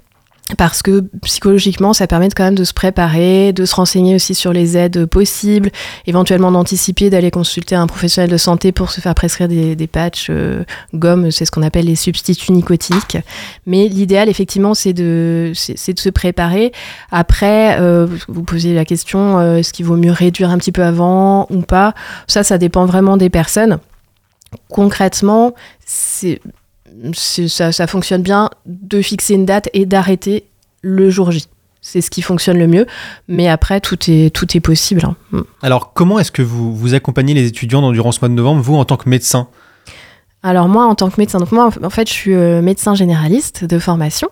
parce 0.56 0.82
que 0.82 1.04
psychologiquement, 1.22 1.92
ça 1.92 2.06
permet 2.06 2.28
quand 2.30 2.44
même 2.44 2.54
de 2.54 2.64
se 2.64 2.72
préparer, 2.72 3.52
de 3.52 3.64
se 3.64 3.74
renseigner 3.74 4.14
aussi 4.14 4.34
sur 4.34 4.52
les 4.52 4.76
aides 4.76 5.04
possibles, 5.06 5.70
éventuellement 6.06 6.50
d'anticiper, 6.50 7.10
d'aller 7.10 7.30
consulter 7.30 7.74
un 7.74 7.86
professionnel 7.86 8.30
de 8.30 8.36
santé 8.36 8.72
pour 8.72 8.90
se 8.90 9.00
faire 9.00 9.14
prescrire 9.14 9.48
des, 9.48 9.86
patchs 9.86 10.28
euh, 10.30 10.64
gomme, 10.94 11.30
c'est 11.30 11.44
ce 11.44 11.50
qu'on 11.50 11.62
appelle 11.62 11.86
les 11.86 11.96
substituts 11.96 12.52
nicotiniques. 12.52 13.18
Mais 13.66 13.88
l'idéal, 13.88 14.28
effectivement, 14.28 14.74
c'est 14.74 14.92
de, 14.92 15.52
c'est 15.54 15.92
de 15.92 16.00
se 16.00 16.08
préparer. 16.08 16.72
Après, 17.10 17.78
euh, 17.80 18.06
vous 18.28 18.42
posez 18.42 18.74
la 18.74 18.84
question, 18.84 19.38
euh, 19.38 19.56
est-ce 19.56 19.72
qu'il 19.72 19.86
vaut 19.86 19.96
mieux 19.96 20.12
réduire 20.12 20.50
un 20.50 20.58
petit 20.58 20.72
peu 20.72 20.82
avant 20.82 21.46
ou 21.50 21.60
pas? 21.60 21.94
Ça, 22.26 22.42
ça 22.42 22.58
dépend 22.58 22.86
vraiment 22.86 23.16
des 23.16 23.30
personnes. 23.30 23.78
Concrètement, 24.70 25.54
c'est 25.84 26.40
ça, 27.14 27.72
ça 27.72 27.86
fonctionne 27.86 28.22
bien 28.22 28.50
de 28.66 29.00
fixer 29.02 29.34
une 29.34 29.46
date 29.46 29.68
et 29.72 29.86
d'arrêter 29.86 30.44
le 30.82 31.10
jour 31.10 31.30
J. 31.30 31.46
C'est 31.80 32.00
ce 32.00 32.10
qui 32.10 32.22
fonctionne 32.22 32.58
le 32.58 32.66
mieux, 32.66 32.86
mais 33.28 33.48
après 33.48 33.80
tout 33.80 33.98
est 34.08 34.34
tout 34.34 34.56
est 34.56 34.60
possible. 34.60 35.02
Hein. 35.32 35.44
Alors 35.62 35.92
comment 35.92 36.18
est-ce 36.18 36.32
que 36.32 36.42
vous 36.42 36.74
vous 36.74 36.94
accompagnez 36.94 37.34
les 37.34 37.46
étudiants 37.46 37.92
durant 37.92 38.12
ce 38.12 38.20
mois 38.20 38.28
de 38.28 38.34
novembre, 38.34 38.60
vous 38.60 38.74
en 38.74 38.84
tant 38.84 38.96
que 38.96 39.08
médecin? 39.08 39.48
Alors 40.42 40.68
moi, 40.68 40.86
en 40.86 40.94
tant 40.94 41.10
que 41.10 41.16
médecin, 41.18 41.38
donc 41.38 41.52
moi, 41.52 41.70
en 41.82 41.90
fait, 41.90 42.08
je 42.08 42.12
suis 42.12 42.34
euh, 42.34 42.62
médecin 42.62 42.94
généraliste 42.94 43.64
de 43.64 43.78
formation, 43.78 44.28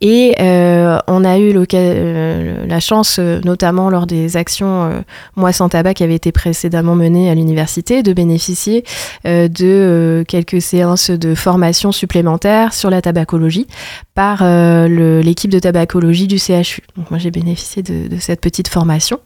et 0.00 0.34
euh, 0.38 0.98
on 1.06 1.24
a 1.24 1.38
eu 1.38 1.54
euh, 1.74 2.66
la 2.66 2.80
chance, 2.80 3.18
notamment 3.18 3.88
lors 3.88 4.06
des 4.06 4.36
actions 4.36 4.84
euh, 4.84 5.00
Moi 5.34 5.52
sans 5.52 5.70
tabac 5.70 5.94
qui 5.94 6.02
avaient 6.02 6.14
été 6.14 6.32
précédemment 6.32 6.94
menées 6.94 7.30
à 7.30 7.34
l'université, 7.34 8.02
de 8.02 8.12
bénéficier 8.12 8.84
de 9.24 10.24
quelques 10.28 10.60
séances 10.60 11.10
de 11.10 11.34
formation 11.34 11.92
supplémentaires 11.92 12.74
sur 12.74 12.90
la 12.90 13.00
tabacologie 13.00 13.66
par 14.14 14.44
l'équipe 14.44 15.50
de 15.50 15.58
tabacologie 15.58 16.26
du 16.26 16.38
CHU. 16.38 16.82
Donc 16.96 17.10
moi, 17.10 17.18
j'ai 17.18 17.30
bénéficié 17.30 17.82
de, 17.82 18.18
cette 18.18 18.40
petite 18.40 18.68
formation, 18.68 19.20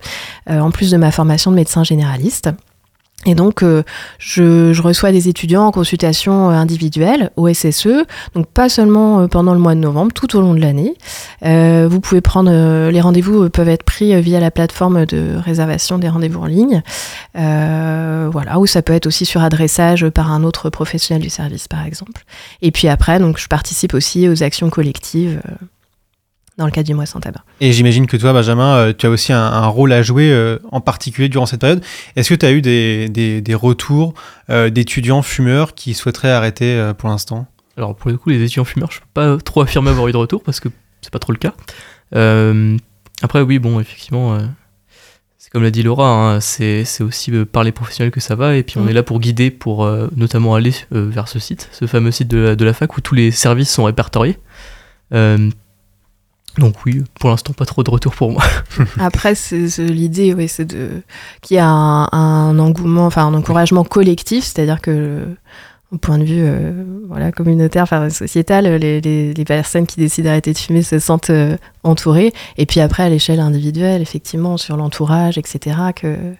en 0.48 0.70
plus 0.70 0.90
de 0.90 0.96
ma 0.96 1.10
formation 1.10 1.50
de 1.50 1.56
médecin 1.56 1.82
généraliste. 1.82 2.50
Et 3.26 3.34
donc, 3.34 3.64
euh, 3.64 3.82
je, 4.18 4.72
je, 4.72 4.80
reçois 4.80 5.10
des 5.10 5.28
étudiants 5.28 5.66
en 5.66 5.72
consultation 5.72 6.50
individuelle 6.50 7.30
au 7.36 7.52
SSE, 7.52 8.06
donc 8.34 8.46
pas 8.46 8.68
seulement 8.68 9.26
pendant 9.26 9.54
le 9.54 9.58
mois 9.58 9.74
de 9.74 9.80
novembre, 9.80 10.12
tout 10.12 10.36
au 10.36 10.40
long 10.40 10.54
de 10.54 10.60
l'année. 10.60 10.94
Euh, 11.44 11.88
vous 11.90 12.00
pouvez 12.00 12.20
prendre, 12.20 12.50
euh, 12.52 12.92
les 12.92 13.00
rendez-vous 13.00 13.50
peuvent 13.50 13.68
être 13.68 13.82
pris 13.82 14.18
via 14.22 14.38
la 14.38 14.52
plateforme 14.52 15.04
de 15.04 15.34
réservation 15.36 15.98
des 15.98 16.08
rendez-vous 16.08 16.40
en 16.40 16.46
ligne. 16.46 16.82
Euh, 17.36 18.28
voilà, 18.32 18.60
ou 18.60 18.66
ça 18.66 18.82
peut 18.82 18.92
être 18.92 19.06
aussi 19.06 19.26
sur 19.26 19.42
adressage 19.42 20.08
par 20.10 20.30
un 20.30 20.44
autre 20.44 20.70
professionnel 20.70 21.20
du 21.20 21.28
service, 21.28 21.66
par 21.66 21.84
exemple. 21.84 22.22
Et 22.62 22.70
puis 22.70 22.86
après, 22.86 23.18
donc, 23.18 23.38
je 23.38 23.48
participe 23.48 23.94
aussi 23.94 24.28
aux 24.28 24.44
actions 24.44 24.70
collectives 24.70 25.40
dans 26.58 26.66
le 26.66 26.72
cadre 26.72 26.86
du 26.86 26.94
mois 26.94 27.06
sans 27.06 27.20
tabac. 27.20 27.44
Et 27.60 27.72
j'imagine 27.72 28.06
que 28.06 28.16
toi, 28.16 28.32
Benjamin, 28.32 28.76
euh, 28.76 28.92
tu 28.96 29.06
as 29.06 29.10
aussi 29.10 29.32
un, 29.32 29.40
un, 29.40 29.66
rôle 29.68 29.92
à 29.92 30.02
jouer, 30.02 30.30
euh, 30.30 30.58
en 30.70 30.80
particulier 30.80 31.28
durant 31.28 31.46
cette 31.46 31.60
période. 31.60 31.82
Est-ce 32.16 32.28
que 32.28 32.34
tu 32.34 32.44
as 32.44 32.52
eu 32.52 32.60
des, 32.60 33.08
des, 33.08 33.40
des 33.40 33.54
retours 33.54 34.12
euh, 34.50 34.68
d'étudiants 34.68 35.22
fumeurs 35.22 35.74
qui 35.74 35.94
souhaiteraient 35.94 36.32
arrêter 36.32 36.74
euh, 36.74 36.92
pour 36.92 37.08
l'instant? 37.08 37.46
Alors 37.76 37.94
pour 37.94 38.10
le 38.10 38.16
coup, 38.16 38.30
les 38.30 38.42
étudiants 38.42 38.64
fumeurs, 38.64 38.90
je 38.90 38.98
peux 38.98 39.06
pas 39.14 39.38
trop 39.38 39.60
affirmer 39.62 39.90
avoir 39.90 40.08
eu 40.08 40.12
de 40.12 40.16
retour 40.16 40.42
parce 40.42 40.58
que 40.58 40.68
c'est 41.00 41.12
pas 41.12 41.20
trop 41.20 41.32
le 41.32 41.38
cas. 41.38 41.54
Euh, 42.16 42.76
après, 43.22 43.40
oui, 43.40 43.60
bon, 43.60 43.78
effectivement, 43.78 44.36
c'est 45.38 45.50
comme 45.50 45.62
l'a 45.62 45.70
dit 45.70 45.84
Laura, 45.84 46.08
hein, 46.08 46.40
c'est 46.40 46.84
aussi 47.00 47.30
par 47.30 47.62
les 47.62 47.70
professionnels 47.70 48.10
que 48.10 48.20
ça 48.20 48.34
va, 48.34 48.56
et 48.56 48.64
puis 48.64 48.78
on 48.78 48.82
mmh. 48.82 48.88
est 48.88 48.92
là 48.92 49.02
pour 49.04 49.20
guider, 49.20 49.52
pour 49.52 49.88
notamment 50.16 50.56
aller 50.56 50.72
vers 50.90 51.28
ce 51.28 51.38
site, 51.38 51.68
ce 51.72 51.86
fameux 51.86 52.10
site 52.10 52.28
de, 52.28 52.56
de, 52.56 52.64
la 52.64 52.72
fac 52.72 52.96
où 52.96 53.00
tous 53.00 53.14
les 53.14 53.30
services 53.30 53.70
sont 53.70 53.84
répertoriés. 53.84 54.38
Donc 56.58 56.74
oui, 56.84 57.04
pour 57.20 57.30
l'instant, 57.30 57.52
pas 57.52 57.64
trop 57.64 57.82
de 57.82 57.90
retour 57.90 58.14
pour 58.14 58.32
moi. 58.32 58.42
Après, 58.98 59.34
l'idée, 59.78 60.34
oui, 60.34 60.48
c'est 60.48 60.64
de 60.64 61.02
qu'il 61.40 61.56
y 61.56 61.60
a 61.60 61.68
un, 61.68 62.08
un, 62.10 62.58
engouement, 62.58 63.06
enfin 63.06 63.26
un 63.26 63.34
encouragement 63.34 63.84
collectif, 63.84 64.44
c'est-à-dire 64.44 64.80
que 64.80 65.24
au 65.90 65.96
point 65.96 66.18
de 66.18 66.24
vue 66.24 66.42
euh, 66.42 66.84
voilà, 67.08 67.32
communautaire, 67.32 67.84
enfin 67.84 68.10
sociétal, 68.10 68.66
les, 68.66 69.00
les, 69.00 69.32
les, 69.32 69.44
personnes 69.44 69.86
qui 69.86 69.98
décident 69.98 70.28
d'arrêter 70.28 70.52
de 70.52 70.58
fumer 70.58 70.82
se 70.82 70.98
sentent 70.98 71.30
euh, 71.30 71.56
entourées. 71.82 72.32
Et 72.58 72.66
puis 72.66 72.80
après, 72.80 73.04
à 73.04 73.08
l'échelle 73.08 73.40
individuelle, 73.40 74.02
effectivement, 74.02 74.58
sur 74.58 74.76
l'entourage, 74.76 75.38
etc., 75.38 75.76
qu'il 75.96 76.36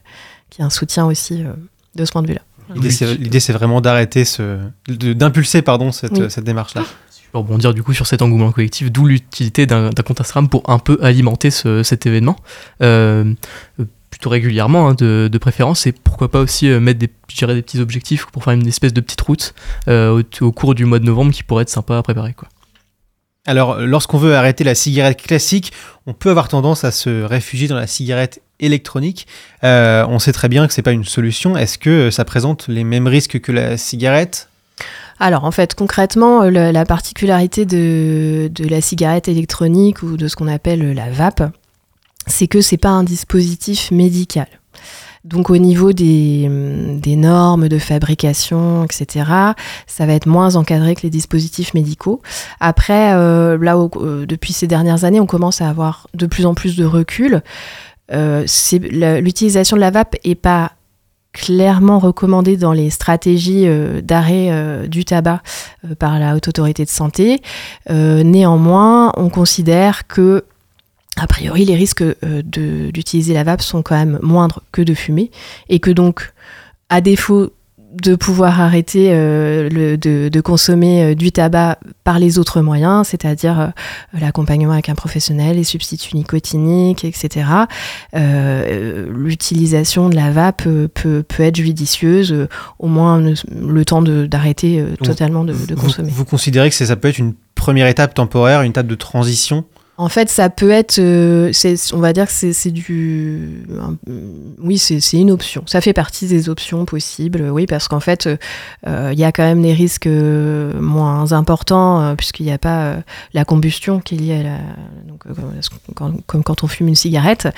y 0.59 0.63
a 0.63 0.67
un 0.67 0.71
soutien 0.71 1.07
aussi 1.07 1.45
euh, 1.45 1.53
de 1.95 2.05
ce 2.05 2.13
point 2.13 2.23
de 2.23 2.29
vue-là. 2.29 2.43
L'idée, 2.75 3.41
c'est 3.41 3.53
vraiment 3.55 3.81
d'arrêter, 3.81 4.27
ce, 4.27 4.59
d'impulser 4.87 5.63
pardon, 5.63 5.91
cette, 5.91 6.13
oui. 6.13 6.27
cette 6.29 6.45
démarche-là 6.45 6.85
pour 7.33 7.43
rebondir 7.43 7.75
du 7.75 7.83
coup 7.83 7.93
sur 7.93 8.07
cet 8.07 8.23
engouement 8.23 8.53
collectif, 8.53 8.91
d'où 8.91 9.07
l'utilité 9.07 9.67
d'un 9.67 9.91
compte 9.91 10.21
Instagram 10.21 10.49
pour 10.49 10.63
un 10.69 10.79
peu 10.79 10.99
alimenter 11.03 11.51
ce, 11.51 11.83
cet 11.83 12.07
événement. 12.07 12.37
Euh, 12.83 13.35
plutôt 14.11 14.31
régulièrement, 14.31 14.89
hein, 14.89 14.95
de, 14.95 15.39
préférence, 15.39 15.87
et 15.87 15.93
pourquoi 15.93 16.31
pas 16.31 16.41
aussi 16.41 16.69
euh, 16.69 16.81
mettre 16.81 16.99
des, 16.99 17.11
je 17.29 17.47
des 17.47 17.63
petits 17.63 17.81
objectifs 17.81 18.27
pour 18.27 18.45
faire 18.45 18.55
une 18.55 18.67
espèce 18.67 18.93
de 18.93 19.01
petite 19.01 19.21
route 19.21 19.55
euh, 19.89 20.23
au, 20.41 20.53
cours 20.53 20.75
du 20.75 20.85
mois 20.87 20.99
de 20.99 21.05
novembre 21.05 21.33
qui 21.33 21.43
pourrait 21.43 21.63
être 21.63 21.69
sympa 21.69 21.99
à 21.99 22.03
préparer. 22.03 22.33
Quoi. 22.33 22.49
Alors, 23.47 23.79
lorsqu'on 23.79 24.19
veut 24.19 24.35
arrêter 24.35 24.65
la 24.65 24.75
cigarette 24.75 25.23
classique, 25.23 25.73
on 26.07 26.15
peut 26.15 26.31
avoir 26.31 26.49
tendance 26.49 26.85
à 26.85 26.91
se 26.91 27.23
réfugier 27.23 27.69
dans 27.69 27.77
la 27.77 27.87
cigarette 27.87 28.43
électronique. 28.61 29.27
On 29.63 30.19
sait 30.19 30.33
très 30.33 30.49
bien 30.49 30.67
que 30.67 30.75
c'est 30.75 30.83
pas 30.83 30.93
une 30.93 31.05
solution. 31.05 31.57
Est-ce 31.57 31.79
que 31.79 32.11
ça 32.11 32.27
présente 32.27 32.69
les 32.69 32.85
mêmes 32.85 33.07
risques 33.07 33.41
que 33.41 33.53
la 33.53 33.79
cigarette? 33.79 34.49
Alors 35.21 35.45
en 35.45 35.51
fait, 35.51 35.75
concrètement, 35.75 36.43
euh, 36.43 36.51
la 36.51 36.85
particularité 36.85 37.67
de, 37.67 38.51
la 38.59 38.81
cigarette 38.81 39.29
électronique 39.29 40.03
ou 40.03 40.17
de 40.17 40.29
ce 40.29 40.37
qu'on 40.37 40.49
appelle 40.49 40.93
la 40.93 41.11
vape, 41.11 41.53
c'est 42.27 42.47
que 42.47 42.61
c'est 42.61 42.77
pas 42.77 42.91
un 42.91 43.05
dispositif 43.05 43.91
médical. 43.91 44.47
Donc 45.25 45.51
au 45.51 45.59
niveau 45.59 45.93
des, 45.93 46.49
des 47.03 47.17
normes 47.17 47.69
de 47.69 47.79
fabrication, 47.79 48.85
etc., 48.85 49.27
ça 49.87 50.07
va 50.07 50.15
être 50.15 50.27
moins 50.27 50.57
encadré 50.57 50.95
que 50.95 51.03
les 51.03 51.11
dispositifs 51.11 51.75
médicaux. 51.75 52.23
Après, 52.61 53.13
euh, 53.13 53.59
là, 53.61 53.79
où, 53.79 53.91
euh, 53.97 54.27
depuis 54.27 54.53
ces 54.53 54.67
dernières 54.67 55.05
années, 55.05 55.21
on 55.21 55.27
commence 55.27 55.61
à 55.61 55.69
avoir 55.69 56.07
de 56.15 56.27
plus 56.27 56.47
en 56.47 56.55
plus 56.55 56.77
de 56.77 56.85
recul. 56.85 57.43
Euh, 58.13 58.47
L'utilisation 59.21 59.77
de 59.77 59.81
la 59.81 59.91
vape 59.91 60.17
est 60.25 60.35
pas 60.35 60.73
clairement 61.33 61.99
recommandée 61.99 62.57
dans 62.57 62.73
les 62.73 62.91
stratégies 62.91 63.67
euh, 63.67 64.01
d'arrêt 64.01 64.49
euh, 64.51 64.87
du 64.87 65.05
tabac 65.05 65.43
euh, 65.85 65.95
par 65.95 66.19
la 66.19 66.35
Haute 66.35 66.49
Autorité 66.49 66.85
de 66.85 66.91
Santé. 66.91 67.41
Néanmoins, 67.89 69.13
on 69.17 69.29
considère 69.29 70.07
que 70.07 70.45
a 71.17 71.27
priori, 71.27 71.65
les 71.65 71.75
risques 71.75 72.05
d'utiliser 72.23 73.35
la 73.35 73.43
vape 73.43 73.61
sont 73.61 73.83
quand 73.83 73.97
même 73.97 74.21
moindres 74.23 74.63
que 74.71 74.83
de 74.83 74.95
fumer 74.95 75.33
et 75.69 75.81
que 75.81 75.91
donc, 75.91 76.33
à 76.91 77.01
défaut 77.01 77.51
de 77.95 78.15
pouvoir 78.17 78.61
arrêter 78.61 79.09
euh, 79.13 79.69
le- 79.71 79.97
de, 79.97 80.29
de 80.29 80.41
consommer 80.43 81.03
euh, 81.03 81.15
du 81.15 81.33
tabac 81.33 81.79
par 82.05 82.19
les 82.19 82.39
autres 82.39 82.61
moyens, 82.61 83.09
c'est-à-dire 83.09 83.59
euh, 83.61 83.67
l'accompagnement 84.21 84.73
avec 84.75 84.89
un 84.91 84.95
professionnel, 84.95 85.57
les 85.57 85.65
substituts 85.65 86.15
nicotiniques, 86.15 87.05
etc. 87.05 87.47
euh, 88.15 89.07
L'utilisation 89.11 90.09
de 90.09 90.17
la 90.17 90.31
vape 90.31 90.63
peut, 90.95 91.23
peut 91.23 91.43
être 91.43 91.57
judicieuse, 91.57 92.49
au 92.79 92.87
moins 92.89 93.19
le, 93.21 93.35
le 93.67 93.85
temps 93.85 94.03
de- 94.03 94.27
d'arrêter 94.27 94.85
totalement 95.03 95.45
de, 95.45 95.53
de 95.53 95.75
vous, 95.75 95.81
consommer. 95.83 96.11
vous 96.11 96.25
considérez 96.25 96.69
que 96.71 96.77
ça 96.77 96.97
peut 96.97 97.09
être 97.09 97.19
une 97.19 97.35
première 97.55 97.87
étape 97.87 98.15
temporaire, 98.15 98.63
une 98.63 98.71
étape 98.71 98.87
de 98.87 98.95
transition 98.95 99.65
En 100.01 100.09
fait, 100.09 100.31
ça 100.31 100.49
peut 100.49 100.71
être, 100.71 101.01
euh, 101.01 101.51
on 101.93 101.99
va 101.99 102.13
dire 102.13 102.27
que 102.27 102.33
c'est 102.33 102.71
du, 102.71 103.65
oui, 104.63 104.79
c'est 104.79 105.01
une 105.15 105.33
option. 105.33 105.65
Ça 105.67 105.81
fait 105.81 105.93
partie 105.93 106.29
des 106.29 106.49
options 106.49 106.85
possibles, 106.85 107.51
oui, 107.51 107.67
parce 107.67 107.89
qu'en 107.89 107.99
fait, 107.99 108.29
euh, 108.87 109.11
il 109.13 109.19
y 109.19 109.25
a 109.25 109.33
quand 109.33 109.43
même 109.43 109.61
des 109.61 109.73
risques 109.73 110.07
euh, 110.07 110.81
moins 110.81 111.33
importants 111.33 112.15
puisqu'il 112.17 112.47
n'y 112.47 112.53
a 112.53 112.59
pas 112.59 112.99
la 113.35 113.45
combustion 113.45 113.99
qui 113.99 114.15
est 114.15 114.19
liée 114.19 114.35
à 114.35 114.43
la, 114.45 114.59
donc, 115.09 115.25
comme 116.27 116.45
quand 116.45 116.63
on 116.63 116.69
fume 116.69 116.87
une 116.87 116.95
cigarette. 116.95 117.49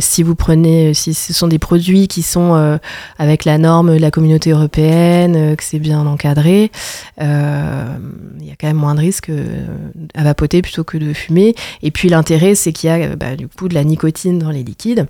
Si 0.00 0.22
vous 0.22 0.34
prenez, 0.34 0.94
si 0.94 1.12
ce 1.12 1.34
sont 1.34 1.48
des 1.48 1.58
produits 1.58 2.08
qui 2.08 2.22
sont 2.22 2.78
avec 3.18 3.44
la 3.44 3.58
norme 3.58 3.96
de 3.96 4.00
la 4.00 4.10
communauté 4.10 4.52
européenne, 4.52 5.56
que 5.56 5.62
c'est 5.62 5.78
bien 5.78 6.06
encadré, 6.06 6.70
il 7.20 7.24
y 7.24 8.50
a 8.50 8.56
quand 8.58 8.68
même 8.68 8.76
moins 8.76 8.94
de 8.94 9.00
risques 9.00 9.30
à 10.14 10.24
vapoter 10.24 10.62
plutôt 10.62 10.84
que 10.84 10.96
de 10.96 11.12
fumer. 11.18 11.54
Et 11.82 11.90
puis 11.90 12.08
l'intérêt, 12.08 12.54
c'est 12.54 12.72
qu'il 12.72 12.88
y 12.88 12.92
a 12.92 12.96
euh, 12.96 13.16
bah, 13.16 13.36
du 13.36 13.48
coup 13.48 13.68
de 13.68 13.74
la 13.74 13.84
nicotine 13.84 14.38
dans 14.38 14.50
les 14.50 14.62
liquides. 14.62 15.06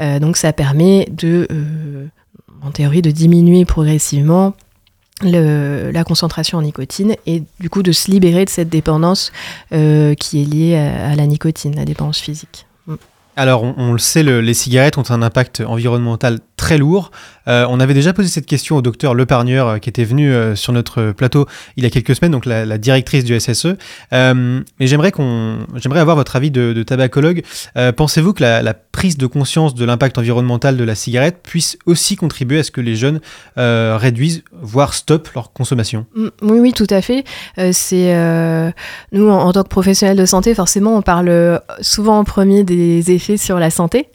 Euh, 0.00 0.18
donc 0.18 0.36
ça 0.36 0.52
permet 0.52 1.08
de, 1.10 1.46
euh, 1.50 2.06
en 2.62 2.70
théorie, 2.70 3.02
de 3.02 3.10
diminuer 3.10 3.64
progressivement 3.64 4.54
la 5.20 6.04
concentration 6.04 6.58
en 6.58 6.62
nicotine 6.62 7.16
et 7.26 7.42
du 7.58 7.68
coup 7.68 7.82
de 7.82 7.90
se 7.90 8.08
libérer 8.08 8.44
de 8.44 8.50
cette 8.50 8.68
dépendance 8.68 9.32
qui 9.70 10.42
est 10.42 10.44
liée 10.44 10.76
à, 10.76 11.16
la 11.16 11.26
nicotine, 11.26 11.74
la 11.74 11.84
dépendance 11.84 12.20
physique. 12.20 12.66
Mm. 12.86 12.94
Alors, 13.34 13.64
on, 13.64 13.74
on 13.76 13.92
le 13.92 13.98
sait, 13.98 14.22
le- 14.22 14.40
les 14.40 14.54
cigarettes 14.54 14.96
ont 14.96 15.10
un 15.10 15.22
impact 15.22 15.60
environnemental 15.60 16.38
très 16.56 16.78
lourd. 16.78 17.10
Euh, 17.48 17.66
on 17.68 17.80
avait 17.80 17.94
déjà 17.94 18.12
posé 18.12 18.28
cette 18.28 18.46
question 18.46 18.76
au 18.76 18.82
docteur 18.82 19.14
Lepargneur, 19.14 19.68
euh, 19.68 19.78
qui 19.78 19.88
était 19.88 20.04
venu 20.04 20.32
euh, 20.32 20.54
sur 20.54 20.72
notre 20.72 21.12
plateau 21.12 21.46
il 21.76 21.84
y 21.84 21.86
a 21.86 21.90
quelques 21.90 22.14
semaines, 22.14 22.32
donc 22.32 22.46
la, 22.46 22.78
directrice 22.78 23.24
du 23.24 23.38
SSE. 23.38 23.76
Euh, 24.12 24.60
mais 24.78 24.86
j'aimerais 24.86 25.12
qu'on, 25.12 25.58
j'aimerais 25.76 26.00
avoir 26.00 26.16
votre 26.16 26.36
avis 26.36 26.50
de, 26.50 26.82
tabacologue. 26.82 27.42
Euh, 27.76 27.92
Pensez-vous 27.92 28.32
que 28.32 28.42
la, 28.42 28.74
prise 28.98 29.16
de 29.16 29.26
conscience 29.26 29.76
de 29.76 29.84
l'impact 29.84 30.18
environnemental 30.18 30.76
de 30.76 30.82
la 30.82 30.96
cigarette 30.96 31.38
puisse 31.44 31.78
aussi 31.86 32.16
contribuer 32.16 32.58
à 32.58 32.62
ce 32.64 32.72
que 32.72 32.80
les 32.80 32.96
jeunes 32.96 33.20
euh, 33.56 33.96
réduisent, 33.96 34.42
voire 34.60 34.92
stoppent 34.92 35.32
leur 35.36 35.52
consommation? 35.52 36.04
Mm, 36.16 36.26
Oui, 36.42 36.58
oui, 36.58 36.72
tout 36.72 36.86
à 36.90 37.00
fait. 37.00 37.22
Euh, 37.58 37.70
c'est 37.72 38.12
euh, 38.12 38.72
nous 39.12 39.28
en, 39.28 39.52
tant 39.52 39.62
que 39.62 39.68
professionnels 39.68 40.16
de 40.16 40.26
santé, 40.26 40.52
forcément, 40.52 40.96
on 40.96 41.02
parle 41.02 41.28
euh, 41.28 41.58
souvent 41.80 42.18
en 42.18 42.24
premier 42.24 42.64
des 42.64 43.12
effets 43.12 43.36
sur 43.36 43.60
la 43.60 43.70
santé, 43.70 44.08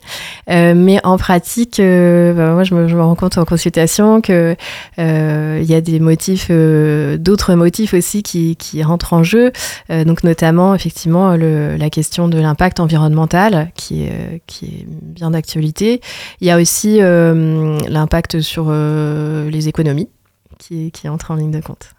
Euh, 0.50 0.74
mais 0.76 1.00
en 1.06 1.18
pratique, 1.18 1.80
euh, 1.80 2.34
bah, 2.34 2.52
moi, 2.52 2.66
je 2.66 2.76
me, 2.76 2.90
je 2.90 2.98
me 2.98 3.02
rends 3.02 3.16
compte 3.16 3.23
en 3.38 3.46
consultation 3.46 4.22
que 4.22 4.56
euh, 5.00 5.62
y 5.64 5.74
a 5.74 5.82
des 5.82 6.00
motifs, 6.00 6.48
euh, 6.50 7.18
d'autres 7.18 7.56
motifs 7.56 7.94
aussi 7.94 8.24
qui, 8.24 8.84
rentrent 8.84 9.14
en 9.14 9.24
jeu. 9.24 9.52
Euh, 9.90 10.04
donc 10.04 10.24
notamment, 10.24 10.76
effectivement, 10.76 11.36
la 11.36 11.90
question 11.90 12.28
de 12.28 12.38
l'impact 12.38 12.80
environnemental, 12.80 13.72
qui 13.76 14.04
est, 14.04 14.42
bien 15.02 15.32
d'actualité. 15.32 16.02
Il 16.42 16.48
y 16.48 16.52
a 16.52 16.58
aussi 16.58 17.00
l'impact 17.00 18.42
sur 18.42 18.72
les 18.72 19.68
économies 19.68 20.10
qui, 20.58 20.92
qui 20.92 21.10
entre 21.10 21.32
en 21.32 21.36
ligne 21.36 21.52
de 21.52 21.62
compte. 21.62 21.92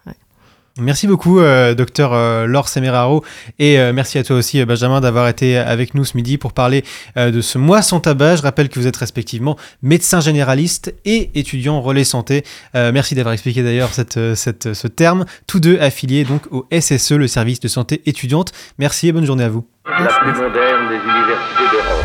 Merci 0.81 1.07
beaucoup, 1.07 1.39
euh, 1.39 1.73
docteur 1.75 2.13
euh, 2.13 2.47
Laure 2.47 2.69
Semeraro, 2.69 3.23
et 3.61 3.79
euh, 3.79 3.93
merci 3.93 4.19
à 4.19 4.25
toi 4.25 4.35
aussi, 4.35 4.61
euh, 4.61 4.67
Benjamin, 4.67 5.01
d'avoir 5.01 5.29
été 5.29 5.57
avec 5.57 5.95
nous 5.95 6.05
ce 6.05 6.17
midi 6.17 6.37
pour 6.37 6.53
parler 6.53 6.83
de 7.17 7.41
ce 7.41 7.59
mois 7.59 7.81
sans 7.81 8.01
tabac. 8.01 8.37
Je 8.37 8.43
rappelle 8.43 8.69
que 8.69 8.81
vous 8.81 8.89
êtes 8.89 8.97
respectivement 8.97 9.57
médecin 9.83 10.21
généraliste 10.21 10.93
et 11.05 11.31
étudiant 11.39 11.81
relais 11.81 12.03
santé. 12.03 12.43
Merci 12.75 13.15
d'avoir 13.15 13.33
expliqué 13.35 13.63
d'ailleurs 13.63 13.91
cette, 13.95 14.35
cette- 14.35 14.75
ce 14.75 14.89
terme, 14.89 15.27
tous 15.47 15.61
deux 15.61 15.79
affiliés 15.79 16.25
donc 16.25 16.43
au 16.51 16.67
SSE, 16.73 17.13
le 17.13 17.29
service 17.29 17.61
de 17.61 17.69
santé 17.69 18.03
étudiante. 18.07 18.53
Merci 18.79 19.09
et 19.09 19.13
bonne 19.13 19.27
journée 19.27 19.45
à 19.45 19.49
vous. 19.49 19.65
La 19.87 20.07
plus 20.07 20.33
moderne 20.33 20.89
des 20.89 20.97
universités 20.97 21.71
d'Europe. 21.73 22.05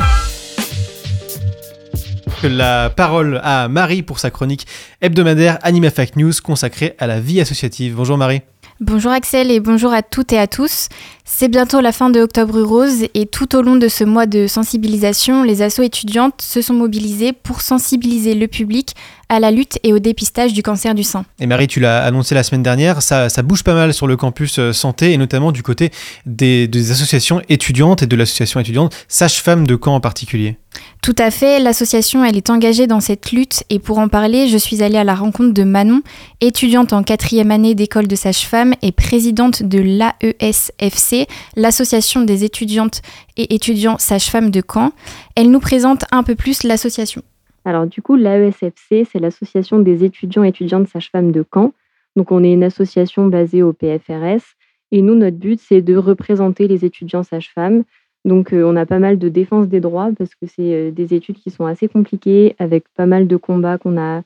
La 2.43 2.89
parole 2.89 3.41
à 3.43 3.67
Marie 3.67 4.03
pour 4.03 4.20
sa 4.20 4.30
chronique 4.30 4.65
hebdomadaire 5.01 5.57
Anima 5.63 5.89
Fact 5.89 6.15
News 6.15 6.32
consacrée 6.43 6.95
à 6.99 7.07
la 7.07 7.20
vie 7.20 7.41
associative. 7.41 7.95
Bonjour 7.95 8.17
Marie. 8.17 8.41
Bonjour 8.82 9.11
Axel 9.11 9.51
et 9.51 9.59
bonjour 9.59 9.91
à 9.91 10.01
toutes 10.01 10.32
et 10.32 10.39
à 10.39 10.47
tous. 10.47 10.88
C'est 11.25 11.49
bientôt 11.49 11.82
la 11.82 11.91
fin 11.91 12.09
de 12.09 12.21
Octobre 12.21 12.61
Rose 12.61 13.03
et 13.13 13.25
tout 13.25 13.53
au 13.57 13.61
long 13.61 13.75
de 13.75 13.89
ce 13.89 14.05
mois 14.05 14.25
de 14.25 14.47
sensibilisation, 14.47 15.43
les 15.43 15.61
assos 15.61 15.84
étudiantes 15.84 16.41
se 16.41 16.61
sont 16.61 16.73
mobilisées 16.73 17.34
pour 17.34 17.59
sensibiliser 17.59 18.36
le 18.36 18.47
public 18.47 18.95
à 19.27 19.41
la 19.41 19.51
lutte 19.51 19.80
et 19.84 19.91
au 19.91 19.99
dépistage 19.99 20.53
du 20.53 20.63
cancer 20.63 20.95
du 20.95 21.03
sein. 21.03 21.25
Et 21.41 21.45
Marie, 21.45 21.67
tu 21.67 21.82
l'as 21.82 22.03
annoncé 22.03 22.36
la 22.36 22.43
semaine 22.43 22.63
dernière, 22.63 23.01
ça, 23.01 23.30
bouge 23.43 23.63
pas 23.63 23.73
mal 23.73 23.93
sur 23.93 24.07
le 24.07 24.15
campus 24.15 24.59
euh, 24.59 24.71
santé 24.71 25.11
et 25.11 25.17
notamment 25.17 25.51
du 25.51 25.61
côté 25.61 25.91
des, 26.25 26.69
associations 26.91 27.41
étudiantes 27.49 28.01
et 28.01 28.07
de 28.07 28.15
l'association 28.15 28.61
étudiante 28.61 28.95
Sage-Femme 29.09 29.67
de 29.67 29.77
Caen 29.82 29.95
en 29.95 29.99
particulier. 29.99 30.57
Tout 31.01 31.15
à 31.17 31.31
fait, 31.31 31.59
l'association 31.59 32.25
elle 32.25 32.35
est 32.35 32.49
engagée 32.49 32.85
dans 32.85 32.99
cette 32.99 33.31
lutte 33.31 33.63
et 33.69 33.79
pour 33.79 33.99
en 33.99 34.09
parler, 34.09 34.47
je 34.47 34.57
suis 34.57 34.83
allée 34.83 34.97
à 34.97 35.05
la 35.05 35.15
rencontre 35.15 35.53
de 35.53 35.63
Manon, 35.63 36.01
étudiante 36.41 36.91
en 36.91 37.03
quatrième 37.03 37.51
année 37.51 37.73
d'école 37.73 38.07
de 38.07 38.15
sage-femme 38.15 38.73
et 38.81 38.91
présidente 38.91 39.63
de 39.63 39.79
l'AESFC, 39.79 41.27
l'association 41.55 42.21
des 42.21 42.43
étudiantes 42.43 43.01
et 43.37 43.55
étudiants 43.55 43.97
sages-femmes 43.97 44.51
de 44.51 44.61
Caen. 44.61 44.91
Elle 45.35 45.51
nous 45.51 45.61
présente 45.61 46.03
un 46.11 46.23
peu 46.23 46.35
plus 46.35 46.63
l'association. 46.63 47.21
Alors 47.63 47.87
du 47.87 48.01
coup, 48.01 48.15
l'AESFC, 48.15 49.07
c'est 49.09 49.19
l'association 49.19 49.79
des 49.79 50.03
étudiants 50.03 50.43
et 50.43 50.49
étudiantes 50.49 50.89
sages-femmes 50.89 51.31
de 51.31 51.45
Caen. 51.53 51.71
Donc 52.17 52.31
on 52.31 52.43
est 52.43 52.51
une 52.51 52.63
association 52.63 53.27
basée 53.27 53.63
au 53.63 53.71
PFRS 53.71 54.43
et 54.91 55.01
nous, 55.01 55.15
notre 55.15 55.37
but, 55.37 55.59
c'est 55.59 55.81
de 55.81 55.95
représenter 55.95 56.67
les 56.67 56.83
étudiants 56.83 57.23
sages-femmes. 57.23 57.83
Donc 58.26 58.53
euh, 58.53 58.63
on 58.63 58.76
a 58.76 58.86
pas 58.86 58.99
mal 58.99 59.17
de 59.17 59.30
défense 59.30 59.67
des 59.67 59.80
droits 59.80 60.09
parce 60.17 60.36
que 60.36 60.45
c'est 60.45 60.74
euh, 60.74 60.91
des 60.91 61.13
études 61.13 61.38
qui 61.38 61.51
sont 61.51 61.65
assez 61.65 61.88
compliquées 61.88 62.55
avec 62.59 62.84
pas 62.95 63.05
mal 63.05 63.28
de 63.28 63.38
combats 63.38 63.78
qu'on 63.78 63.97
a, 63.97 64.24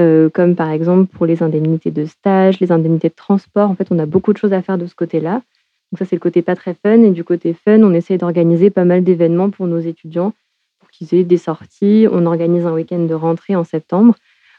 euh, 0.00 0.28
comme 0.28 0.56
par 0.56 0.70
exemple 0.70 1.06
pour 1.06 1.24
les 1.26 1.42
indemnités 1.42 1.90
de 1.90 2.04
stage, 2.04 2.58
les 2.60 2.72
indemnités 2.72 3.08
de 3.08 3.14
transport. 3.14 3.70
En 3.70 3.74
fait, 3.74 3.88
on 3.90 3.98
a 3.98 4.06
beaucoup 4.06 4.32
de 4.32 4.38
choses 4.38 4.52
à 4.52 4.62
faire 4.62 4.78
de 4.78 4.86
ce 4.86 4.94
côté-là. 4.94 5.42
Donc 5.90 5.98
ça, 5.98 6.04
c'est 6.04 6.16
le 6.16 6.20
côté 6.20 6.42
pas 6.42 6.56
très 6.56 6.74
fun. 6.74 7.02
Et 7.02 7.10
du 7.10 7.24
côté 7.24 7.54
fun, 7.54 7.82
on 7.82 7.94
essaie 7.94 8.18
d'organiser 8.18 8.70
pas 8.70 8.84
mal 8.84 9.04
d'événements 9.04 9.50
pour 9.50 9.66
nos 9.66 9.78
étudiants 9.78 10.32
pour 10.80 10.90
qu'ils 10.90 11.14
aient 11.14 11.24
des 11.24 11.38
sorties. 11.38 12.06
On 12.10 12.26
organise 12.26 12.66
un 12.66 12.72
week-end 12.72 13.04
de 13.04 13.14
rentrée 13.14 13.54
en 13.56 13.64
septembre. 13.64 14.14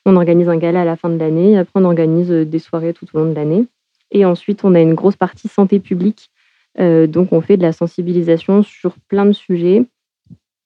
On 0.06 0.16
organise 0.16 0.48
un 0.48 0.58
gala 0.58 0.82
à 0.82 0.86
la 0.86 0.96
fin 0.96 1.10
de 1.10 1.18
l'année. 1.18 1.58
Après, 1.58 1.80
on 1.80 1.86
organise 1.86 2.30
des 2.30 2.60
soirées 2.60 2.94
tout 2.94 3.06
au 3.14 3.20
long 3.20 3.30
de 3.30 3.36
l'année. 3.36 3.66
Et 4.12 4.26
ensuite, 4.26 4.64
on 4.64 4.74
a 4.74 4.80
une 4.80 4.96
grosse 4.96 5.18
partie 5.18 5.50
santé 5.50 5.80
publique. 5.80 6.32
Euh, 6.80 7.08
donc, 7.08 7.34
on 7.34 7.42
fait 7.42 7.58
de 7.58 7.64
la 7.64 7.74
sensibilisation 7.74 8.64
sur 8.64 8.94
plein 9.08 9.26
de 9.26 9.34
sujets. 9.34 9.86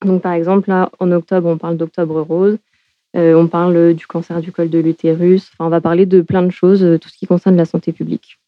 Donc 0.05 0.21
par 0.21 0.33
exemple, 0.33 0.69
là, 0.69 0.89
en 0.99 1.11
octobre, 1.11 1.49
on 1.49 1.57
parle 1.57 1.77
d'octobre 1.77 2.21
rose, 2.21 2.57
euh, 3.15 3.35
on 3.35 3.47
parle 3.47 3.93
du 3.93 4.07
cancer 4.07 4.41
du 4.41 4.51
col 4.51 4.69
de 4.69 4.79
l'utérus, 4.79 5.49
enfin, 5.53 5.67
on 5.67 5.69
va 5.69 5.81
parler 5.81 6.05
de 6.05 6.21
plein 6.21 6.43
de 6.43 6.51
choses, 6.51 6.83
euh, 6.83 6.97
tout 6.97 7.09
ce 7.09 7.17
qui 7.17 7.27
concerne 7.27 7.55
la 7.55 7.65
santé 7.65 7.91
publique. 7.91 8.39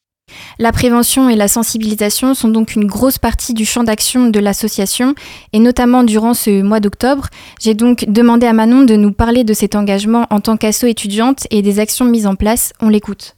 La 0.58 0.72
prévention 0.72 1.30
et 1.30 1.36
la 1.36 1.48
sensibilisation 1.48 2.34
sont 2.34 2.48
donc 2.50 2.76
une 2.76 2.86
grosse 2.86 3.20
partie 3.20 3.54
du 3.54 3.64
champ 3.64 3.84
d'action 3.84 4.30
de 4.30 4.40
l'association 4.40 5.14
et 5.54 5.60
notamment 5.60 6.04
durant 6.04 6.34
ce 6.34 6.64
mois 6.64 6.80
d'octobre. 6.80 7.28
J'ai 7.62 7.76
donc 7.76 8.06
demandé 8.08 8.48
à 8.48 8.54
Manon 8.54 8.86
de 8.86 8.96
nous 8.96 9.12
parler 9.12 9.44
de 9.44 9.54
cet 9.54 9.76
engagement 9.76 10.26
en 10.32 10.40
tant 10.40 10.58
qu'asso 10.58 10.88
étudiante 10.88 11.46
et 11.52 11.62
des 11.62 11.80
actions 11.80 12.06
mises 12.06 12.26
en 12.26 12.36
place. 12.36 12.74
On 12.82 12.90
l'écoute. 12.90 13.36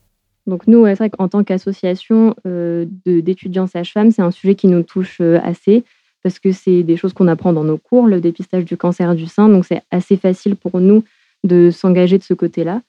Donc 0.48 0.66
nous, 0.66 0.86
c'est 0.86 0.96
vrai 0.96 1.10
qu'en 1.10 1.28
tant 1.28 1.44
qu'association 1.44 2.34
euh, 2.48 2.86
d'étudiants 3.06 3.68
sages-femmes, 3.68 4.12
c'est 4.12 4.22
un 4.22 4.32
sujet 4.32 4.56
qui 4.56 4.68
nous 4.68 4.82
touche 4.82 5.18
euh, 5.20 5.40
assez 5.44 5.84
parce 6.24 6.40
que 6.40 6.52
c'est 6.52 6.84
des 6.84 6.98
choses 6.98 7.14
qu'on 7.14 7.28
apprend 7.28 7.54
dans 7.54 7.66
nos 7.66 7.78
cours, 7.78 8.08
le 8.08 8.22
dépistage 8.22 8.66
du 8.66 8.78
cancer 8.78 9.14
du 9.14 9.28
sein. 9.28 9.50
Donc 9.50 9.66
c'est 9.66 9.82
assez 9.92 10.18
facile 10.18 10.56
pour 10.56 10.80
nous 10.80 11.04
de 11.44 11.70
s'engager 11.70 12.18
de 12.18 12.24
ce 12.24 12.34
côté-là. 12.34 12.82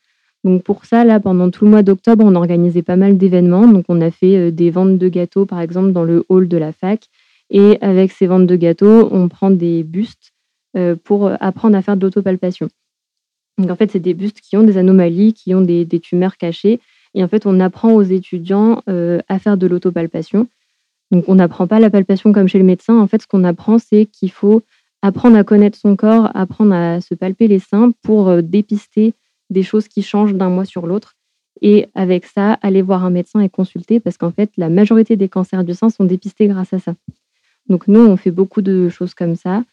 Donc 0.44 0.62
pour 0.62 0.84
ça, 0.84 1.04
là, 1.04 1.18
pendant 1.18 1.50
tout 1.50 1.64
le 1.64 1.70
mois 1.70 1.82
d'octobre, 1.82 2.24
on 2.24 2.34
a 2.36 2.38
organisé 2.38 2.82
pas 2.82 2.96
mal 2.96 3.18
d'événements. 3.18 3.66
Donc 3.66 3.84
on 3.88 4.00
a 4.00 4.12
fait 4.12 4.36
euh, 4.36 4.50
des 4.52 4.70
ventes 4.70 4.96
de 4.96 5.08
gâteaux, 5.08 5.44
par 5.44 5.60
exemple, 5.60 5.92
dans 5.92 6.04
le 6.04 6.24
hall 6.28 6.46
de 6.46 6.56
la 6.56 6.72
fac. 6.72 7.06
Et 7.50 7.78
avec 7.80 8.12
ces 8.12 8.26
ventes 8.26 8.46
de 8.46 8.56
gâteaux, 8.56 9.08
on 9.10 9.28
prend 9.28 9.50
des 9.50 9.82
bustes 9.82 10.32
pour 11.02 11.32
apprendre 11.40 11.76
à 11.76 11.82
faire 11.82 11.96
de 11.96 12.02
l'autopalpation. 12.02 12.68
Donc 13.58 13.70
en 13.70 13.76
fait, 13.76 13.90
c'est 13.90 14.00
des 14.00 14.14
bustes 14.14 14.40
qui 14.40 14.56
ont 14.56 14.62
des 14.62 14.78
anomalies, 14.78 15.34
qui 15.34 15.54
ont 15.54 15.60
des, 15.60 15.86
tumeurs 16.00 16.36
cachées. 16.36 16.80
Et 17.14 17.24
en 17.24 17.28
fait, 17.28 17.46
on 17.46 17.60
apprend 17.60 17.92
aux 17.92 18.02
étudiants 18.02 18.82
euh, 18.88 19.20
à 19.28 19.38
faire 19.38 19.56
de 19.56 19.66
l'autopalpation. 19.66 20.48
Donc 21.10 21.24
on 21.28 21.36
n'apprend 21.36 21.66
pas 21.66 21.80
la 21.80 21.90
palpation 21.90 22.32
comme 22.32 22.48
chez 22.48 22.58
le 22.58 22.64
médecin. 22.64 22.98
En 22.98 23.06
fait, 23.06 23.22
ce 23.22 23.26
qu'on 23.26 23.44
apprend, 23.44 23.78
c'est 23.78 24.06
qu'il 24.06 24.30
faut 24.30 24.62
apprendre 25.00 25.36
à 25.36 25.44
connaître 25.44 25.78
son 25.78 25.96
corps, 25.96 26.30
apprendre 26.34 26.74
à 26.74 27.00
se 27.00 27.14
palper 27.14 27.48
les 27.48 27.60
seins 27.60 27.92
pour 28.02 28.42
dépister 28.42 29.14
des 29.48 29.62
choses 29.62 29.88
qui 29.88 30.02
changent 30.02 30.34
d'un 30.34 30.50
mois 30.50 30.64
sur 30.64 30.86
l'autre. 30.86 31.14
Et 31.62 31.88
avec 31.94 32.26
ça, 32.26 32.58
aller 32.62 32.82
voir 32.82 33.04
un 33.04 33.10
médecin 33.10 33.40
et 33.40 33.48
consulter 33.48 34.00
parce 34.00 34.16
qu'en 34.16 34.30
fait, 34.30 34.50
la 34.56 34.68
majorité 34.68 35.16
des 35.16 35.28
cancers 35.28 35.64
du 35.64 35.74
sein 35.74 35.90
sont 35.90 36.04
dépistés 36.04 36.46
grâce 36.46 36.72
à 36.72 36.78
ça. 36.78 36.94
Donc 37.68 37.88
nous, 37.88 38.00
on 38.00 38.16
fait 38.16 38.30
beaucoup 38.30 38.62
de 38.62 38.88
choses 38.88 39.14
comme 39.14 39.36
ça. 39.36 39.64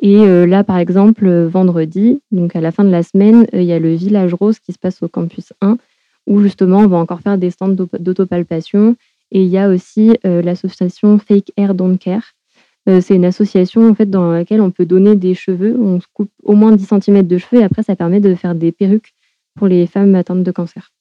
Et 0.00 0.18
euh, 0.18 0.46
là, 0.46 0.64
par 0.64 0.78
exemple, 0.78 1.28
vendredi, 1.44 2.20
donc 2.30 2.54
à 2.54 2.60
la 2.60 2.72
fin 2.72 2.84
de 2.84 2.90
la 2.90 3.02
semaine, 3.02 3.46
euh, 3.54 3.62
il 3.62 3.66
y 3.66 3.72
a 3.72 3.78
le 3.78 3.94
village 3.94 4.34
rose 4.34 4.58
qui 4.58 4.72
se 4.72 4.78
passe 4.78 5.02
au 5.02 5.08
campus 5.08 5.52
1, 5.60 5.78
où 6.26 6.40
justement, 6.40 6.78
on 6.78 6.88
va 6.88 6.96
encore 6.96 7.20
faire 7.20 7.38
des 7.38 7.50
stands 7.50 7.68
d'autopalpation. 7.68 8.96
Et 9.32 9.42
il 9.42 9.48
y 9.48 9.58
a 9.58 9.68
aussi 9.68 10.16
euh, 10.24 10.42
l'association 10.42 11.18
Fake 11.18 11.52
Hair 11.56 11.74
Don't 11.74 11.98
Care. 11.98 12.32
c'est 12.86 13.16
une 13.16 13.24
association 13.24 13.88
en 13.90 13.94
fait 13.94 14.08
dans 14.08 14.30
laquelle 14.30 14.60
on 14.60 14.70
peut 14.70 14.86
donner 14.86 15.16
des 15.16 15.34
cheveux. 15.34 15.76
On 15.78 16.00
se 16.00 16.06
coupe 16.12 16.30
au 16.44 16.54
moins 16.54 16.72
10 16.72 16.86
cm 16.86 17.26
de 17.26 17.38
cheveux 17.38 17.60
et 17.60 17.64
après, 17.64 17.82
ça 17.82 17.96
permet 17.96 18.20
de 18.20 18.34
faire 18.34 18.54
des 18.54 18.70
perruques 18.70 19.12
pour 19.56 19.66
les 19.66 19.86
femmes 19.86 20.14
atteintes 20.14 20.44
de 20.44 20.52
cancer. 20.52 20.92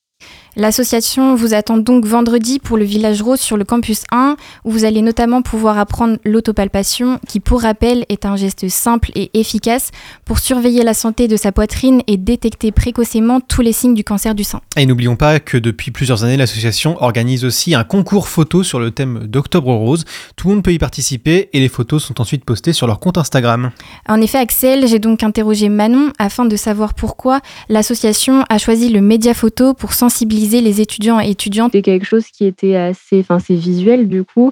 L'association 0.58 1.36
vous 1.36 1.53
attend 1.53 1.76
donc 1.76 2.06
vendredi 2.06 2.60
pour 2.60 2.78
le 2.78 2.86
Village 2.86 3.22
Rose 3.22 3.41
sur 3.41 3.58
le 3.58 3.66
campus 3.66 4.03
1, 4.14 4.38
où 4.64 4.72
vous 4.72 4.86
allez 4.86 5.01
notamment 5.01 5.41
pouvoir 5.41 5.78
apprendre 5.78 6.18
l'autopalpation, 6.24 7.20
qui 7.28 7.41
pour 7.41 7.64
rappel 7.64 8.06
est 8.08 8.26
un 8.26 8.38
geste 8.38 8.70
simple 8.70 9.12
et 9.16 9.38
efficace 9.38 9.91
pour 10.24 10.39
surveiller 10.39 10.84
la 10.84 10.93
santé 10.93 11.28
de 11.28 11.36
sa 11.36 11.51
poitrine 11.51 12.03
et 12.08 12.16
détecter 12.16 12.72
précocement 12.72 13.41
tous 13.41 13.60
les 13.60 13.74
signes 13.74 13.95
du 13.95 14.06
cancer 14.06 14.34
du 14.34 14.45
sein. 14.45 14.62
Et 14.78 14.86
n'oublions 14.86 15.18
pas 15.18 15.41
que 15.41 15.58
depuis 15.58 15.91
plusieurs 15.91 16.24
années, 16.24 16.38
l'association 16.38 17.03
organise 17.03 17.43
aussi 17.43 17.76
un 17.76 17.84
concours 17.84 18.30
photo 18.30 18.64
sur 18.64 18.80
le 18.80 18.91
thème 18.91 19.28
d'Octobre 19.28 19.74
Rose. 19.74 20.06
Tout 20.38 20.47
le 20.47 20.56
monde 20.56 20.64
peut 20.64 20.72
y 20.72 20.80
participer 20.80 21.49
et 21.51 21.60
les 21.60 21.70
photos 21.70 22.01
sont 22.01 22.22
ensuite 22.22 22.45
postées 22.45 22.72
sur 22.72 22.88
leur 22.88 23.01
compte 23.01 23.18
Instagram. 23.18 23.72
En 24.08 24.22
effet, 24.22 24.38
Axel, 24.38 24.88
j'ai 24.88 24.99
donc 24.99 25.22
interrogé 25.22 25.68
Manon 25.68 26.14
afin 26.18 26.45
de 26.45 26.56
savoir 26.56 26.93
pourquoi 26.93 27.41
l'association 27.68 28.45
a 28.47 28.58
choisi 28.58 28.88
le 28.88 29.01
média 29.01 29.34
photo 29.34 29.74
pour 29.74 29.91
sensibiliser 29.91 30.44
les 30.49 30.81
étudiants 30.81 31.19
et 31.19 31.29
étudiantes 31.29 31.71
C'est 31.71 31.81
quelque 31.81 32.05
chose 32.05 32.27
qui 32.27 32.45
était 32.45 32.75
assez, 32.75 33.19
enfin 33.19 33.39
c'est 33.39 33.55
visuel 33.55 34.07
du 34.07 34.23
coup, 34.23 34.51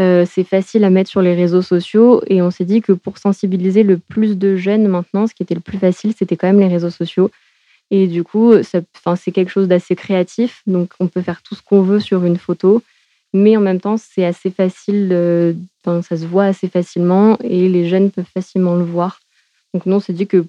euh, 0.00 0.24
c'est 0.28 0.44
facile 0.44 0.84
à 0.84 0.90
mettre 0.90 1.10
sur 1.10 1.22
les 1.22 1.34
réseaux 1.34 1.62
sociaux 1.62 2.22
et 2.26 2.42
on 2.42 2.50
s'est 2.50 2.64
dit 2.64 2.80
que 2.80 2.92
pour 2.92 3.18
sensibiliser 3.18 3.82
le 3.82 3.98
plus 3.98 4.38
de 4.38 4.56
jeunes 4.56 4.88
maintenant, 4.88 5.26
ce 5.26 5.34
qui 5.34 5.42
était 5.42 5.54
le 5.54 5.60
plus 5.60 5.78
facile, 5.78 6.14
c'était 6.16 6.36
quand 6.36 6.46
même 6.46 6.60
les 6.60 6.68
réseaux 6.68 6.90
sociaux. 6.90 7.30
Et 7.90 8.06
du 8.06 8.24
coup, 8.24 8.54
c'est 8.62 9.32
quelque 9.32 9.50
chose 9.50 9.68
d'assez 9.68 9.94
créatif, 9.94 10.62
donc 10.66 10.92
on 10.98 11.08
peut 11.08 11.20
faire 11.20 11.42
tout 11.42 11.54
ce 11.54 11.62
qu'on 11.62 11.82
veut 11.82 12.00
sur 12.00 12.24
une 12.24 12.38
photo, 12.38 12.82
mais 13.34 13.54
en 13.56 13.60
même 13.60 13.80
temps, 13.80 13.98
c'est 13.98 14.24
assez 14.24 14.50
facile, 14.50 15.54
ça 15.84 16.16
se 16.16 16.24
voit 16.24 16.44
assez 16.44 16.68
facilement 16.68 17.38
et 17.40 17.68
les 17.68 17.86
jeunes 17.86 18.10
peuvent 18.10 18.24
facilement 18.32 18.76
le 18.76 18.84
voir. 18.84 19.20
Donc 19.74 19.84
nous, 19.84 19.96
on 19.96 20.00
s'est 20.00 20.14
dit 20.14 20.26
que 20.26 20.46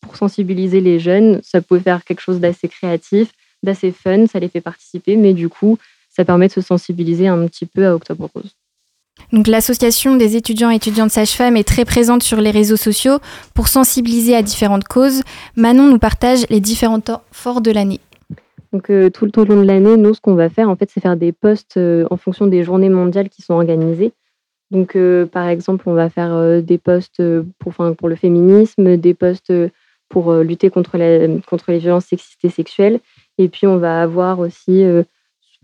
pour 0.00 0.16
sensibiliser 0.16 0.80
les 0.80 1.00
jeunes, 1.00 1.40
ça 1.42 1.60
pouvait 1.60 1.80
faire 1.80 2.04
quelque 2.04 2.20
chose 2.20 2.38
d'assez 2.38 2.68
créatif, 2.68 3.32
d'assez 3.64 3.90
fun, 3.90 4.26
ça 4.26 4.38
les 4.38 4.48
fait 4.48 4.60
participer, 4.60 5.16
mais 5.16 5.32
du 5.32 5.48
coup, 5.48 5.78
ça 6.14 6.24
permet 6.24 6.48
de 6.48 6.52
se 6.52 6.60
sensibiliser 6.60 7.28
un 7.28 7.46
petit 7.46 7.66
peu 7.66 7.86
à 7.86 7.94
Octobre 7.94 8.30
Rose. 8.34 8.54
Donc 9.32 9.46
l'association 9.46 10.16
des 10.16 10.36
étudiants 10.36 10.70
et 10.70 10.76
étudiantes 10.76 11.10
sages-femmes 11.10 11.56
est 11.56 11.66
très 11.66 11.84
présente 11.84 12.22
sur 12.22 12.40
les 12.40 12.50
réseaux 12.50 12.76
sociaux 12.76 13.18
pour 13.54 13.68
sensibiliser 13.68 14.34
à 14.34 14.42
différentes 14.42 14.84
causes. 14.84 15.22
Manon 15.56 15.88
nous 15.88 15.98
partage 15.98 16.46
les 16.50 16.60
différents 16.60 17.00
temps 17.00 17.22
forts 17.30 17.60
de 17.60 17.70
l'année. 17.70 18.00
Donc 18.72 18.90
euh, 18.90 19.08
tout 19.08 19.24
le 19.24 19.44
long 19.44 19.60
de 19.60 19.66
l'année, 19.66 19.96
nous, 19.96 20.14
ce 20.14 20.20
qu'on 20.20 20.34
va 20.34 20.50
faire, 20.50 20.68
en 20.68 20.76
fait, 20.76 20.90
c'est 20.92 21.00
faire 21.00 21.16
des 21.16 21.32
posts 21.32 21.76
euh, 21.76 22.06
en 22.10 22.16
fonction 22.16 22.46
des 22.46 22.64
journées 22.64 22.88
mondiales 22.88 23.28
qui 23.28 23.42
sont 23.42 23.54
organisées. 23.54 24.12
Donc, 24.70 24.96
euh, 24.96 25.26
par 25.26 25.46
exemple, 25.46 25.88
on 25.88 25.94
va 25.94 26.10
faire 26.10 26.60
des 26.60 26.78
posts 26.78 27.22
pour, 27.60 27.74
pour 27.74 28.08
le 28.08 28.16
féminisme, 28.16 28.96
des 28.96 29.14
posts 29.14 29.52
pour 30.08 30.32
lutter 30.34 30.70
contre, 30.70 30.98
la, 30.98 31.28
contre 31.46 31.70
les 31.70 31.78
violences 31.78 32.06
sexistes 32.06 32.44
et 32.44 32.48
sexuelles, 32.48 32.98
et 33.38 33.48
puis, 33.48 33.66
on 33.66 33.78
va 33.78 34.02
avoir 34.02 34.38
aussi, 34.38 34.84
euh, 34.84 35.02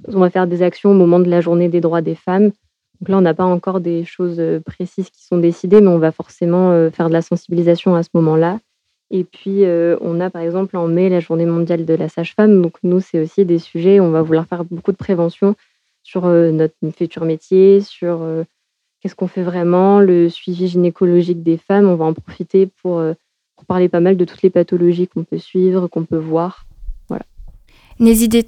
on 0.08 0.18
va 0.18 0.30
faire 0.30 0.46
des 0.46 0.62
actions 0.62 0.90
au 0.90 0.94
moment 0.94 1.20
de 1.20 1.28
la 1.28 1.40
journée 1.40 1.68
des 1.68 1.80
droits 1.80 2.02
des 2.02 2.14
femmes. 2.14 2.50
Donc 3.00 3.08
là, 3.08 3.18
on 3.18 3.22
n'a 3.22 3.34
pas 3.34 3.44
encore 3.44 3.80
des 3.80 4.04
choses 4.04 4.40
euh, 4.40 4.60
précises 4.60 5.10
qui 5.10 5.24
sont 5.24 5.38
décidées, 5.38 5.80
mais 5.80 5.88
on 5.88 5.98
va 5.98 6.12
forcément 6.12 6.72
euh, 6.72 6.90
faire 6.90 7.08
de 7.08 7.14
la 7.14 7.22
sensibilisation 7.22 7.94
à 7.94 8.02
ce 8.02 8.10
moment-là. 8.14 8.58
Et 9.12 9.24
puis, 9.24 9.64
on 10.00 10.20
a 10.20 10.30
par 10.30 10.40
exemple 10.40 10.76
en 10.76 10.86
mai 10.86 11.08
la 11.08 11.18
journée 11.18 11.44
mondiale 11.44 11.84
de 11.84 11.94
la 11.94 12.08
sage-femme. 12.08 12.62
Donc, 12.62 12.76
nous, 12.84 13.00
c'est 13.00 13.20
aussi 13.20 13.44
des 13.44 13.58
sujets, 13.58 13.98
on 13.98 14.10
va 14.12 14.22
vouloir 14.22 14.46
faire 14.46 14.64
beaucoup 14.64 14.92
de 14.92 14.96
prévention 14.96 15.56
sur 16.04 16.26
notre 16.28 16.76
futur 16.96 17.24
métier, 17.24 17.80
sur 17.80 18.24
qu'est-ce 19.00 19.16
qu'on 19.16 19.26
fait 19.26 19.42
vraiment, 19.42 19.98
le 19.98 20.28
suivi 20.28 20.68
gynécologique 20.68 21.42
des 21.42 21.56
femmes. 21.56 21.88
On 21.88 21.96
va 21.96 22.04
en 22.04 22.14
profiter 22.14 22.68
pour 22.80 23.02
parler 23.66 23.88
pas 23.88 23.98
mal 23.98 24.16
de 24.16 24.24
toutes 24.24 24.42
les 24.42 24.50
pathologies 24.50 25.08
qu'on 25.08 25.24
peut 25.24 25.38
suivre, 25.38 25.88
qu'on 25.88 26.04
peut 26.04 26.16
voir. 26.16 26.66
N'hésitez 28.00 28.42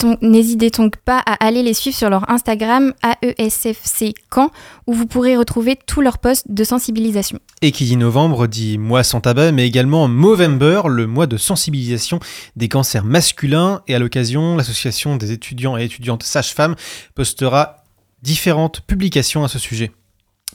donc 0.71 0.97
pas 0.97 1.19
à 1.19 1.45
aller 1.45 1.63
les 1.63 1.75
suivre 1.75 1.95
sur 1.95 2.09
leur 2.09 2.31
Instagram 2.31 2.95
AESFC 3.23 4.15
Camp 4.31 4.51
où 4.87 4.95
vous 4.95 5.07
pourrez 5.07 5.37
retrouver 5.37 5.77
tous 5.87 6.01
leurs 6.01 6.17
posts 6.19 6.51
de 6.51 6.65
sensibilisation. 6.65 7.39
Et 7.61 7.71
qui 7.71 7.85
dit 7.85 7.99
novembre 7.99 8.47
dit 8.47 8.79
mois 8.79 9.05
sans 9.05 9.21
tabac, 9.21 9.53
mais 9.53 9.67
également 9.67 10.09
Movember, 10.09 10.83
le 10.89 11.07
mois 11.07 11.27
de 11.27 11.37
sensibilisation 11.37 12.19
des 12.57 12.69
cancers 12.69 13.05
masculins. 13.05 13.83
Et 13.89 13.95
à 13.95 13.99
l'occasion, 13.99 14.57
l'association 14.57 15.17
des 15.17 15.33
étudiants 15.33 15.77
et 15.77 15.85
étudiantes 15.85 16.23
sages-femmes 16.23 16.75
postera 17.15 17.85
différentes 18.23 18.81
publications 18.81 19.45
à 19.45 19.49
ce 19.49 19.59
sujet. 19.59 19.91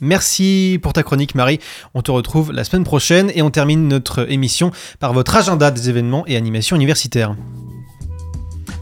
Merci 0.02 0.80
pour 0.82 0.93
ta 0.93 1.04
chronique 1.04 1.36
Marie. 1.36 1.60
On 1.93 2.02
te 2.02 2.10
retrouve 2.10 2.52
la 2.52 2.64
semaine 2.64 2.84
prochaine 2.84 3.32
et 3.36 3.43
on 3.43 3.52
termine 3.52 3.88
notre 3.88 4.32
émission 4.32 4.72
par 5.00 5.14
votre 5.14 5.36
agenda 5.36 5.70
des 5.70 5.88
événements 5.88 6.26
et 6.26 6.36
animations 6.36 6.76
universitaires 6.76 7.36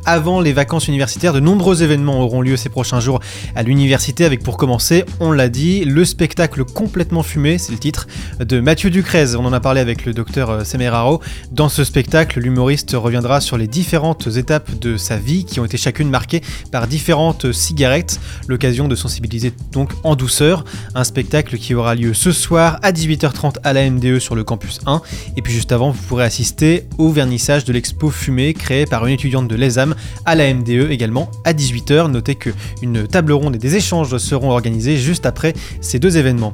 avant 0.06 0.41
les 0.41 0.53
vacances 0.53 0.88
universitaires. 0.88 1.34
De 1.34 1.39
nombreux 1.39 1.84
événements 1.84 2.22
auront 2.22 2.41
lieu 2.41 2.58
ces 2.58 2.70
prochains 2.70 2.99
jours 2.99 3.20
à 3.56 3.64
l'université 3.64 4.26
avec 4.26 4.43
pour 4.43 4.58
commencer, 4.58 5.03
on 5.20 5.32
l'a 5.32 5.49
dit, 5.49 5.86
le 5.86 6.06
spectacle 6.06 6.64
complètement 6.64 7.24
fumé, 7.24 7.58
c'est 7.58 7.72
le 7.72 7.78
titre, 7.78 8.08
de 8.39 8.60
Mathieu 8.60 8.89
Ducrez. 8.89 9.36
On 9.36 9.45
en 9.45 9.53
a 9.53 9.60
parlé 9.60 9.82
avec 9.82 10.06
le 10.06 10.14
docteur 10.14 10.49
euh, 10.49 10.64
Semeraro. 10.64 11.22
Dans 11.51 11.70
ce 11.70 11.84
spectacle, 11.84 12.39
l'humoriste 12.39 12.95
reviendra 12.95 13.41
sur 13.41 13.58
les 13.58 13.68
différentes 13.68 14.28
étapes 14.28 14.78
de 14.80 14.97
sa 14.97 15.18
vie 15.18 15.45
qui 15.45 15.60
ont 15.60 15.66
été 15.66 15.78
chacune 15.78 16.10
marquées 16.10 16.41
par 16.72 16.88
différentes 16.88 17.51
cigarettes. 17.51 18.20
L'occasion 18.47 18.88
de 18.88 18.95
sensibiliser 18.95 19.53
donc 19.72 19.91
en 20.03 20.16
douceur. 20.16 20.66
Un 20.93 21.03
spectacle 21.03 21.58
qui 21.58 21.74
aura 21.74 21.95
lieu 21.95 22.14
ce 22.14 22.32
soir 22.32 22.80
à 22.84 22.91
18h30 22.91 23.56
à 23.64 23.74
la 23.74 23.89
MDE 23.89 24.20
sur 24.20 24.36
le 24.36 24.43
campus 24.43 24.80
1. 24.86 25.01
Et 25.38 25.41
puis 25.41 25.53
juste 25.53 25.72
avant, 25.72 25.91
vous 25.91 26.01
pourrez 26.03 26.26
assister 26.26 26.88
au 26.97 27.10
vernissage 27.10 27.66
de 27.66 27.74
l'expo 27.74 28.10
fumée 28.10 28.53
créée 28.53 28.86
par 28.86 29.06
une 29.06 29.14
étudiante 29.14 29.47
de 29.47 29.56
l'ESAM 29.56 29.94
à 30.25 30.35
la 30.35 30.53
MDE 30.53 30.91
également 30.91 31.29
à 31.43 31.53
18h. 31.53 32.09
Notez 32.09 32.35
qu'une 32.35 33.07
table 33.07 33.31
ronde 33.33 33.55
et 33.55 33.59
des 33.59 33.75
échanges 33.75 34.17
seront 34.17 34.51
organisés 34.51 34.97
juste 34.97 35.25
après 35.25 35.53
ces 35.81 35.99
deux 35.99 36.17
événements. 36.17 36.53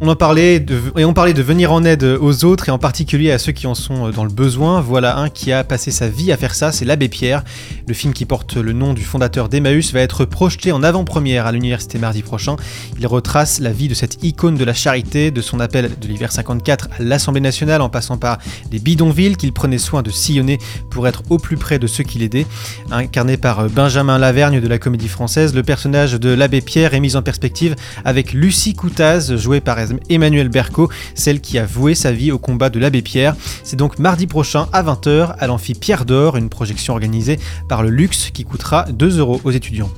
On 0.00 0.06
en 0.06 0.14
parlait 0.14 0.60
de, 0.60 0.80
et 0.96 1.04
on 1.04 1.12
parlait 1.12 1.34
de 1.34 1.42
venir 1.42 1.72
en 1.72 1.84
aide 1.84 2.04
aux 2.04 2.44
autres 2.44 2.68
et 2.68 2.70
en 2.70 2.78
particulier 2.78 3.32
à 3.32 3.38
ceux 3.38 3.50
qui 3.50 3.66
en 3.66 3.74
sont 3.74 4.10
dans 4.10 4.22
le 4.22 4.30
besoin. 4.30 4.80
Voilà 4.80 5.18
un 5.18 5.28
qui 5.28 5.50
a 5.50 5.64
passé 5.64 5.90
sa 5.90 6.08
vie 6.08 6.30
à 6.30 6.36
faire 6.36 6.54
ça, 6.54 6.70
c'est 6.70 6.84
l'abbé 6.84 7.08
Pierre. 7.08 7.42
Le 7.88 7.94
film 7.94 8.12
qui 8.12 8.24
porte 8.24 8.56
le 8.56 8.72
nom 8.72 8.94
du 8.94 9.02
fondateur 9.02 9.48
d'Emmaüs 9.48 9.92
va 9.92 9.98
être 9.98 10.24
projeté 10.24 10.70
en 10.70 10.84
avant-première 10.84 11.46
à 11.46 11.52
l'université 11.52 11.98
mardi 11.98 12.22
prochain. 12.22 12.54
Il 13.00 13.08
retrace 13.08 13.58
la 13.58 13.72
vie 13.72 13.88
de 13.88 13.94
cette 13.94 14.22
icône 14.22 14.54
de 14.54 14.64
la 14.64 14.72
charité, 14.72 15.32
de 15.32 15.40
son 15.40 15.58
appel 15.58 15.90
de 16.00 16.06
l'hiver 16.06 16.30
54 16.30 16.90
à 16.96 17.02
l'Assemblée 17.02 17.40
nationale 17.40 17.82
en 17.82 17.88
passant 17.88 18.18
par 18.18 18.38
les 18.70 18.78
bidonvilles 18.78 19.34
qu'il 19.34 19.52
prenait 19.52 19.78
soin 19.78 20.02
de 20.02 20.10
sillonner 20.10 20.58
pour 20.90 21.08
être 21.08 21.24
au 21.28 21.38
plus 21.38 21.56
près 21.56 21.80
de 21.80 21.88
ceux 21.88 22.04
qui 22.04 22.18
l'aidaient. 22.18 22.46
Incarné 22.92 23.36
par 23.36 23.68
Benjamin 23.68 24.18
Lavergne 24.18 24.60
de 24.60 24.68
la 24.68 24.78
comédie 24.78 25.08
française, 25.08 25.56
le 25.56 25.64
personnage 25.64 26.12
de 26.12 26.28
l'abbé 26.28 26.60
Pierre 26.60 26.94
est 26.94 27.00
mis 27.00 27.16
en 27.16 27.22
perspective 27.22 27.74
avec 28.04 28.32
Lucie 28.32 28.74
Coutaz, 28.74 29.34
jouée 29.34 29.60
par 29.60 29.80
Emmanuel 30.08 30.48
Berco, 30.48 30.90
celle 31.14 31.40
qui 31.40 31.58
a 31.58 31.66
voué 31.66 31.94
sa 31.94 32.12
vie 32.12 32.32
au 32.32 32.38
combat 32.38 32.70
de 32.70 32.78
l'abbé 32.78 33.02
Pierre. 33.02 33.36
C'est 33.64 33.76
donc 33.76 33.98
mardi 33.98 34.26
prochain 34.26 34.68
à 34.72 34.82
20h 34.82 35.34
à 35.38 35.46
l'amphi 35.46 35.74
Pierre 35.74 36.04
d'Or, 36.04 36.36
une 36.36 36.48
projection 36.48 36.92
organisée 36.92 37.38
par 37.68 37.82
le 37.82 37.90
Luxe 37.90 38.30
qui 38.32 38.44
coûtera 38.44 38.84
2 38.90 39.18
euros 39.18 39.40
aux 39.44 39.50
étudiants. 39.50 39.90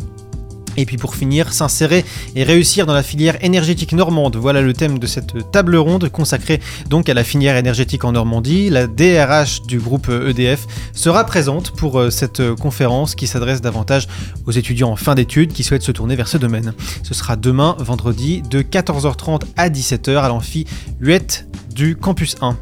Et 0.76 0.86
puis 0.86 0.96
pour 0.96 1.14
finir, 1.14 1.52
s'insérer 1.52 2.04
et 2.34 2.44
réussir 2.44 2.86
dans 2.86 2.94
la 2.94 3.02
filière 3.02 3.42
énergétique 3.44 3.92
normande. 3.92 4.36
Voilà 4.36 4.62
le 4.62 4.72
thème 4.72 4.98
de 4.98 5.06
cette 5.06 5.50
table 5.50 5.76
ronde 5.76 6.08
consacrée 6.08 6.60
donc 6.88 7.08
à 7.08 7.14
la 7.14 7.24
filière 7.24 7.56
énergétique 7.56 8.04
en 8.04 8.12
Normandie. 8.12 8.70
La 8.70 8.86
DRH 8.86 9.62
du 9.62 9.78
groupe 9.78 10.08
EDF 10.08 10.66
sera 10.92 11.24
présente 11.24 11.72
pour 11.72 11.98
euh, 11.98 12.10
cette 12.10 12.54
conférence 12.54 13.14
qui 13.14 13.26
s'adresse 13.26 13.60
davantage 13.60 14.08
aux 14.46 14.52
étudiants 14.52 14.90
en 14.90 14.96
fin 14.96 15.14
d'études 15.14 15.52
qui 15.52 15.62
souhaitent 15.62 15.82
se 15.82 15.92
tourner 15.92 16.16
vers 16.16 16.28
ce 16.28 16.38
domaine. 16.38 16.74
Ce 17.02 17.14
sera 17.14 17.36
demain, 17.36 17.76
vendredi, 17.78 18.42
de 18.42 18.62
14h30 18.62 19.42
à 19.56 19.68
17h 19.68 20.16
à 20.18 20.28
l'amphi 20.28 20.66
Huette 21.00 21.46
du 21.74 21.96
campus 21.96 22.36
1. 22.40 22.56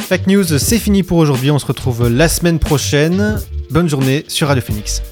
Fake 0.00 0.26
News, 0.26 0.58
c'est 0.58 0.78
fini 0.78 1.02
pour 1.02 1.18
aujourd'hui. 1.18 1.50
On 1.50 1.58
se 1.58 1.66
retrouve 1.66 2.08
la 2.08 2.28
semaine 2.28 2.58
prochaine. 2.58 3.38
Bonne 3.70 3.88
journée 3.88 4.24
sur 4.28 4.48
Radio 4.48 4.62
Phoenix. 4.62 5.02